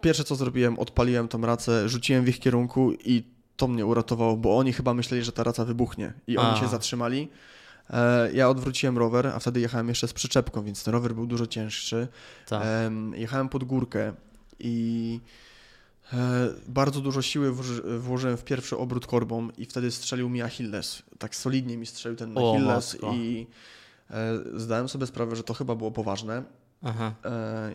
Pierwsze 0.01 0.25
co 0.25 0.35
zrobiłem, 0.35 0.79
odpaliłem 0.79 1.29
tą 1.29 1.41
racę, 1.41 1.89
rzuciłem 1.89 2.25
w 2.25 2.29
ich 2.29 2.41
kierunku 2.41 2.93
i 2.93 3.36
to 3.57 3.69
mnie 3.69 3.87
uratowało, 3.87 4.37
bo 4.37 4.59
oni 4.59 4.73
chyba 4.73 4.95
myśleli, 4.95 5.25
że 5.25 5.33
ta 5.33 5.45
raca 5.45 5.65
wybuchnie 5.65 6.13
i 6.27 6.39
oni 6.39 6.51
a. 6.51 6.61
się 6.61 6.69
zatrzymali. 6.69 7.29
E, 7.91 8.33
ja 8.33 8.49
odwróciłem 8.49 8.99
rower, 8.99 9.27
a 9.27 9.39
wtedy 9.39 9.61
jechałem 9.61 9.89
jeszcze 9.89 10.09
z 10.09 10.13
przyczepką, 10.13 10.65
więc 10.65 10.85
ten 10.85 10.95
rower 10.95 11.15
był 11.15 11.27
dużo 11.27 11.47
cięższy. 11.47 12.09
Tak. 12.47 12.63
Jechałem 13.15 13.49
pod 13.49 13.65
górkę 13.65 14.13
i 14.59 15.21
e, 16.13 16.49
bardzo 16.69 17.01
dużo 17.01 17.23
siły 17.23 17.53
włożyłem 17.99 18.37
w 18.37 18.45
pierwszy 18.45 18.77
obrót 18.77 19.07
korbą 19.07 19.49
i 19.59 19.67
wtedy 19.67 19.91
strzelił 19.91 20.29
mi 20.29 20.43
Achilles. 20.43 21.03
Tak 21.19 21.37
solidnie 21.37 21.77
mi 21.77 21.87
strzelił 21.87 22.17
ten 22.17 22.39
o, 22.39 22.55
Achilles 22.55 22.97
i 23.15 23.47
e, 24.11 24.39
zdałem 24.55 24.89
sobie 24.89 25.07
sprawę, 25.07 25.37
że 25.37 25.43
to 25.43 25.55
chyba 25.55 25.75
było 25.75 25.91
poważne. 25.91 26.43
Aha. 26.83 27.15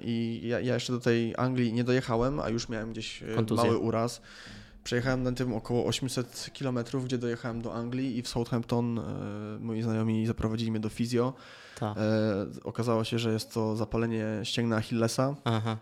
I 0.03 0.41
ja, 0.43 0.59
ja, 0.59 0.73
jeszcze 0.73 0.93
do 0.93 0.99
tej 0.99 1.33
Anglii 1.37 1.73
nie 1.73 1.83
dojechałem, 1.83 2.39
a 2.39 2.49
już 2.49 2.69
miałem 2.69 2.91
gdzieś 2.91 3.23
Kontuzję. 3.35 3.65
mały 3.65 3.77
uraz. 3.77 4.21
Przejechałem 4.83 5.23
na 5.23 5.31
tym 5.31 5.53
około 5.53 5.85
800 5.85 6.49
km, 6.59 6.79
gdzie 7.03 7.17
dojechałem 7.17 7.61
do 7.61 7.73
Anglii 7.73 8.17
i 8.17 8.21
w 8.21 8.27
Southampton 8.27 8.99
e, 8.99 9.03
moi 9.59 9.81
znajomi 9.81 10.27
zaprowadzili 10.27 10.71
mnie 10.71 10.79
do 10.79 10.89
fizjo. 10.89 11.33
E, 11.81 11.95
okazało 12.63 13.03
się, 13.03 13.19
że 13.19 13.33
jest 13.33 13.53
to 13.53 13.75
zapalenie 13.75 14.25
ścięgna 14.43 14.75
Achillesa. 14.75 15.35
Aha. 15.43 15.77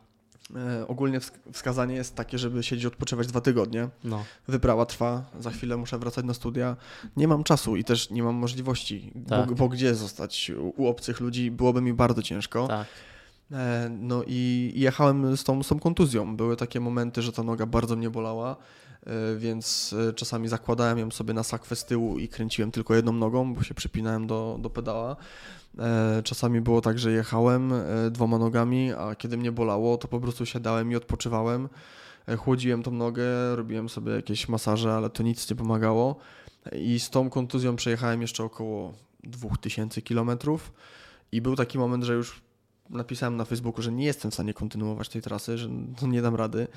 E, 0.56 0.88
ogólnie 0.88 1.20
wskazanie 1.52 1.96
jest 1.96 2.16
takie, 2.16 2.38
żeby 2.38 2.64
siedzieć 2.64 2.86
odpoczywać 2.86 3.28
dwa 3.28 3.42
tygodnie. 3.42 3.90
No. 4.04 4.26
Wyprawa 4.48 4.86
trwa, 4.86 5.26
za 5.40 5.52
chwilę 5.52 5.78
muszę 5.78 6.00
wracać 6.00 6.26
na 6.26 6.34
studia. 6.34 6.76
Nie 7.18 7.28
mam 7.28 7.44
czasu 7.44 7.76
i 7.76 7.84
też 7.84 8.10
nie 8.10 8.24
mam 8.24 8.36
możliwości, 8.36 9.14
tak. 9.28 9.50
bo, 9.50 9.56
bo, 9.56 9.70
gdzie 9.70 9.96
zostać 9.96 10.50
u, 10.50 10.74
u 10.84 10.88
obcych 10.88 11.20
ludzi 11.20 11.52
byłoby 11.52 11.82
mi 11.82 11.94
bardzo 11.94 12.24
ciężko. 12.24 12.68
Tak. 12.68 12.88
E, 13.52 13.90
no 14.00 14.24
i 14.28 14.72
jechałem 14.76 15.38
z 15.38 15.44
tą, 15.44 15.64
z 15.64 15.68
tą 15.68 15.80
kontuzją. 15.80 16.38
Były 16.38 16.56
takie 16.56 16.80
momenty, 16.80 17.22
że 17.22 17.32
ta 17.32 17.44
noga 17.44 17.66
bardzo 17.66 17.96
mnie 17.96 18.10
bolała. 18.10 18.56
E, 19.10 19.36
więc 19.36 19.96
e, 20.10 20.14
czasami 20.14 20.48
zakładałem 20.48 20.98
ją 21.00 21.12
sobie 21.12 21.34
na 21.34 21.44
sakwę 21.44 21.76
z 21.76 21.86
tyłu 21.86 22.20
i 22.20 22.28
kręciłem 22.28 22.72
tylko 22.72 22.96
jedną 22.96 23.12
nogą, 23.12 23.54
bo 23.54 23.64
się 23.64 23.74
przypinałem 23.74 24.28
do, 24.28 24.58
do 24.62 24.70
pedała. 24.70 25.16
E, 25.80 26.22
czasami 26.24 26.62
było 26.62 26.82
tak, 26.82 27.00
że 27.00 27.12
jechałem 27.12 27.74
dwoma 28.12 28.38
nogami, 28.38 28.94
a 28.94 29.16
kiedy 29.16 29.38
mnie 29.38 29.52
bolało, 29.52 29.98
to 29.98 30.08
po 30.08 30.20
prostu 30.20 30.46
siadałem 30.46 30.92
i 30.92 30.96
odpoczywałem. 30.96 31.70
Chłodziłem 32.38 32.84
tą 32.84 32.92
nogę, 32.92 33.56
robiłem 33.56 33.90
sobie 33.90 34.12
jakieś 34.12 34.50
masaże, 34.50 34.94
ale 34.94 35.10
to 35.10 35.24
nic 35.24 35.50
nie 35.50 35.56
pomagało. 35.56 36.16
I 36.72 37.00
z 37.00 37.10
tą 37.10 37.30
kontuzją 37.30 37.76
przejechałem 37.76 38.22
jeszcze 38.22 38.44
około 38.44 38.94
2000 39.24 40.02
kilometrów. 40.02 40.74
I 41.32 41.42
był 41.42 41.56
taki 41.56 41.78
moment, 41.78 42.04
że 42.04 42.14
już 42.14 42.42
napisałem 42.90 43.38
na 43.38 43.46
Facebooku, 43.46 43.82
że 43.82 43.92
nie 43.92 44.06
jestem 44.06 44.32
w 44.32 44.34
stanie 44.34 44.54
kontynuować 44.54 45.10
tej 45.10 45.22
trasy, 45.22 45.58
że 45.58 45.70
nie 46.02 46.22
dam 46.22 46.36
rady. 46.36 46.68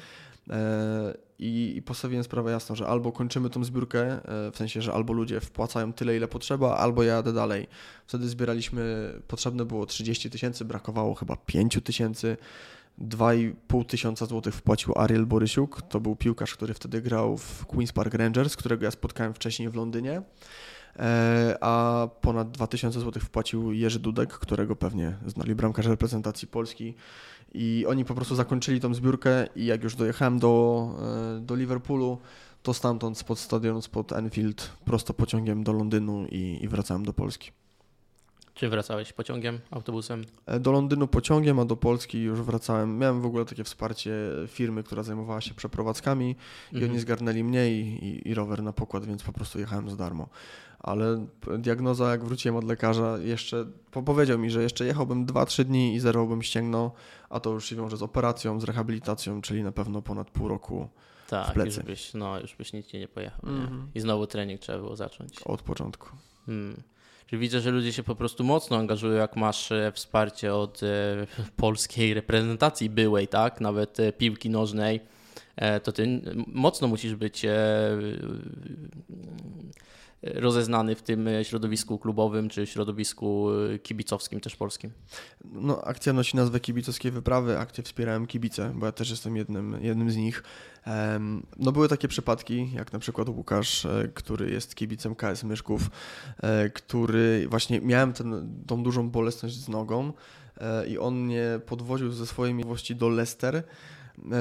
E, 0.51 1.15
I, 1.39 1.83
postawiłem 1.87 2.25
sprawę 2.25 2.51
jasno, 2.51 2.77
że 2.77 2.87
albo 2.87 3.13
kończymy 3.13 3.51
tą 3.51 3.65
zbiórkę, 3.65 4.01
e, 4.03 4.51
w 4.51 4.57
sensie, 4.57 4.83
że 4.83 4.93
albo 4.93 5.13
ludzie 5.13 5.41
wpłacają 5.41 5.93
tyle, 5.93 6.17
ile 6.17 6.29
potrzeba, 6.29 6.77
albo 6.77 7.03
ja 7.03 7.15
jadę 7.15 7.33
dalej. 7.33 7.67
Wtedy 8.07 8.29
zbieraliśmy, 8.29 9.13
potrzebne 9.29 9.65
było 9.65 9.87
30 9.87 10.31
tysięcy, 10.31 10.65
brakowało 10.65 11.15
chyba 11.15 11.37
5 11.37 11.79
tysięcy. 11.85 12.37
2,5 12.99 13.87
tysiąca 13.87 14.27
złotych 14.27 14.55
wpłacił 14.55 14.93
Ariel 14.97 15.27
Borysiuk. 15.27 15.83
To 15.83 16.01
był 16.01 16.17
piłkarz, 16.17 16.55
który 16.55 16.75
wtedy 16.75 17.03
grał 17.03 17.37
w 17.37 17.67
Queen's 17.67 17.93
Park 17.93 18.15
Rangers, 18.15 18.57
którego 18.57 18.85
ja 18.85 18.91
spotkałem 18.91 19.35
wcześniej 19.35 19.69
w 19.69 19.75
Londynie. 19.75 20.23
E, 20.99 21.57
a 21.61 22.09
ponad 22.21 22.51
2000 22.51 23.01
zł 23.01 23.23
wpłacił 23.23 23.73
Jerzy 23.73 23.99
Dudek, 23.99 24.33
którego 24.33 24.77
pewnie 24.77 25.17
znali 25.27 25.55
bramkarze 25.55 25.91
reprezentacji 25.91 26.49
Polski. 26.49 26.95
I 27.55 27.85
oni 27.89 28.05
po 28.05 28.15
prostu 28.15 28.35
zakończyli 28.35 28.81
tą 28.81 28.95
zbiórkę 28.95 29.47
i 29.57 29.67
jak 29.67 29.83
już 29.83 29.97
dojechałem 29.97 30.39
do, 30.39 30.89
e, 31.37 31.41
do 31.41 31.55
Liverpoolu, 31.55 32.19
to 32.63 32.75
stamtąd 32.75 33.19
spod 33.19 33.39
stadionu, 33.39 33.83
spod 33.83 34.13
Enfield, 34.13 34.71
prosto 34.85 35.15
pociągiem 35.15 35.65
do 35.65 35.73
Londynu 35.73 36.27
i, 36.27 36.59
i 36.63 36.69
wracałem 36.69 37.05
do 37.05 37.13
Polski. 37.13 37.51
Czy 38.55 38.69
wracałeś 38.69 39.13
pociągiem, 39.13 39.59
autobusem? 39.71 40.25
E, 40.47 40.61
do 40.61 40.73
Londynu 40.73 41.09
pociągiem, 41.09 41.59
a 41.59 41.65
do 41.65 41.77
Polski 41.77 42.23
już 42.23 42.41
wracałem. 42.41 42.99
Miałem 42.99 43.21
w 43.21 43.27
ogóle 43.27 43.45
takie 43.45 43.65
wsparcie 43.65 44.13
firmy, 44.49 44.83
która 44.83 45.03
zajmowała 45.03 45.41
się 45.41 45.55
przeprowadzkami 45.55 46.37
mhm. 46.73 46.83
i 46.83 46.91
oni 46.91 47.01
zgarnęli 47.01 47.45
mnie 47.45 47.71
i, 47.71 47.81
i, 47.81 48.29
i, 48.29 48.35
rower 48.35 48.63
na 48.63 48.73
pokład, 48.73 49.07
więc 49.07 49.23
po 49.23 49.33
prostu 49.33 49.59
jechałem 49.59 49.91
za 49.91 49.97
darmo. 49.97 50.29
Ale 50.83 51.27
diagnoza, 51.59 52.11
jak 52.11 52.25
wróciłem 52.25 52.57
od 52.57 52.65
lekarza, 52.65 53.19
jeszcze 53.19 53.67
powiedział 53.91 54.39
mi, 54.39 54.51
że 54.51 54.63
jeszcze 54.63 54.85
jechałbym 54.85 55.27
2-3 55.27 55.65
dni 55.65 55.95
i 55.95 56.01
zerwałbym 56.01 56.43
ścięgno, 56.43 56.93
a 57.31 57.41
to 57.41 57.51
już 57.51 57.69
się 57.69 57.77
wiąże 57.77 57.97
z 57.97 58.03
operacją, 58.03 58.61
z 58.61 58.65
rehabilitacją, 58.65 59.43
czyli 59.43 59.63
na 59.63 59.73
pewno 59.73 60.03
ponad 60.03 60.31
pół 60.31 60.49
roku 60.49 60.89
tak. 61.33 61.57
Już 61.57 61.79
byś, 61.79 62.15
no, 62.15 62.41
już 62.41 62.57
byś 62.57 62.73
nic 62.73 62.93
nie 62.93 63.09
pojechał. 63.09 63.51
Nie? 63.51 63.63
Mhm. 63.63 63.91
I 63.95 64.01
znowu 64.01 64.27
trening 64.27 64.61
trzeba 64.61 64.79
było 64.79 64.97
zacząć. 64.97 65.43
Od 65.45 65.63
początku. 65.63 66.09
Hmm. 66.47 66.83
Czyli 67.27 67.41
widzę, 67.41 67.61
że 67.61 67.71
ludzie 67.71 67.93
się 67.93 68.03
po 68.03 68.15
prostu 68.15 68.45
mocno 68.45 68.77
angażują, 68.77 69.15
jak 69.15 69.37
masz 69.37 69.73
e, 69.73 69.93
wsparcie 69.95 70.55
od 70.55 70.83
e, 70.83 70.87
polskiej 71.57 72.15
reprezentacji 72.15 72.91
byłej, 72.91 73.29
tak? 73.29 73.61
Nawet 73.61 74.01
e, 74.01 74.13
piłki 74.13 74.51
nożnej, 74.51 75.01
to 75.83 75.93
ty 75.93 76.23
mocno 76.47 76.89
musisz 76.89 77.15
być 77.15 77.47
rozeznany 80.23 80.95
w 80.95 81.03
tym 81.03 81.29
środowisku 81.43 81.99
klubowym 81.99 82.49
czy 82.49 82.67
środowisku 82.67 83.49
kibicowskim 83.83 84.41
też 84.41 84.57
polskim? 84.57 84.91
No, 85.45 85.83
akcja 85.85 86.13
nosi 86.13 86.37
nazwę 86.37 86.61
kibicowskiej 86.61 87.13
wyprawy. 87.13 87.59
Akcję 87.59 87.85
wspierałem 87.85 88.27
kibice, 88.27 88.73
bo 88.75 88.87
ja 88.87 88.93
też 88.93 89.11
jestem 89.11 89.37
jednym, 89.37 89.79
jednym 89.83 90.11
z 90.11 90.17
nich. 90.17 90.43
No 91.59 91.73
były 91.73 91.89
takie 91.89 92.09
przypadki, 92.09 92.73
jak 92.75 92.93
na 92.93 92.99
przykład 92.99 93.29
Łukasz, 93.29 93.87
e, 93.87 94.09
który 94.15 94.51
jest 94.51 94.75
kibicem 94.75 95.15
KS 95.15 95.45
Myszków, 95.45 95.91
e, 96.43 96.71
który 96.71 97.47
właśnie 97.49 97.81
miałem 97.81 98.13
ten, 98.13 98.63
tą 98.67 98.83
dużą 98.83 99.11
bolesność 99.11 99.55
z 99.55 99.69
nogą 99.69 100.13
e, 100.61 100.87
i 100.87 100.99
on 100.99 101.15
mnie 101.15 101.61
podwoził 101.67 102.13
ze 102.13 102.27
swojej 102.27 102.55
miejscowości 102.55 102.97
do 102.97 103.09
Leicester, 103.09 103.63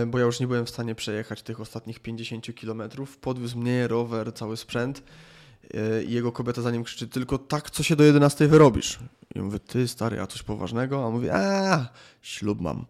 bo 0.07 0.19
ja 0.19 0.25
już 0.25 0.39
nie 0.39 0.47
byłem 0.47 0.65
w 0.65 0.69
stanie 0.69 0.95
przejechać 0.95 1.41
tych 1.41 1.61
ostatnich 1.61 1.99
50 1.99 2.47
km. 2.61 2.83
Podwiózł 3.21 3.57
mnie, 3.57 3.87
rower, 3.87 4.33
cały 4.33 4.57
sprzęt 4.57 5.03
i 6.08 6.13
jego 6.13 6.32
kobieta 6.32 6.62
za 6.62 6.71
nim 6.71 6.84
krzyczy 6.84 7.08
tylko 7.08 7.38
tak, 7.38 7.69
co 7.69 7.84
się 7.84 7.95
do 7.95 8.04
11 8.04 8.47
wyrobisz. 8.47 9.00
I 9.36 9.41
mówię, 9.41 9.60
ty 9.60 9.88
stary, 9.88 10.21
a 10.21 10.28
coś 10.28 10.43
poważnego? 10.43 11.04
A 11.04 11.06
on 11.06 11.13
mówi, 11.13 11.30
a 11.30 11.89
ślub 12.21 12.62
mam. 12.62 12.86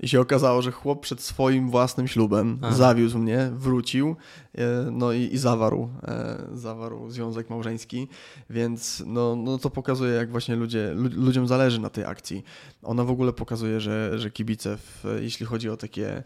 I 0.00 0.08
się 0.08 0.20
okazało, 0.20 0.62
że 0.62 0.72
chłop 0.72 1.00
przed 1.00 1.20
swoim 1.20 1.70
własnym 1.70 2.08
ślubem 2.08 2.58
Aha. 2.62 2.74
zawiózł 2.74 3.18
mnie, 3.18 3.50
wrócił, 3.54 4.08
e, 4.08 4.47
no 4.92 5.12
i, 5.12 5.20
i 5.34 5.38
zawarł, 5.38 5.88
e, 6.02 6.38
zawarł 6.52 7.10
związek 7.10 7.50
małżeński, 7.50 8.08
więc 8.50 9.02
no, 9.06 9.36
no 9.36 9.58
to 9.58 9.70
pokazuje, 9.70 10.12
jak 10.12 10.30
właśnie 10.30 10.56
ludzie, 10.56 10.92
lu, 10.94 11.10
ludziom 11.12 11.46
zależy 11.46 11.80
na 11.80 11.90
tej 11.90 12.04
akcji. 12.04 12.44
Ona 12.82 13.04
w 13.04 13.10
ogóle 13.10 13.32
pokazuje, 13.32 13.80
że, 13.80 14.18
że 14.18 14.30
kibice, 14.30 14.76
w, 14.76 15.04
jeśli 15.20 15.46
chodzi 15.46 15.70
o 15.70 15.76
takie 15.76 16.22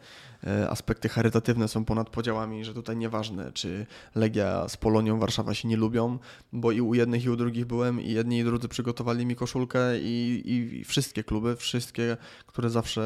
e, 0.47 0.71
aspekty 0.71 1.09
charytatywne, 1.09 1.69
są 1.69 1.85
ponad 1.85 2.11
podziałami, 2.11 2.65
że 2.65 2.75
tutaj 2.75 2.97
nieważne, 2.97 3.53
czy 3.53 3.87
Legia 4.15 4.69
z 4.69 4.77
Polonią 4.77 5.19
Warszawa 5.19 5.55
się 5.55 5.69
nie 5.69 5.77
lubią, 5.77 6.19
bo 6.53 6.73
i 6.73 6.81
u 6.81 6.95
jednych, 6.95 7.25
i 7.25 7.31
u 7.31 7.37
drugich 7.37 7.67
byłem, 7.67 8.01
i 8.01 8.13
jedni, 8.13 8.39
i 8.39 8.45
drudzy 8.45 8.69
przygotowali 8.69 9.27
mi 9.27 9.37
koszulkę, 9.37 9.99
i, 10.01 10.43
i, 10.45 10.81
i 10.81 10.85
wszystkie 10.85 11.25
kluby, 11.25 11.57
wszystkie, 11.57 12.17
które 12.47 12.71
zawsze 12.71 13.03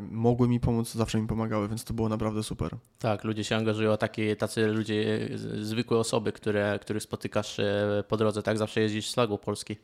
mogły 0.10 0.48
mi 0.48 0.60
pomóc, 0.60 0.94
zawsze 0.94 1.20
mi 1.20 1.26
pomagały, 1.26 1.68
więc 1.68 1.84
to 1.84 1.94
było 1.94 2.08
naprawdę 2.08 2.42
super. 2.42 2.76
Tak, 2.98 3.24
ludzie 3.24 3.44
się 3.44 3.56
angażują, 3.56 3.96
takie, 3.96 4.36
tacy 4.36 4.49
ludzie, 4.56 5.28
z- 5.34 5.66
zwykłe 5.66 5.98
osoby, 5.98 6.32
które, 6.32 6.78
których 6.82 7.02
spotykasz 7.02 7.58
e, 7.60 8.04
po 8.08 8.16
drodze, 8.16 8.42
tak? 8.42 8.58
Zawsze 8.58 8.80
jeździsz 8.80 9.10
z 9.10 9.14
flagą 9.14 9.38
Polski. 9.38 9.76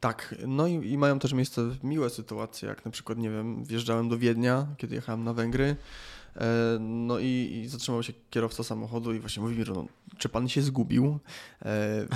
Tak, 0.00 0.34
no 0.46 0.66
i, 0.66 0.72
i 0.90 0.98
mają 0.98 1.18
też 1.18 1.32
miejsce 1.32 1.62
miłe 1.82 2.10
sytuacje, 2.10 2.68
jak 2.68 2.84
na 2.84 2.90
przykład, 2.90 3.18
nie 3.18 3.30
wiem, 3.30 3.64
wjeżdżałem 3.64 4.08
do 4.08 4.18
Wiednia, 4.18 4.66
kiedy 4.76 4.94
jechałem 4.94 5.24
na 5.24 5.32
Węgry, 5.34 5.76
e, 6.36 6.46
no 6.80 7.18
i, 7.18 7.60
i 7.64 7.68
zatrzymał 7.68 8.02
się 8.02 8.12
kierowca 8.30 8.64
samochodu 8.64 9.14
i 9.14 9.18
właśnie 9.20 9.42
mówi 9.42 9.58
mi, 9.58 9.64
no, 9.74 9.86
czy 10.18 10.28
pan 10.28 10.48
się 10.48 10.62
zgubił? 10.62 11.18
E, 11.64 12.06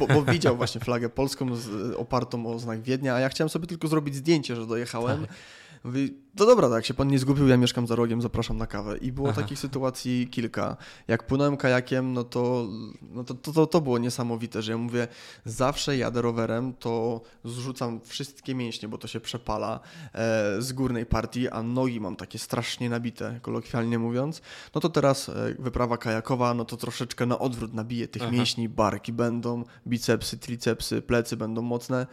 bo, 0.00 0.06
bo 0.06 0.22
widział 0.32 0.56
właśnie 0.56 0.80
flagę 0.80 1.08
polską 1.08 1.56
z, 1.56 1.94
opartą 1.96 2.46
o 2.46 2.58
znak 2.58 2.82
Wiednia, 2.82 3.14
a 3.14 3.20
ja 3.20 3.28
chciałem 3.28 3.48
sobie 3.48 3.66
tylko 3.66 3.88
zrobić 3.88 4.14
zdjęcie, 4.14 4.56
że 4.56 4.66
dojechałem. 4.66 5.26
Mówi, 5.84 6.14
no 6.38 6.46
dobra, 6.46 6.70
tak, 6.70 6.86
się 6.86 6.94
pan 6.94 7.08
nie 7.08 7.18
zgubił, 7.18 7.48
ja 7.48 7.56
mieszkam 7.56 7.86
za 7.86 7.94
rogiem, 7.94 8.22
zapraszam 8.22 8.56
na 8.56 8.66
kawę. 8.66 8.96
I 8.98 9.12
było 9.12 9.28
Aha. 9.28 9.42
takich 9.42 9.58
sytuacji 9.58 10.28
kilka. 10.30 10.76
Jak 11.08 11.26
płynąłem 11.26 11.56
kajakiem, 11.56 12.12
no 12.12 12.24
to, 12.24 12.68
no 13.12 13.24
to, 13.24 13.34
to, 13.34 13.52
to, 13.52 13.66
to 13.66 13.80
było 13.80 13.98
niesamowite, 13.98 14.62
że 14.62 14.72
ja 14.72 14.78
mówię, 14.78 15.08
zawsze 15.44 15.96
jadę 15.96 16.22
rowerem, 16.22 16.74
to 16.74 17.20
zrzucam 17.44 18.00
wszystkie 18.00 18.54
mięśnie, 18.54 18.88
bo 18.88 18.98
to 18.98 19.08
się 19.08 19.20
przepala 19.20 19.80
e, 20.14 20.62
z 20.62 20.72
górnej 20.72 21.06
partii, 21.06 21.48
a 21.48 21.62
nogi 21.62 22.00
mam 22.00 22.16
takie 22.16 22.38
strasznie 22.38 22.90
nabite, 22.90 23.38
kolokwialnie 23.42 23.98
mówiąc. 23.98 24.42
No 24.74 24.80
to 24.80 24.88
teraz 24.88 25.28
e, 25.28 25.54
wyprawa 25.58 25.98
kajakowa, 25.98 26.54
no 26.54 26.64
to 26.64 26.76
troszeczkę 26.76 27.26
na 27.26 27.38
odwrót 27.38 27.74
nabiję 27.74 28.08
tych 28.08 28.22
Aha. 28.22 28.30
mięśni, 28.30 28.68
barki 28.68 29.12
będą, 29.12 29.64
bicepsy, 29.86 30.38
tricepsy, 30.38 31.02
plecy 31.02 31.36
będą 31.36 31.62
mocne. 31.62 32.06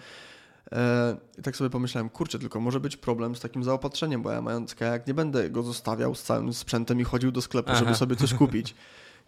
E, 0.71 1.17
I 1.37 1.41
tak 1.41 1.55
sobie 1.55 1.69
pomyślałem, 1.69 2.09
kurczę, 2.09 2.39
tylko 2.39 2.59
może 2.59 2.79
być 2.79 2.97
problem 2.97 3.35
z 3.35 3.39
takim 3.39 3.63
zaopatrzeniem, 3.63 4.21
bo 4.21 4.31
ja 4.31 4.41
mając 4.41 4.75
kajak 4.75 5.07
nie 5.07 5.13
będę 5.13 5.49
go 5.49 5.63
zostawiał 5.63 6.15
z 6.15 6.23
całym 6.23 6.53
sprzętem 6.53 6.99
i 6.99 7.03
chodził 7.03 7.31
do 7.31 7.41
sklepu, 7.41 7.69
Aha. 7.71 7.79
żeby 7.79 7.95
sobie 7.95 8.15
coś 8.15 8.33
kupić. 8.43 8.75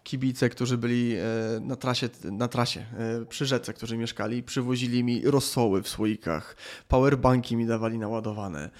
Kibice, 0.02 0.48
którzy 0.48 0.78
byli 0.78 1.14
e, 1.14 1.24
na 1.60 1.76
trasie, 1.76 2.08
na 2.24 2.48
trasie 2.48 2.80
e, 2.80 3.24
przy 3.24 3.46
rzece, 3.46 3.72
którzy 3.72 3.96
mieszkali, 3.96 4.42
przywozili 4.42 5.04
mi 5.04 5.22
rosoły 5.24 5.82
w 5.82 5.88
słoikach, 5.88 6.56
powerbanki 6.88 7.56
mi 7.56 7.66
dawali 7.66 7.98
naładowane. 7.98 8.70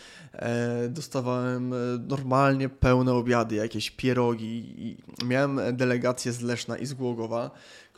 Dostawałem 0.88 1.74
normalnie 2.08 2.68
pełne 2.68 3.14
obiady, 3.14 3.56
jakieś 3.56 3.90
pierogi. 3.90 4.96
Miałem 5.24 5.60
delegację 5.72 6.32
z 6.32 6.40
Leszna 6.40 6.78
i 6.78 6.86
z 6.86 6.94
Głogowa, 6.94 7.50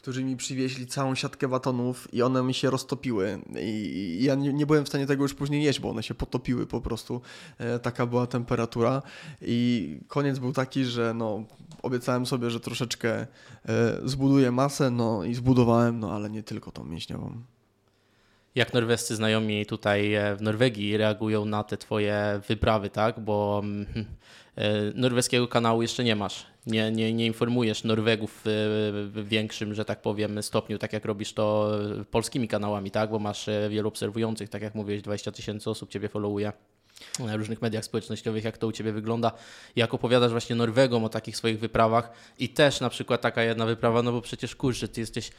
którzy 0.08 0.24
mi 0.24 0.36
przywieźli 0.36 0.86
całą 0.86 1.14
siatkę 1.14 1.48
batonów 1.48 2.14
i 2.14 2.22
one 2.22 2.42
mi 2.42 2.54
się 2.54 2.70
roztopiły. 2.70 3.38
I 3.60 4.18
ja 4.20 4.34
nie, 4.34 4.52
nie 4.52 4.66
byłem 4.66 4.84
w 4.84 4.88
stanie 4.88 5.06
tego 5.06 5.22
już 5.22 5.34
później 5.34 5.62
jeść, 5.62 5.80
bo 5.80 5.90
one 5.90 6.02
się 6.02 6.14
potopiły 6.14 6.66
po 6.66 6.80
prostu. 6.80 7.20
E, 7.58 7.78
taka 7.78 8.06
była 8.06 8.26
temperatura. 8.26 9.02
I 9.42 10.00
koniec 10.08 10.38
był 10.38 10.52
taki, 10.52 10.84
że 10.84 11.14
no, 11.14 11.44
obiecałem 11.82 12.26
sobie, 12.26 12.50
że 12.50 12.60
troszeczkę 12.60 13.10
e, 13.20 13.26
zbuduję 14.04 14.50
masę, 14.50 14.90
no 14.90 15.24
i 15.24 15.34
zbudowałem, 15.34 16.00
no 16.00 16.12
ale 16.12 16.30
nie 16.30 16.42
tylko 16.42 16.70
tą 16.70 16.84
mięśniową. 16.84 17.42
Jak 18.54 18.74
norwescy 18.74 19.16
znajomi 19.16 19.66
tutaj 19.66 20.14
e, 20.14 20.36
w 20.36 20.42
Norwegii 20.42 20.96
reagują 20.96 21.44
na 21.44 21.64
te 21.64 21.76
twoje 21.76 22.40
wyprawy, 22.48 22.90
tak? 22.90 23.20
Bo 23.20 23.60
mm, 23.64 23.86
norweskiego 24.94 25.48
kanału 25.48 25.82
jeszcze 25.82 26.04
nie 26.04 26.16
masz. 26.16 26.46
Nie, 26.66 26.92
nie, 26.92 27.12
nie 27.12 27.26
informujesz 27.26 27.84
Norwegów 27.84 28.30
e, 28.30 28.42
w 29.02 29.24
większym, 29.28 29.74
że 29.74 29.84
tak 29.84 30.02
powiem, 30.02 30.42
stopniu, 30.42 30.78
tak 30.78 30.92
jak 30.92 31.04
robisz 31.04 31.32
to 31.32 31.70
e, 32.00 32.04
polskimi 32.04 32.48
kanałami, 32.48 32.90
tak? 32.90 33.10
Bo 33.10 33.18
masz 33.18 33.48
e, 33.48 33.68
wielu 33.70 33.88
obserwujących, 33.88 34.48
tak 34.48 34.62
jak 34.62 34.74
mówiłeś, 34.74 35.02
20 35.02 35.32
tysięcy 35.32 35.70
osób 35.70 35.90
ciebie 35.90 36.08
followuje 36.08 36.52
na 37.18 37.36
różnych 37.36 37.62
mediach 37.62 37.84
społecznościowych, 37.84 38.44
jak 38.44 38.58
to 38.58 38.66
u 38.66 38.72
Ciebie 38.72 38.92
wygląda, 38.92 39.32
jak 39.76 39.94
opowiadasz 39.94 40.30
właśnie 40.30 40.56
Norwegom 40.56 41.04
o 41.04 41.08
takich 41.08 41.36
swoich 41.36 41.58
wyprawach 41.58 42.10
i 42.38 42.48
też 42.48 42.80
na 42.80 42.90
przykład 42.90 43.20
taka 43.20 43.42
jedna 43.42 43.66
wyprawa, 43.66 44.02
no 44.02 44.12
bo 44.12 44.20
przecież 44.20 44.56
kurczę, 44.56 44.88
Ty 44.88 45.00
jesteś 45.00 45.30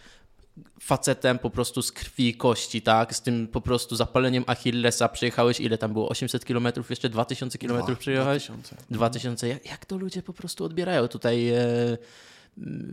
facetem 0.82 1.40
po 1.40 1.50
prostu 1.50 1.82
z 1.82 1.92
krwi 1.92 2.28
i 2.28 2.34
kości, 2.34 2.82
tak? 2.82 3.16
Z 3.16 3.22
tym 3.22 3.48
po 3.48 3.62
prostu 3.62 3.96
zapaleniem 3.96 4.44
Achillesa 4.48 5.10
przejechałeś, 5.10 5.60
ile 5.60 5.78
tam 5.78 5.94
było? 5.94 6.10
800 6.10 6.46
km, 6.46 6.68
jeszcze 6.90 7.10
2000 7.10 7.58
km 7.58 7.78
Dwa- 7.82 7.96
przejechałeś? 7.96 8.46
2000. 8.48 8.76
2000. 8.92 9.48
Jak, 9.48 9.66
jak 9.66 9.86
to 9.86 9.98
ludzie 9.98 10.24
po 10.24 10.34
prostu 10.34 10.64
odbierają 10.66 11.08
tutaj 11.08 11.50
e, 11.50 11.58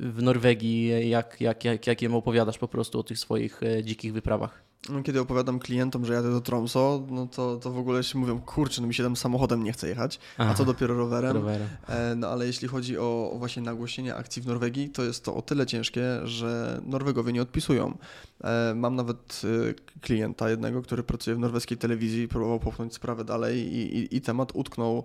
w 0.00 0.22
Norwegii, 0.22 1.09
jak, 1.11 1.40
jak, 1.40 1.64
jak, 1.64 1.86
jak 1.86 2.02
im 2.02 2.14
opowiadasz 2.14 2.59
po 2.59 2.68
prostu 2.68 3.00
o 3.00 3.02
tych 3.02 3.18
swoich 3.18 3.62
e, 3.62 3.84
dzikich 3.84 4.12
wyprawach? 4.12 4.66
No, 4.89 5.03
kiedy 5.03 5.20
opowiadam 5.20 5.59
klientom, 5.59 6.05
że 6.05 6.12
jadę 6.14 6.30
do 6.30 6.41
Tromso, 6.41 7.03
no 7.11 7.26
to, 7.26 7.57
to 7.57 7.70
w 7.70 7.78
ogóle 7.78 8.05
się 8.05 8.18
mówią, 8.18 8.41
kurczę, 8.41 8.80
no 8.80 8.89
mi 8.89 8.95
się 8.95 9.03
tam 9.03 9.16
samochodem 9.16 9.64
nie 9.64 9.72
chce 9.72 9.89
jechać, 9.89 10.18
a 10.39 10.43
Aha. 10.43 10.55
co 10.55 10.64
dopiero 10.64 10.95
rowerem. 10.95 11.37
Rowerem. 11.37 11.68
E, 11.89 12.14
No 12.14 12.28
ale 12.28 12.47
jeśli 12.47 12.68
chodzi 12.68 12.99
o, 12.99 13.30
o 13.32 13.39
właśnie 13.39 13.62
nagłośnienie 13.62 14.14
akcji 14.14 14.43
w 14.43 14.47
Norwegii, 14.47 14.91
to 14.91 15.03
jest 15.03 15.24
to 15.24 15.34
o 15.34 15.43
tyle 15.43 15.66
ciężkie, 15.66 16.03
że 16.24 16.80
Norwegowie 16.87 17.32
nie 17.32 17.43
odpisują. 17.43 17.99
E, 18.45 18.74
Mam 18.74 18.97
nawet 18.97 19.43
e, 19.45 19.74
klienta 20.01 20.51
jednego, 20.51 20.82
który 20.82 21.03
pracuje 21.03 21.37
w 21.37 21.39
norweskiej 21.39 21.78
telewizji, 21.78 22.28
próbował 22.28 22.61
popchnąć 22.61 22.95
sprawę 22.95 23.24
dalej 23.24 23.59
i, 23.74 23.99
i, 23.99 24.16
i 24.16 24.20
temat 24.20 24.53
utknął. 24.55 25.05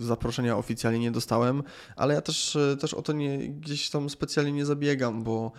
Zaproszenia 0.00 0.56
oficjalnie 0.56 0.98
nie 0.98 1.10
dostałem, 1.10 1.62
ale 1.96 2.14
ja 2.14 2.20
też, 2.20 2.58
też 2.80 2.94
o 2.94 3.02
to 3.02 3.12
nie, 3.12 3.38
gdzieś 3.48 3.90
tam 3.90 4.10
specjalnie 4.10 4.52
nie 4.52 4.66
zabiegam, 4.66 5.22
bo 5.24 5.52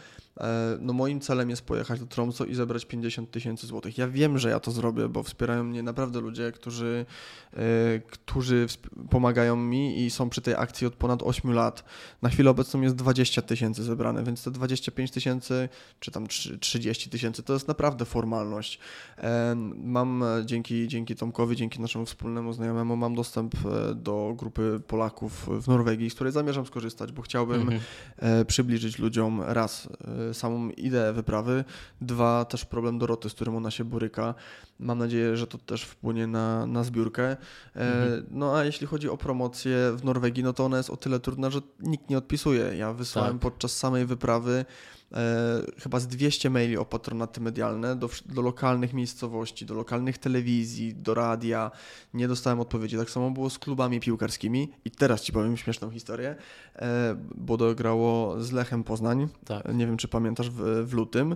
no 0.80 0.94
moim 0.94 1.20
celem 1.22 1.50
jest 1.50 1.62
pojechać 1.62 2.00
do 2.00 2.06
Tromso 2.06 2.46
i 2.46 2.56
zebrać 2.56 2.86
50 2.86 3.32
tysięcy 3.32 3.68
złotych. 3.68 3.98
Ja 3.98 4.08
wiem, 4.08 4.38
że 4.38 4.50
ja 4.50 4.60
to 4.60 4.72
zrobię, 4.72 5.10
bo 5.10 5.24
wspierają 5.24 5.64
mnie 5.64 5.84
naprawdę 5.84 6.22
ludzie, 6.22 6.52
którzy, 6.52 7.06
e, 7.54 7.58
którzy 8.00 8.66
pomagają 9.10 9.56
mi 9.56 10.06
i 10.06 10.10
są 10.10 10.30
przy 10.30 10.42
tej 10.42 10.54
akcji 10.56 10.88
od 10.88 10.94
ponad 10.96 11.24
8 11.24 11.54
lat. 11.54 11.84
Na 12.22 12.30
chwilę 12.30 12.50
obecną 12.50 12.82
jest 12.82 12.96
20 12.96 13.42
tysięcy 13.42 13.84
zebrane, 13.84 14.24
więc 14.24 14.44
te 14.44 14.52
25 14.52 15.12
tysięcy 15.12 15.70
czy 16.00 16.12
tam 16.12 16.28
trzy- 16.28 16.60
30 16.60 17.10
tysięcy 17.10 17.44
to 17.44 17.54
jest 17.54 17.68
naprawdę 17.68 18.06
formalność. 18.06 18.80
E, 19.18 19.56
Mam 19.84 20.24
e, 20.24 20.46
dzięki, 20.46 20.88
dzięki 20.88 21.16
Tomkowi, 21.16 21.56
dzięki 21.56 21.82
naszemu 21.82 22.06
wspólnemu 22.06 22.54
znajomemu, 22.54 22.96
mam 22.96 23.16
dostęp 23.16 23.56
e, 23.56 23.96
do 23.96 24.34
grupy 24.38 24.82
Polaków 24.88 25.50
w 25.64 25.68
Norwegii, 25.68 26.10
z 26.10 26.14
której 26.16 26.34
zamierzam 26.34 26.66
skorzystać, 26.66 27.12
bo 27.12 27.22
chciałbym 27.22 27.62
Mhm. 27.62 27.82
e, 28.18 28.46
przybliżyć 28.46 29.00
ludziom 29.00 29.42
raz 29.42 29.86
e, 29.88 30.21
samą 30.34 30.70
ideę 30.70 31.14
wyprawy, 31.14 31.64
dwa 32.02 32.46
też 32.46 32.66
problem 32.66 33.00
Doroty, 33.00 33.30
z 33.30 33.34
którym 33.34 33.56
ona 33.56 33.72
się 33.72 33.84
boryka. 33.84 34.34
Mam 34.80 34.98
nadzieję, 34.98 35.38
że 35.38 35.48
to 35.48 35.58
też 35.58 35.84
wpłynie 35.84 36.28
na, 36.28 36.66
na 36.66 36.84
zbiórkę. 36.84 37.24
E, 37.32 37.38
Mhm. 37.76 38.26
No 38.32 38.58
a 38.58 38.64
jeśli 38.64 38.88
chodzi 38.88 39.10
o 39.10 39.18
promocję 39.18 39.92
w 39.96 40.04
Norwegii, 40.04 40.44
no 40.44 40.54
to 40.54 40.66
ona 40.66 40.78
jest 40.78 40.90
o 40.90 40.98
tyle 40.98 41.20
trudna, 41.20 41.50
że 41.50 41.60
nikt 41.80 42.10
nie 42.10 42.18
odpisuje. 42.18 42.78
Ja 42.78 42.94
wysłałem 42.94 43.34
Tak. 43.34 43.42
podczas 43.42 43.78
samej 43.78 44.06
wyprawy 44.06 44.66
e, 45.14 45.62
chyba 45.80 46.00
z 46.00 46.08
200 46.08 46.50
maili 46.50 46.78
o 46.78 46.86
patronaty 46.86 47.42
medialne 47.42 47.96
do, 47.96 48.10
do 48.26 48.42
lokalnych 48.42 48.94
miejscowości, 48.94 49.66
do 49.66 49.74
lokalnych 49.74 50.18
telewizji, 50.18 50.96
do 50.96 51.14
radia. 51.14 51.72
Nie 52.14 52.28
dostałem 52.28 52.60
odpowiedzi. 52.60 52.98
Tak 52.98 53.10
samo 53.10 53.32
było 53.32 53.50
z 53.50 53.60
klubami 53.60 54.00
piłkarskimi. 54.00 54.72
I 54.86 54.92
teraz 54.92 55.22
Ci 55.22 55.32
powiem 55.32 55.58
śmieszną 55.58 55.90
historię, 55.90 56.36
e, 56.76 57.16
bo 57.36 57.58
dograło 57.58 58.40
z 58.44 58.52
Lechem 58.52 58.84
Poznań. 58.84 59.28
Tak. 59.46 59.74
Nie 59.74 59.88
wiem, 59.88 59.98
czy 59.98 60.08
pamiętasz, 60.08 60.50
w, 60.50 60.88
w 60.88 60.94
lutym. 60.94 61.36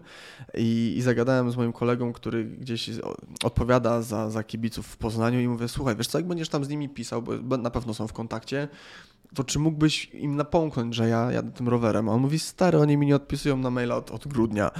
I, 0.54 0.94
I 0.98 1.02
zagadałem 1.02 1.52
z 1.52 1.56
moim 1.56 1.74
kolegą, 1.74 2.14
który 2.14 2.46
gdzieś 2.46 2.90
odpowiada 3.44 4.02
za, 4.02 4.30
za 4.30 4.44
kibiców 4.44 4.88
w 4.88 4.98
Poznaniu 4.98 5.40
i 5.42 5.48
mówię, 5.48 5.68
słuchaj, 5.68 5.96
wiesz 5.96 6.08
co, 6.08 6.18
jak 6.18 6.28
będziesz 6.28 6.50
tam 6.50 6.66
z 6.66 6.70
nimi 6.70 6.90
pisał, 6.90 7.22
bo 7.22 7.58
na 7.58 7.70
pewno 7.70 7.94
są 7.94 8.08
w 8.08 8.14
kontakcie, 8.14 8.68
to 9.34 9.44
czy 9.44 9.60
mógłbyś 9.60 10.10
im 10.14 10.36
napomknąć, 10.36 10.96
że 10.96 11.10
ja 11.10 11.32
jadę 11.32 11.52
tym 11.52 11.70
rowerem? 11.70 12.10
A 12.10 12.12
on 12.12 12.22
mówi, 12.22 12.40
stary, 12.40 12.80
oni 12.80 12.98
mi 12.98 13.06
nie 13.06 13.16
odpisują 13.16 13.58
na 13.58 13.70
maila 13.70 13.96
od, 13.96 14.12
od 14.12 14.28
grudnia. 14.28 14.72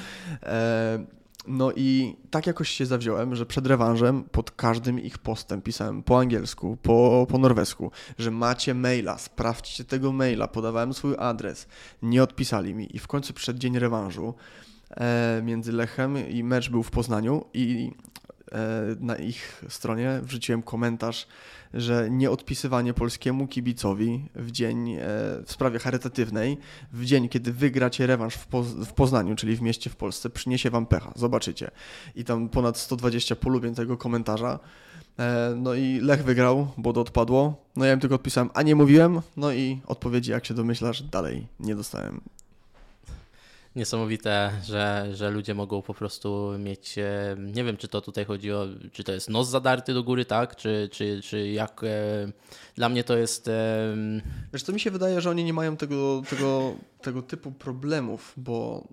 E, 0.44 1.06
no 1.48 1.72
i 1.76 2.16
tak 2.32 2.48
jakoś 2.48 2.70
się 2.70 2.86
zawziąłem, 2.86 3.36
że 3.36 3.46
przed 3.46 3.68
rewanżem 3.68 4.24
pod 4.24 4.52
każdym 4.52 5.00
ich 5.00 5.18
postem 5.18 5.62
pisałem 5.62 6.04
po 6.04 6.20
angielsku, 6.20 6.78
po, 6.82 7.28
po 7.30 7.38
norwesku, 7.38 7.92
że 8.18 8.32
macie 8.32 8.74
maila, 8.74 9.18
sprawdźcie 9.18 9.84
tego 9.84 10.12
maila, 10.12 10.48
podawałem 10.48 10.94
swój 10.94 11.16
adres, 11.20 11.68
nie 12.02 12.24
odpisali 12.24 12.76
mi 12.76 12.96
i 12.96 13.00
w 13.00 13.08
końcu 13.08 13.34
przed 13.34 13.58
dzień 13.58 13.80
rewanżu 13.80 14.34
e, 14.90 15.42
między 15.44 15.72
Lechem 15.72 16.30
i 16.30 16.44
mecz 16.44 16.70
był 16.70 16.84
w 16.84 16.92
Poznaniu 16.92 17.46
i 17.54 17.92
na 19.00 19.16
ich 19.16 19.64
stronie, 19.70 20.20
wrzuciłem 20.24 20.64
komentarz, 20.64 21.28
że 21.74 22.08
nieodpisywanie 22.10 22.94
polskiemu 22.94 23.48
kibicowi 23.48 24.30
w 24.36 24.52
dzień, 24.52 24.92
e, 24.92 25.00
w 25.46 25.52
sprawie 25.52 25.80
charytatywnej, 25.80 26.58
w 26.94 27.06
dzień, 27.06 27.30
kiedy 27.30 27.54
wygracie 27.54 28.08
rewanż 28.08 28.36
w 28.86 28.94
Poznaniu, 28.94 29.36
czyli 29.36 29.56
w 29.56 29.62
mieście 29.62 29.90
w 29.90 29.96
Polsce, 29.96 30.30
przyniesie 30.30 30.70
wam 30.70 30.86
pecha, 30.86 31.14
zobaczycie. 31.16 31.72
I 32.16 32.24
tam 32.24 32.50
ponad 32.50 32.78
120 32.78 33.36
polubień 33.36 33.76
tego 33.76 33.98
komentarza. 33.98 34.60
E, 35.20 35.54
no 35.58 35.74
i 35.74 36.00
Lech 36.00 36.24
wygrał, 36.24 36.68
bo 36.78 36.94
to 36.94 37.02
odpadło. 37.02 37.66
No 37.76 37.86
ja 37.86 37.94
im 37.94 38.00
tylko 38.00 38.16
odpisałem, 38.16 38.50
a 38.54 38.62
nie 38.62 38.76
mówiłem. 38.76 39.22
No 39.38 39.52
i 39.52 39.82
odpowiedzi, 39.88 40.32
jak 40.32 40.46
się 40.46 40.54
domyślasz, 40.54 41.02
dalej 41.02 41.48
nie 41.60 41.76
dostałem 41.76 42.22
niesamowite, 43.76 44.52
że, 44.64 45.08
że 45.14 45.30
ludzie 45.30 45.54
mogą 45.54 45.82
po 45.82 45.94
prostu 45.94 46.52
mieć, 46.60 46.98
e, 46.98 47.36
nie 47.40 47.64
wiem, 47.64 47.78
czy 47.78 47.88
to 47.88 48.02
tutaj 48.02 48.26
chodzi 48.26 48.52
o, 48.52 48.68
czy 48.92 49.04
to 49.04 49.12
jest 49.12 49.30
nos 49.30 49.50
zadarty 49.50 49.94
do 49.94 50.04
góry, 50.04 50.26
tak, 50.26 50.56
czy, 50.56 50.90
czy, 50.92 51.22
czy 51.22 51.48
jak, 51.48 51.84
e, 51.84 52.32
dla 52.76 52.90
mnie 52.90 53.04
to 53.04 53.18
jest... 53.18 53.48
E, 53.48 53.96
Wiesz, 54.54 54.64
to 54.64 54.74
mi 54.74 54.80
się 54.80 54.92
wydaje, 54.92 55.22
że 55.22 55.30
oni 55.30 55.44
nie 55.44 55.54
mają 55.54 55.78
tego, 55.78 56.22
tego, 56.30 56.76
tego 57.02 57.22
typu 57.22 57.52
problemów, 57.52 58.34
bo 58.38 58.88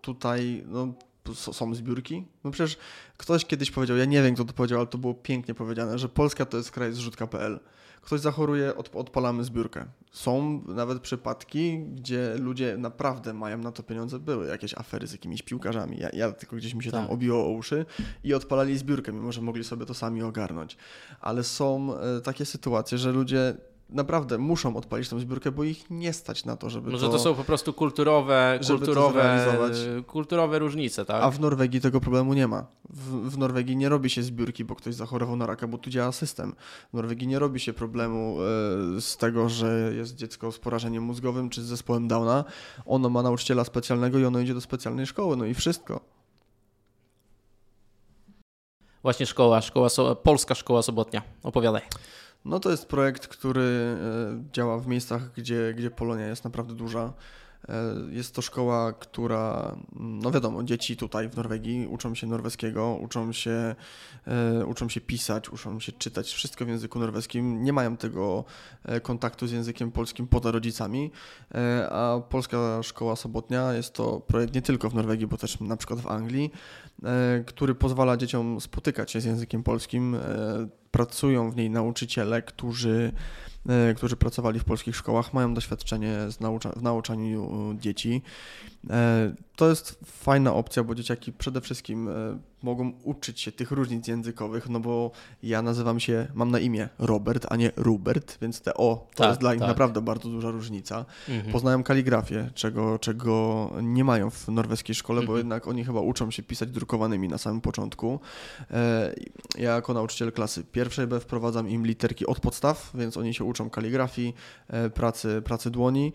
tutaj, 0.00 0.64
no, 0.66 0.94
są 1.34 1.74
zbiórki. 1.74 2.24
No 2.44 2.50
przecież 2.50 2.76
ktoś 3.16 3.44
kiedyś 3.44 3.70
powiedział, 3.70 3.96
ja 3.96 4.04
nie 4.04 4.22
wiem 4.22 4.34
kto 4.34 4.44
to 4.44 4.52
powiedział, 4.52 4.78
ale 4.78 4.86
to 4.86 4.98
było 4.98 5.14
pięknie 5.14 5.54
powiedziane, 5.54 5.98
że 5.98 6.08
Polska 6.08 6.46
to 6.46 6.56
jest 6.56 6.70
kraj 6.70 6.92
zrzutka.pl 6.92 7.60
ktoś 8.04 8.20
zachoruje, 8.20 8.76
od, 8.76 8.96
odpalamy 8.96 9.44
zbiórkę. 9.44 9.86
Są 10.12 10.62
nawet 10.66 11.00
przypadki, 11.00 11.78
gdzie 11.78 12.34
ludzie 12.38 12.76
naprawdę 12.78 13.34
mają 13.34 13.58
na 13.58 13.72
to 13.72 13.82
pieniądze. 13.82 14.18
Były 14.18 14.46
jakieś 14.46 14.74
afery 14.74 15.06
z 15.06 15.12
jakimiś 15.12 15.42
piłkarzami. 15.42 15.98
Ja, 15.98 16.08
ja 16.12 16.32
tylko 16.32 16.56
gdzieś 16.56 16.74
mi 16.74 16.84
się 16.84 16.90
tak. 16.90 17.00
tam 17.00 17.10
obiło 17.10 17.46
o 17.46 17.48
uszy 17.48 17.86
i 18.24 18.34
odpalali 18.34 18.78
zbiórkę, 18.78 19.12
mimo 19.12 19.32
że 19.32 19.40
mogli 19.40 19.64
sobie 19.64 19.86
to 19.86 19.94
sami 19.94 20.22
ogarnąć. 20.22 20.76
Ale 21.20 21.44
są 21.44 21.98
e, 21.98 22.20
takie 22.20 22.44
sytuacje, 22.44 22.98
że 22.98 23.12
ludzie 23.12 23.56
naprawdę 23.90 24.38
muszą 24.38 24.76
odpalić 24.76 25.08
tą 25.08 25.18
zbiórkę, 25.18 25.52
bo 25.52 25.64
ich 25.64 25.90
nie 25.90 26.12
stać 26.12 26.44
na 26.44 26.56
to, 26.56 26.70
żeby 26.70 26.90
Może 26.90 27.06
to, 27.06 27.12
to 27.12 27.18
są 27.18 27.34
po 27.34 27.44
prostu 27.44 27.72
kulturowe, 27.72 28.60
kulturowe, 28.66 29.46
kulturowe 30.06 30.58
różnice, 30.58 31.04
tak? 31.04 31.22
A 31.22 31.30
w 31.30 31.40
Norwegii 31.40 31.80
tego 31.80 32.00
problemu 32.00 32.34
nie 32.34 32.48
ma. 32.48 32.66
W, 32.90 33.30
w, 33.30 33.38
Norwegii 33.38 33.76
nie 33.76 33.88
robi 33.88 34.10
się 34.10 34.22
zbiórki, 34.22 34.64
bo 34.64 34.74
ktoś 34.74 34.94
zachorował 34.94 35.36
na 35.36 35.46
raka, 35.46 35.66
bo 35.66 35.78
tu 35.78 35.90
działa 35.90 36.12
system. 36.12 36.54
W 36.92 36.96
Norwegii 36.96 37.28
nie 37.28 37.38
robi 37.38 37.60
się 37.60 37.72
problemu 37.72 38.36
e, 38.96 39.00
z 39.00 39.16
tego, 39.16 39.48
że 39.48 39.92
jest 39.96 40.14
dziecko 40.14 40.52
z 40.52 40.58
porażeniem 40.58 41.02
mózgowym 41.02 41.50
czy 41.50 41.62
z 41.62 41.64
zespołem 41.64 42.08
Downa. 42.08 42.44
Ono 42.86 43.10
ma 43.10 43.22
nauczyciela 43.22 43.64
specjalnego 43.64 44.18
i 44.18 44.24
ono 44.24 44.40
idzie 44.40 44.54
do 44.54 44.60
specjalnej 44.60 45.06
szkoły, 45.06 45.36
no 45.36 45.44
i 45.44 45.54
wszystko. 45.54 46.00
Właśnie 49.02 49.26
szkoła, 49.26 49.60
szkoła 49.60 49.88
polska 50.22 50.54
szkoła 50.54 50.82
sobotnia. 50.82 51.22
Opowiadaj. 51.42 51.82
No 52.44 52.60
to 52.60 52.70
jest 52.70 52.86
projekt, 52.86 53.26
który 53.26 53.62
e, 53.62 54.52
działa 54.52 54.78
w 54.78 54.86
miejscach, 54.86 55.32
gdzie, 55.36 55.74
gdzie 55.76 55.90
Polonia 55.90 56.26
jest 56.26 56.44
naprawdę 56.44 56.74
duża. 56.74 57.12
E, 57.68 57.94
jest 58.10 58.34
to 58.34 58.42
szkoła, 58.42 58.92
która, 58.92 59.76
no 59.92 60.30
wiadomo, 60.30 60.62
dzieci 60.62 60.96
tutaj 60.96 61.28
w 61.28 61.36
Norwegii 61.36 61.86
uczą 61.86 62.14
się 62.14 62.26
norweskiego, 62.26 62.98
uczą 63.00 63.32
się, 63.32 63.74
e, 64.26 64.66
uczą 64.66 64.88
się 64.88 65.00
pisać, 65.00 65.48
uczą 65.48 65.80
się 65.80 65.92
czytać, 65.92 66.32
wszystko 66.32 66.64
w 66.64 66.68
języku 66.68 66.98
norweskim. 66.98 67.64
Nie 67.64 67.72
mają 67.72 67.96
tego 67.96 68.44
kontaktu 69.02 69.46
z 69.46 69.52
językiem 69.52 69.92
polskim 69.92 70.26
poza 70.26 70.50
rodzicami, 70.50 71.10
a 71.90 72.20
Polska 72.28 72.82
Szkoła 72.82 73.16
Sobotnia 73.16 73.72
jest 73.72 73.92
to 73.92 74.20
projekt 74.20 74.54
nie 74.54 74.62
tylko 74.62 74.90
w 74.90 74.94
Norwegii, 74.94 75.26
bo 75.26 75.36
też 75.36 75.60
na 75.60 75.76
przykład 75.76 76.00
w 76.00 76.06
Anglii, 76.06 76.50
który 77.46 77.74
pozwala 77.74 78.16
dzieciom 78.16 78.60
spotykać 78.60 79.10
się 79.10 79.20
z 79.20 79.24
językiem 79.24 79.62
polskim 79.62 80.16
pracują 80.94 81.50
w 81.50 81.56
niej 81.56 81.70
nauczyciele, 81.70 82.42
którzy, 82.42 83.12
e, 83.68 83.94
którzy 83.94 84.16
pracowali 84.16 84.60
w 84.60 84.64
polskich 84.64 84.96
szkołach, 84.96 85.34
mają 85.34 85.54
doświadczenie 85.54 86.16
naucza 86.40 86.72
w 86.72 86.82
nauczaniu 86.82 87.50
dzieci. 87.80 88.22
E, 89.54 89.56
to 89.56 89.68
jest 89.68 89.98
fajna 90.04 90.54
opcja, 90.54 90.84
bo 90.84 90.94
dzieciaki 90.94 91.32
przede 91.32 91.60
wszystkim 91.60 92.08
e, 92.08 92.12
mogą 92.62 92.92
uczyć 93.02 93.40
się 93.40 93.52
tych 93.52 93.70
różnic 93.70 94.08
językowych, 94.08 94.68
no 94.68 94.80
bo 94.80 95.10
ja 95.42 95.62
nazywam 95.62 96.00
się, 96.00 96.26
mam 96.34 96.50
na 96.50 96.58
imię 96.58 96.88
Robert, 96.98 97.46
a 97.50 97.56
nie 97.56 97.70
Rubert, 97.76 98.38
więc 98.42 98.60
te 98.60 98.74
O 98.74 99.06
to 99.14 99.22
tak, 99.22 99.28
jest 99.28 99.40
dla 99.40 99.52
nich 99.52 99.60
tak. 99.60 99.68
naprawdę 99.68 100.00
bardzo 100.00 100.28
duża 100.28 100.50
różnica. 100.50 101.04
Mhm. 101.28 101.52
Poznają 101.52 101.82
kaligrafię, 101.82 102.50
czego, 102.54 102.98
czego 102.98 103.70
nie 103.82 104.04
mają 104.04 104.30
w 104.30 104.48
norweskiej 104.48 104.94
szkole, 104.94 105.20
mhm. 105.20 105.32
bo 105.32 105.38
jednak 105.38 105.68
oni 105.68 105.84
chyba 105.84 106.00
uczą 106.00 106.30
się 106.30 106.42
pisać 106.42 106.70
drukowanymi 106.70 107.28
na 107.28 107.38
samym 107.38 107.60
początku. 107.60 108.20
E, 108.70 109.14
ja 109.58 109.74
jako 109.74 109.94
nauczyciel 109.94 110.32
klasy 110.32 110.64
pierwszej 110.64 111.06
B 111.06 111.20
wprowadzam 111.20 111.68
im 111.68 111.86
literki 111.86 112.26
od 112.26 112.40
podstaw, 112.40 112.90
więc 112.94 113.16
oni 113.16 113.34
się 113.34 113.44
uczą 113.44 113.70
kaligrafii, 113.70 114.34
pracy, 114.94 115.42
pracy 115.44 115.70
dłoni. 115.70 116.12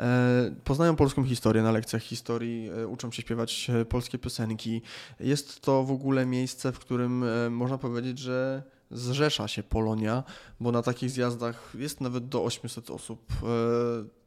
E, 0.00 0.54
poznają 0.64 0.96
polską 0.96 1.24
historię 1.24 1.62
na 1.62 1.72
lekcjach 1.72 2.02
historii, 2.02 2.70
e, 2.70 2.86
uczą 2.86 3.10
się 3.10 3.22
śpiewać 3.22 3.70
e, 3.70 3.84
polskie 3.84 4.18
piosenki. 4.18 4.82
Jest 5.20 5.60
to 5.60 5.84
w 5.84 5.90
ogóle 5.90 6.26
miejsce, 6.26 6.72
w 6.72 6.78
którym 6.78 7.24
można 7.50 7.78
powiedzieć, 7.78 8.18
że 8.18 8.62
zrzesza 8.90 9.48
się 9.48 9.62
Polonia, 9.62 10.24
bo 10.60 10.72
na 10.72 10.82
takich 10.82 11.10
zjazdach 11.10 11.72
jest 11.74 12.00
nawet 12.00 12.28
do 12.28 12.44
800 12.44 12.90
osób. 12.90 13.32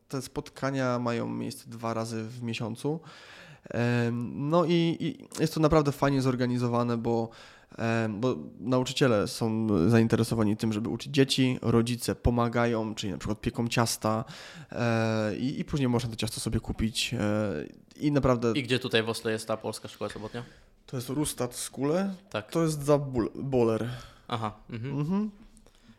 Te 0.07 0.21
spotkania 0.21 0.99
mają 0.99 1.29
miejsce 1.29 1.69
dwa 1.69 1.93
razy 1.93 2.23
w 2.23 2.43
miesiącu. 2.43 2.99
No 4.21 4.65
i, 4.65 4.97
i 4.99 5.27
jest 5.39 5.53
to 5.53 5.59
naprawdę 5.59 5.91
fajnie 5.91 6.21
zorganizowane, 6.21 6.97
bo 6.97 7.29
bo 8.09 8.35
nauczyciele 8.59 9.27
są 9.27 9.67
zainteresowani 9.89 10.57
tym, 10.57 10.73
żeby 10.73 10.89
uczyć 10.89 11.13
dzieci, 11.13 11.59
rodzice 11.61 12.15
pomagają, 12.15 12.95
czyli 12.95 13.11
na 13.11 13.17
przykład 13.17 13.41
pieką 13.41 13.67
ciasta 13.67 14.25
e, 14.71 15.37
i, 15.37 15.59
i 15.59 15.65
później 15.65 15.89
można 15.89 16.09
to 16.09 16.15
ciasto 16.15 16.39
sobie 16.39 16.59
kupić 16.59 17.13
e, 17.13 17.65
i 17.99 18.11
naprawdę... 18.11 18.51
I 18.55 18.63
gdzie 18.63 18.79
tutaj 18.79 19.03
w 19.03 19.09
Oslo 19.09 19.31
jest 19.31 19.47
ta 19.47 19.57
polska 19.57 19.87
szkoła 19.87 20.09
sobotnia? 20.09 20.43
To 20.85 20.97
jest 20.97 21.09
Rustat 21.09 21.55
Skule, 21.55 22.15
tak. 22.29 22.51
to 22.51 22.63
jest 22.63 22.83
za 22.83 22.97
Boler. 23.35 23.89
Aha. 24.27 24.51
Mhm. 24.69 24.99
Mhm 24.99 25.31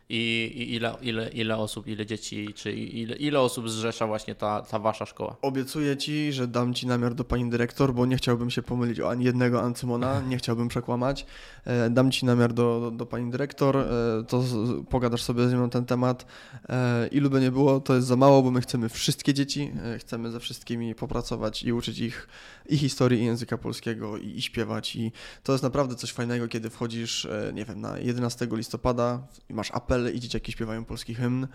i, 0.09 0.51
i 0.55 0.75
ile, 0.75 0.95
ile, 1.01 1.29
ile 1.29 1.57
osób, 1.57 1.87
ile 1.87 2.05
dzieci, 2.05 2.53
czy 2.53 2.71
ile, 2.73 3.15
ile 3.15 3.39
osób 3.39 3.69
zrzesza 3.69 4.07
właśnie 4.07 4.35
ta, 4.35 4.61
ta 4.61 4.79
wasza 4.79 5.05
szkoła? 5.05 5.35
Obiecuję 5.41 5.97
ci, 5.97 6.33
że 6.33 6.47
dam 6.47 6.73
ci 6.73 6.87
namiar 6.87 7.15
do 7.15 7.23
pani 7.23 7.49
dyrektor, 7.49 7.93
bo 7.93 8.05
nie 8.05 8.17
chciałbym 8.17 8.49
się 8.49 8.61
pomylić 8.61 8.99
o 8.99 9.09
ani 9.09 9.25
jednego 9.25 9.61
Ancymona, 9.61 10.21
nie 10.21 10.37
chciałbym 10.37 10.67
przekłamać. 10.67 11.25
E, 11.67 11.89
dam 11.89 12.11
ci 12.11 12.25
namiar 12.25 12.53
do, 12.53 12.79
do, 12.79 12.91
do 12.91 13.05
pani 13.05 13.31
dyrektor, 13.31 13.77
e, 13.77 13.83
to 14.27 14.43
pogadasz 14.89 15.23
sobie 15.23 15.49
z 15.49 15.53
nią 15.53 15.61
na 15.61 15.69
ten 15.69 15.85
temat. 15.85 16.25
E, 16.69 17.07
ilu 17.07 17.29
by 17.29 17.41
nie 17.41 17.51
było, 17.51 17.79
to 17.79 17.95
jest 17.95 18.07
za 18.07 18.15
mało, 18.15 18.43
bo 18.43 18.51
my 18.51 18.61
chcemy 18.61 18.89
wszystkie 18.89 19.33
dzieci, 19.33 19.71
chcemy 19.99 20.31
ze 20.31 20.39
wszystkimi 20.39 20.95
popracować 20.95 21.63
i 21.63 21.73
uczyć 21.73 21.99
ich 21.99 22.27
i 22.69 22.77
historii, 22.77 23.21
i 23.21 23.25
języka 23.25 23.57
polskiego, 23.57 24.17
i, 24.17 24.27
i 24.27 24.41
śpiewać. 24.41 24.95
I 24.95 25.11
to 25.43 25.51
jest 25.51 25.63
naprawdę 25.63 25.95
coś 25.95 26.11
fajnego, 26.11 26.47
kiedy 26.47 26.69
wchodzisz, 26.69 27.27
nie 27.53 27.65
wiem, 27.65 27.81
na 27.81 27.99
11 27.99 28.47
listopada 28.51 29.27
i 29.49 29.53
masz 29.53 29.71
apel 29.71 29.97
kapele 29.97 30.11
i 30.11 30.19
dzieciaki 30.19 30.51
śpiewają 30.51 30.85
polski 30.85 31.15
hymn. 31.15 31.47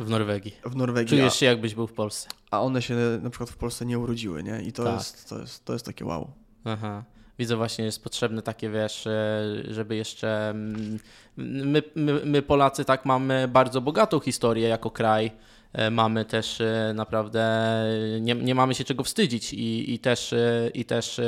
W 0.00 0.10
Norwegii. 0.10 0.54
W 0.64 0.76
Norwegii. 0.76 1.18
Czujesz 1.18 1.34
się 1.34 1.46
jakbyś 1.46 1.74
był 1.74 1.86
w 1.86 1.92
Polsce. 1.92 2.28
A 2.50 2.62
one 2.62 2.82
się 2.82 2.96
na 3.22 3.30
przykład 3.30 3.50
w 3.50 3.56
Polsce 3.56 3.86
nie 3.86 3.98
urodziły, 3.98 4.42
nie? 4.42 4.62
I 4.62 4.72
to, 4.72 4.84
tak. 4.84 4.94
jest, 4.94 5.28
to, 5.28 5.38
jest, 5.38 5.64
to 5.64 5.72
jest 5.72 5.86
takie 5.86 6.04
wow. 6.04 6.30
Aha. 6.64 7.04
Widzę 7.38 7.56
właśnie, 7.56 7.84
jest 7.84 8.04
potrzebne 8.04 8.42
takie, 8.42 8.70
wiesz, 8.70 9.06
e, 9.06 9.42
żeby 9.70 9.96
jeszcze... 9.96 10.50
Mm, 10.50 10.98
my, 11.36 11.82
my, 11.94 12.20
my 12.24 12.42
Polacy 12.42 12.84
tak 12.84 13.04
mamy 13.04 13.48
bardzo 13.48 13.80
bogatą 13.80 14.20
historię 14.20 14.68
jako 14.68 14.90
kraj, 14.90 15.30
e, 15.72 15.90
mamy 15.90 16.24
też 16.24 16.60
e, 16.60 16.92
naprawdę, 16.94 17.84
nie, 18.20 18.34
nie 18.34 18.54
mamy 18.54 18.74
się 18.74 18.84
czego 18.84 19.04
wstydzić 19.04 19.52
i, 19.52 19.94
i, 19.94 19.98
też, 19.98 20.34
i 20.74 20.84
też 20.84 21.20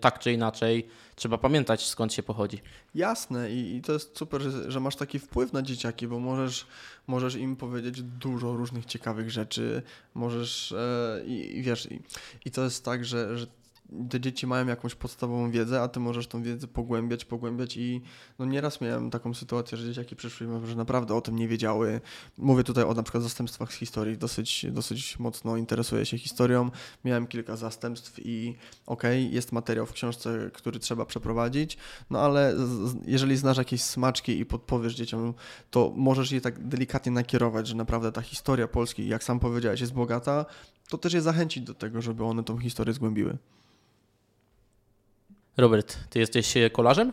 tak 0.00 0.18
czy 0.18 0.32
inaczej 0.32 0.88
trzeba 1.14 1.38
pamiętać 1.38 1.86
skąd 1.86 2.12
się 2.12 2.22
pochodzi. 2.22 2.60
Jasne 2.94 3.50
i, 3.50 3.76
i 3.76 3.82
to 3.82 3.92
jest 3.92 4.18
super, 4.18 4.42
że, 4.42 4.70
że, 4.70 4.80
masz 4.80 4.96
taki 4.96 5.18
wpływ 5.18 5.52
na 5.52 5.62
dzieciaki, 5.62 6.08
bo 6.08 6.18
możesz, 6.18 6.66
możesz 7.06 7.34
im 7.34 7.56
powiedzieć 7.56 8.02
dużo 8.02 8.56
różnych 8.56 8.86
ciekawych 8.86 9.30
rzeczy, 9.30 9.82
możesz 10.14 10.72
e, 10.72 11.22
i, 11.26 11.58
i, 11.58 11.62
wiesz, 11.62 11.92
i, 11.92 12.00
i 12.44 12.50
to 12.50 12.64
jest 12.64 12.84
tak, 12.84 13.04
że, 13.04 13.38
że 13.38 13.46
te 14.10 14.20
dzieci 14.20 14.46
mają 14.46 14.66
jakąś 14.66 14.94
podstawową 14.94 15.50
wiedzę, 15.50 15.82
a 15.82 15.88
ty 15.88 16.00
możesz 16.00 16.26
tą 16.26 16.42
wiedzę 16.42 16.66
pogłębiać, 16.66 17.24
pogłębiać 17.24 17.76
i 17.76 18.02
no 18.38 18.44
nieraz 18.44 18.80
miałem 18.80 19.10
taką 19.10 19.34
sytuację, 19.34 19.78
że 19.78 19.84
dzieciaki 19.84 20.16
przyszły 20.16 20.46
że 20.64 20.76
naprawdę 20.76 21.14
o 21.14 21.20
tym 21.20 21.36
nie 21.36 21.48
wiedziały. 21.48 22.00
Mówię 22.38 22.64
tutaj 22.64 22.84
o 22.84 22.94
na 22.94 23.02
przykład 23.02 23.22
zastępstwach 23.22 23.72
z 23.72 23.76
historii, 23.76 24.18
dosyć, 24.18 24.66
dosyć 24.70 25.18
mocno 25.18 25.56
interesuję 25.56 26.06
się 26.06 26.18
historią. 26.18 26.70
Miałem 27.04 27.26
kilka 27.26 27.56
zastępstw 27.56 28.26
i 28.26 28.56
okej, 28.86 29.26
okay, 29.26 29.34
jest 29.34 29.52
materiał 29.52 29.86
w 29.86 29.92
książce, 29.92 30.50
który 30.52 30.78
trzeba 30.78 31.06
przeprowadzić, 31.06 31.78
no 32.10 32.20
ale 32.20 32.54
jeżeli 33.06 33.36
znasz 33.36 33.58
jakieś 33.58 33.82
smaczki 33.82 34.38
i 34.38 34.46
podpowiesz 34.46 34.94
dzieciom, 34.94 35.34
to 35.70 35.92
możesz 35.96 36.32
je 36.32 36.40
tak 36.40 36.68
delikatnie 36.68 37.12
nakierować, 37.12 37.66
że 37.66 37.74
naprawdę 37.74 38.12
ta 38.12 38.22
historia 38.22 38.68
Polski, 38.68 39.08
jak 39.08 39.24
sam 39.24 39.40
powiedziałeś, 39.40 39.80
jest 39.80 39.92
bogata, 39.92 40.46
to 40.88 40.98
też 40.98 41.12
je 41.12 41.20
zachęcić 41.20 41.64
do 41.64 41.74
tego, 41.74 42.02
żeby 42.02 42.24
one 42.24 42.44
tą 42.44 42.58
historię 42.58 42.94
zgłębiły. 42.94 43.38
Robert, 45.56 45.98
ty 46.10 46.18
jesteś 46.18 46.54
kolarzem? 46.72 47.12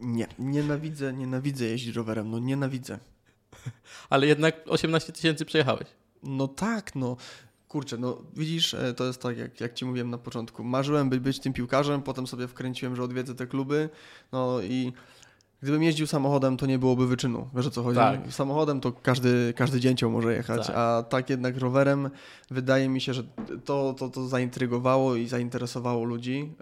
Nie, 0.00 0.26
nienawidzę, 0.38 1.12
nienawidzę 1.12 1.64
jeździć 1.64 1.96
rowerem, 1.96 2.30
no 2.30 2.38
nienawidzę. 2.38 2.98
Ale 4.10 4.26
jednak 4.26 4.56
18 4.66 5.12
tysięcy 5.12 5.44
przejechałeś. 5.44 5.86
No 6.22 6.48
tak, 6.48 6.94
no. 6.94 7.16
Kurczę, 7.68 7.98
no 7.98 8.22
widzisz, 8.36 8.74
e, 8.74 8.94
to 8.94 9.04
jest 9.04 9.22
tak, 9.22 9.38
jak, 9.38 9.60
jak 9.60 9.74
ci 9.74 9.84
mówiłem 9.84 10.10
na 10.10 10.18
początku. 10.18 10.64
Marzyłem 10.64 11.10
by 11.10 11.20
być 11.20 11.40
tym 11.40 11.52
piłkarzem, 11.52 12.02
potem 12.02 12.26
sobie 12.26 12.48
wkręciłem, 12.48 12.96
że 12.96 13.02
odwiedzę 13.02 13.34
te 13.34 13.46
kluby. 13.46 13.88
No 14.32 14.60
i 14.60 14.92
gdybym 15.62 15.82
jeździł 15.82 16.06
samochodem, 16.06 16.56
to 16.56 16.66
nie 16.66 16.78
byłoby 16.78 17.06
wyczynu. 17.06 17.48
Wiesz 17.54 17.66
o 17.66 17.70
co 17.70 17.82
chodzi? 17.82 17.96
Tak. 17.98 18.20
Samochodem 18.30 18.80
to 18.80 18.92
każdy, 18.92 19.54
każdy 19.56 19.80
dzięcioł 19.80 20.10
może 20.10 20.34
jechać, 20.34 20.66
Tak. 20.66 20.76
a 20.76 21.02
tak 21.02 21.30
jednak 21.30 21.58
rowerem 21.58 22.10
wydaje 22.50 22.88
mi 22.88 23.00
się, 23.00 23.14
że 23.14 23.22
to, 23.64 23.94
to, 23.98 24.08
to 24.08 24.28
zaintrygowało 24.28 25.16
i 25.16 25.26
zainteresowało 25.26 26.04
ludzi, 26.04 26.54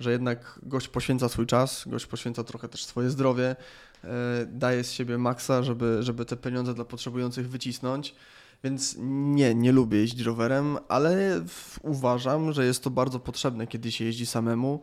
że 0.00 0.12
jednak 0.12 0.60
gość 0.62 0.88
poświęca 0.88 1.28
swój 1.28 1.46
czas, 1.46 1.84
gość 1.86 2.06
poświęca 2.06 2.44
trochę 2.44 2.68
też 2.68 2.84
swoje 2.84 3.10
zdrowie, 3.10 3.56
e, 4.04 4.08
daje 4.46 4.84
z 4.84 4.92
siebie 4.92 5.18
maksa, 5.18 5.62
żeby, 5.62 5.98
żeby 6.00 6.24
te 6.24 6.36
pieniądze 6.36 6.74
dla 6.74 6.84
potrzebujących 6.84 7.50
wycisnąć. 7.50 8.14
Więc 8.64 8.96
nie, 9.00 9.54
nie 9.54 9.72
lubię 9.72 9.98
jeździć 9.98 10.26
rowerem, 10.26 10.78
ale 10.88 11.40
uważam, 11.82 12.52
że 12.52 12.64
jest 12.64 12.84
to 12.84 12.90
bardzo 12.90 13.20
potrzebne, 13.20 13.66
kiedy 13.66 13.92
się 13.92 14.04
jeździ 14.04 14.26
samemu, 14.26 14.82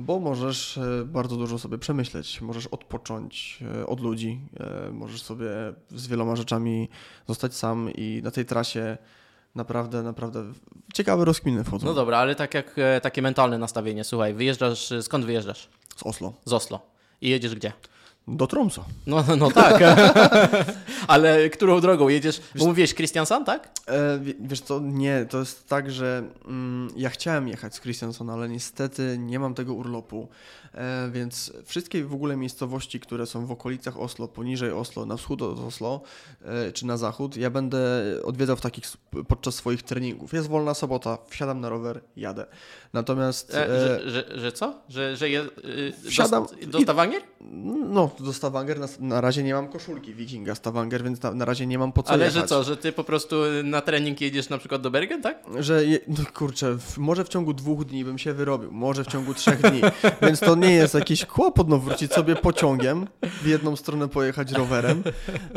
bo 0.00 0.20
możesz 0.20 0.78
e, 0.78 1.04
bardzo 1.04 1.36
dużo 1.36 1.58
sobie 1.58 1.78
przemyśleć, 1.78 2.40
możesz 2.40 2.66
odpocząć 2.66 3.58
e, 3.80 3.86
od 3.86 4.00
ludzi, 4.00 4.40
e, 4.60 4.90
możesz 4.92 5.22
sobie 5.22 5.48
z 5.90 6.06
wieloma 6.06 6.36
rzeczami 6.36 6.88
zostać 7.28 7.54
sam 7.54 7.90
i 7.94 8.20
na 8.24 8.30
tej 8.30 8.44
trasie 8.44 8.98
naprawdę, 9.54 10.02
naprawdę 10.02 10.52
ciekawe 10.94 11.24
rozkminy 11.24 11.64
wchodzą. 11.64 11.86
No 11.86 11.94
dobra, 11.94 12.18
ale 12.18 12.34
tak 12.34 12.54
jak 12.54 12.76
takie 13.02 13.22
mentalne 13.22 13.58
nastawienie, 13.58 14.04
słuchaj, 14.04 14.34
wyjeżdżasz, 14.34 14.92
skąd 15.00 15.24
wyjeżdżasz? 15.24 15.68
Z 15.96 16.02
Oslo. 16.02 16.32
Z 16.44 16.52
Oslo. 16.52 16.80
I 17.20 17.28
jedziesz 17.28 17.54
gdzie? 17.54 17.72
Do 18.36 18.46
Tromso. 18.46 18.84
No, 19.06 19.24
no 19.38 19.50
tak. 19.50 19.80
ale 21.08 21.50
którą 21.50 21.80
drogą 21.80 22.08
jedziesz? 22.08 22.40
Bo 22.58 22.66
mówiłeś 22.66 22.94
Christiansen, 22.94 23.44
tak? 23.44 23.68
E, 23.86 24.18
wie- 24.18 24.34
wiesz 24.40 24.60
co, 24.60 24.80
nie, 24.80 25.26
to 25.30 25.38
jest 25.38 25.68
tak, 25.68 25.90
że 25.90 26.22
mm, 26.46 26.88
ja 26.96 27.10
chciałem 27.10 27.48
jechać 27.48 27.74
z 27.74 27.80
Christiansen, 27.80 28.30
ale 28.30 28.48
niestety 28.48 29.16
nie 29.18 29.38
mam 29.38 29.54
tego 29.54 29.74
urlopu, 29.74 30.28
więc 31.12 31.52
wszystkie 31.64 32.04
w 32.04 32.14
ogóle 32.14 32.36
miejscowości, 32.36 33.00
które 33.00 33.26
są 33.26 33.46
w 33.46 33.50
okolicach 33.50 34.00
Oslo, 34.00 34.28
poniżej 34.28 34.70
Oslo, 34.72 35.06
na 35.06 35.16
wschód 35.16 35.42
od 35.42 35.58
Oslo, 35.58 36.00
e, 36.44 36.72
czy 36.72 36.86
na 36.86 36.96
zachód, 36.96 37.36
ja 37.36 37.50
będę 37.50 37.78
odwiedzał 38.24 38.56
w 38.56 38.60
takich, 38.60 38.84
podczas 39.28 39.54
swoich 39.54 39.82
treningów. 39.82 40.32
Jest 40.32 40.48
wolna 40.48 40.74
sobota, 40.74 41.18
wsiadam 41.28 41.60
na 41.60 41.68
rower, 41.68 42.00
jadę. 42.16 42.46
Natomiast... 42.92 43.54
E, 43.54 43.70
E, 43.70 43.80
że, 43.80 44.10
że, 44.10 44.40
że 44.40 44.52
co? 44.52 44.74
Że, 44.88 45.16
że 45.16 45.30
je, 45.30 45.42
y, 45.42 45.92
Wsiadam 46.10 46.46
do, 46.62 46.66
do 46.66 46.80
Stavanger? 46.80 47.22
no, 47.90 48.10
do 48.20 48.32
Stavanger 48.32 48.80
na, 48.80 48.88
na 48.98 49.20
razie 49.20 49.42
nie 49.42 49.54
mam 49.54 49.68
koszulki 49.68 50.14
wikinga 50.14 50.54
Stavanger, 50.54 51.04
więc 51.04 51.22
na, 51.22 51.34
na 51.34 51.44
razie 51.44 51.66
nie 51.66 51.78
mam 51.78 51.92
po 51.92 52.02
co 52.02 52.10
Ale 52.10 52.24
jechać. 52.24 52.40
że 52.42 52.48
co, 52.48 52.64
że 52.64 52.76
ty 52.76 52.92
po 52.92 53.04
prostu 53.04 53.36
na 53.64 53.80
trening 53.80 54.20
jedziesz 54.20 54.48
na 54.48 54.58
przykład 54.58 54.82
do 54.82 54.90
Bergen, 54.90 55.22
tak? 55.22 55.42
Że, 55.58 55.84
je, 55.84 55.98
no 56.08 56.16
kurczę, 56.34 56.78
w, 56.78 56.98
może 56.98 57.24
w 57.24 57.28
ciągu 57.28 57.54
dwóch 57.54 57.84
dni 57.84 58.04
bym 58.04 58.18
się 58.18 58.32
wyrobił, 58.32 58.72
może 58.72 59.04
w 59.04 59.06
ciągu 59.06 59.34
trzech 59.34 59.60
dni, 59.70 59.80
więc 60.22 60.40
to 60.40 60.54
nie 60.60 60.72
jest 60.72 60.94
jakiś 60.94 61.26
kłopot, 61.26 61.68
no 61.68 61.78
wrócić 61.78 62.12
sobie 62.12 62.36
pociągiem, 62.36 63.06
w 63.22 63.46
jedną 63.46 63.76
stronę 63.76 64.08
pojechać 64.08 64.52
rowerem, 64.52 65.02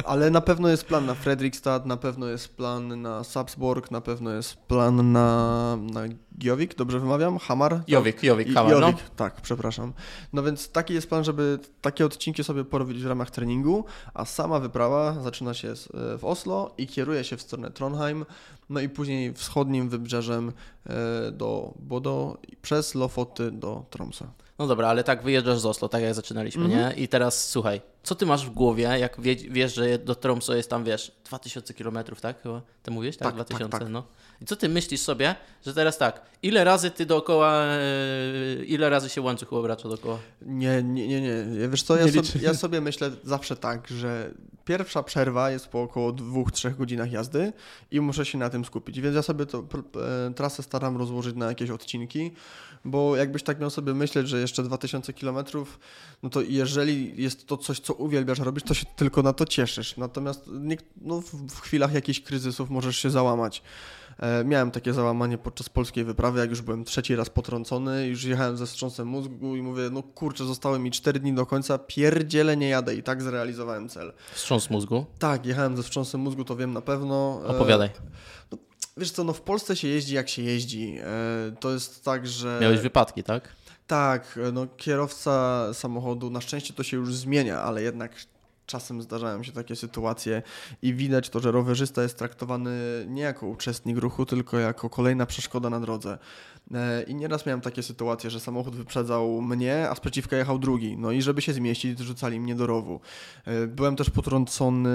ale 0.05 0.29
na 0.29 0.41
pewno 0.41 0.69
jest 0.69 0.85
plan 0.85 1.05
na 1.05 1.13
Fredrikstad, 1.13 1.85
na 1.85 1.97
pewno 1.97 2.27
jest 2.27 2.55
plan 2.55 3.01
na 3.01 3.23
Sapsborg, 3.23 3.91
na 3.91 4.01
pewno 4.01 4.31
jest 4.31 4.55
plan 4.55 5.11
na, 5.11 5.77
na 5.81 6.01
Gjovik, 6.37 6.75
dobrze 6.75 6.99
wymawiam? 6.99 7.37
Hamar? 7.37 7.81
Jowik, 7.87 8.23
Jowik, 8.23 8.47
I- 8.47 8.53
Hamar, 8.53 8.71
no. 8.71 8.79
Jowik, 8.79 8.97
tak, 9.15 9.41
przepraszam. 9.41 9.93
No 10.33 10.43
więc 10.43 10.71
taki 10.71 10.93
jest 10.93 11.09
plan, 11.09 11.23
żeby 11.23 11.59
takie 11.81 12.05
odcinki 12.05 12.43
sobie 12.43 12.65
porobić 12.65 13.03
w 13.03 13.07
ramach 13.07 13.31
treningu, 13.31 13.85
a 14.13 14.25
sama 14.25 14.59
wyprawa 14.59 15.23
zaczyna 15.23 15.53
się 15.53 15.69
e, 15.71 16.17
w 16.17 16.25
Oslo 16.25 16.73
i 16.77 16.87
kieruje 16.87 17.23
się 17.23 17.37
w 17.37 17.41
stronę 17.41 17.71
Trondheim, 17.71 18.25
no 18.69 18.79
i 18.79 18.89
później 18.89 19.33
wschodnim 19.33 19.89
wybrzeżem 19.89 20.51
e, 20.85 21.31
do 21.31 21.73
Bodo 21.79 22.37
przez 22.61 22.95
Lofoty 22.95 23.51
do 23.51 23.85
Tromsø. 23.89 24.25
No 24.59 24.67
dobra, 24.67 24.87
ale 24.87 25.03
tak 25.03 25.23
wyjeżdżasz 25.23 25.59
z 25.59 25.65
Oslo, 25.65 25.89
tak 25.89 26.01
jak 26.03 26.13
zaczynaliśmy, 26.13 26.65
Mhm. 26.65 26.81
nie? 26.97 27.03
I 27.03 27.07
teraz 27.07 27.49
słuchaj, 27.49 27.81
co 28.03 28.15
ty 28.15 28.25
masz 28.25 28.45
w 28.45 28.49
głowie, 28.49 28.83
jak 28.83 29.21
wie, 29.21 29.35
wiesz, 29.35 29.75
że 29.75 29.97
do 29.97 30.15
Tromsø 30.15 30.53
jest 30.55 30.69
tam, 30.69 30.83
wiesz, 30.83 31.11
2000 31.25 31.73
kilometrów, 31.73 32.21
tak? 32.21 32.41
Chyba 32.43 32.61
ty 32.83 32.91
mówisz, 32.91 33.17
tak? 33.17 33.27
Tak, 33.27 33.35
2000, 33.35 33.69
tak, 33.71 33.81
tak. 33.81 33.89
no. 33.89 34.03
I 34.41 34.45
co 34.45 34.55
ty 34.55 34.69
myślisz 34.69 35.01
sobie, 35.01 35.35
że 35.65 35.73
teraz 35.73 35.97
tak, 35.97 36.21
ile 36.43 36.63
razy 36.63 36.91
ty 36.91 37.05
dookoła, 37.05 37.63
e, 37.63 38.63
ile 38.65 38.89
razy 38.89 39.09
się 39.09 39.21
łańcuch 39.21 39.53
obracza 39.53 39.89
dookoła? 39.89 40.19
Nie, 40.41 40.83
nie, 40.83 41.07
nie, 41.07 41.21
nie. 41.21 41.67
Wiesz 41.69 41.83
co, 41.83 41.95
ja, 41.95 42.05
Nie 42.05 42.11
sobie, 42.11 42.29
ja 42.41 42.53
sobie 42.53 42.81
myślę 42.81 43.11
zawsze 43.23 43.55
tak, 43.55 43.87
że 43.87 44.31
pierwsza 44.65 45.03
przerwa 45.03 45.51
jest 45.51 45.67
po 45.67 45.81
około 45.81 46.11
2-3 46.13 46.75
godzinach 46.77 47.11
jazdy 47.11 47.53
i 47.91 48.01
muszę 48.01 48.25
się 48.25 48.37
na 48.37 48.49
tym 48.49 48.65
skupić. 48.65 49.01
Więc 49.01 49.15
ja 49.15 49.21
sobie 49.21 49.45
to 49.45 49.61
pr- 49.61 50.27
e, 50.29 50.33
trasę 50.33 50.63
staram 50.63 50.97
rozłożyć 50.97 51.35
na 51.35 51.45
jakieś 51.47 51.69
odcinki, 51.69 52.31
bo 52.85 53.15
jakbyś 53.15 53.43
tak 53.43 53.59
miał 53.59 53.69
sobie 53.69 53.93
myśleć, 53.93 54.27
że 54.27 54.39
jeszcze 54.39 54.63
2000 54.63 55.13
km, 55.13 55.37
no 56.23 56.29
to 56.29 56.41
jeżeli 56.41 57.21
jest 57.21 57.47
to 57.47 57.57
coś, 57.57 57.79
co 57.79 57.93
uwielbiasz 57.93 58.39
robić, 58.39 58.65
to 58.65 58.73
się 58.73 58.85
tylko 58.95 59.21
na 59.21 59.33
to 59.33 59.45
cieszysz. 59.45 59.97
Natomiast 59.97 60.49
no, 61.01 61.21
w, 61.21 61.59
chwilach 61.61 61.93
jakichś 61.93 62.19
kryzysów 62.19 62.69
możesz 62.69 62.97
się 62.97 63.09
załamać. 63.09 63.61
E, 64.19 64.43
miałem 64.43 64.71
takie 64.71 64.93
załamanie 64.93 65.37
podczas 65.37 65.69
polskiej 65.69 66.03
wyprawy, 66.03 66.39
jak 66.39 66.49
już 66.49 66.61
byłem 66.61 66.83
trzeci 66.83 67.15
raz 67.15 67.29
potrącony, 67.29 68.07
już 68.07 68.23
jechałem 68.23 68.57
ze 68.57 68.65
wstrząsem 68.65 69.07
mózgu 69.07 69.55
i 69.55 69.61
mówię, 69.61 69.89
no 69.91 70.03
kurczę, 70.03 70.45
zostały 70.45 70.79
mi 70.79 70.91
4 70.91 71.19
dni 71.19 71.33
do 71.33 71.45
końca, 71.45 71.77
pierdziele 71.77 72.57
nie 72.57 72.69
jadę 72.69 72.95
i 72.95 73.03
tak 73.03 73.21
zrealizowałem 73.21 73.89
cel. 73.89 74.13
Wstrząs 74.33 74.69
mózgu? 74.69 75.05
Tak, 75.19 75.45
jechałem 75.45 75.77
ze 75.77 75.83
wstrząsem 75.83 76.21
mózgu, 76.21 76.43
to 76.43 76.55
wiem 76.55 76.73
na 76.73 76.81
pewno. 76.81 77.41
E, 77.45 77.47
Opowiadaj. 77.47 77.89
Wiesz 78.97 79.11
co, 79.11 79.23
no 79.23 79.33
w 79.33 79.41
Polsce 79.41 79.75
się 79.75 79.87
jeździ 79.87 80.15
jak 80.15 80.29
się 80.29 80.41
jeździ. 80.41 80.97
E, 80.99 81.05
to 81.59 81.71
jest 81.71 82.05
tak, 82.05 82.27
że... 82.27 82.59
Miałeś 82.61 82.79
wypadki, 82.79 83.23
tak? 83.23 83.49
Tak, 83.87 84.39
no 84.53 84.67
kierowca 84.77 85.67
samochodu, 85.73 86.29
na 86.29 86.41
szczęście 86.41 86.73
to 86.73 86.83
się 86.83 86.97
już 86.97 87.15
zmienia, 87.15 87.61
ale 87.61 87.81
jednak 87.81 88.11
czasem 88.65 89.01
zdarzają 89.01 89.43
się 89.43 89.51
takie 89.51 89.75
sytuacje 89.75 90.41
i 90.81 90.93
widać 90.93 91.29
to, 91.29 91.39
że 91.39 91.51
rowerzysta 91.51 92.03
jest 92.03 92.17
traktowany 92.17 93.05
nie 93.07 93.21
jako 93.21 93.47
uczestnik 93.47 93.97
ruchu, 93.97 94.25
tylko 94.25 94.59
jako 94.59 94.89
kolejna 94.89 95.25
przeszkoda 95.25 95.69
na 95.69 95.79
drodze. 95.79 96.17
E, 96.73 97.03
I 97.03 97.15
nieraz 97.15 97.45
miałem 97.45 97.61
takie 97.61 97.83
sytuacje, 97.83 98.29
że 98.29 98.39
samochód 98.39 98.75
wyprzedzał 98.75 99.41
mnie, 99.41 99.89
a 99.89 99.95
sprzeciwka 99.95 100.37
jechał 100.37 100.59
drugi. 100.59 100.97
No 100.97 101.11
i 101.11 101.21
żeby 101.21 101.41
się 101.41 101.53
zmieścić, 101.53 101.99
rzucali 101.99 102.39
mnie 102.39 102.55
do 102.55 102.67
rowu. 102.67 102.99
E, 103.45 103.67
Byłem 103.67 103.95
też 103.95 104.09
potrącony 104.09 104.89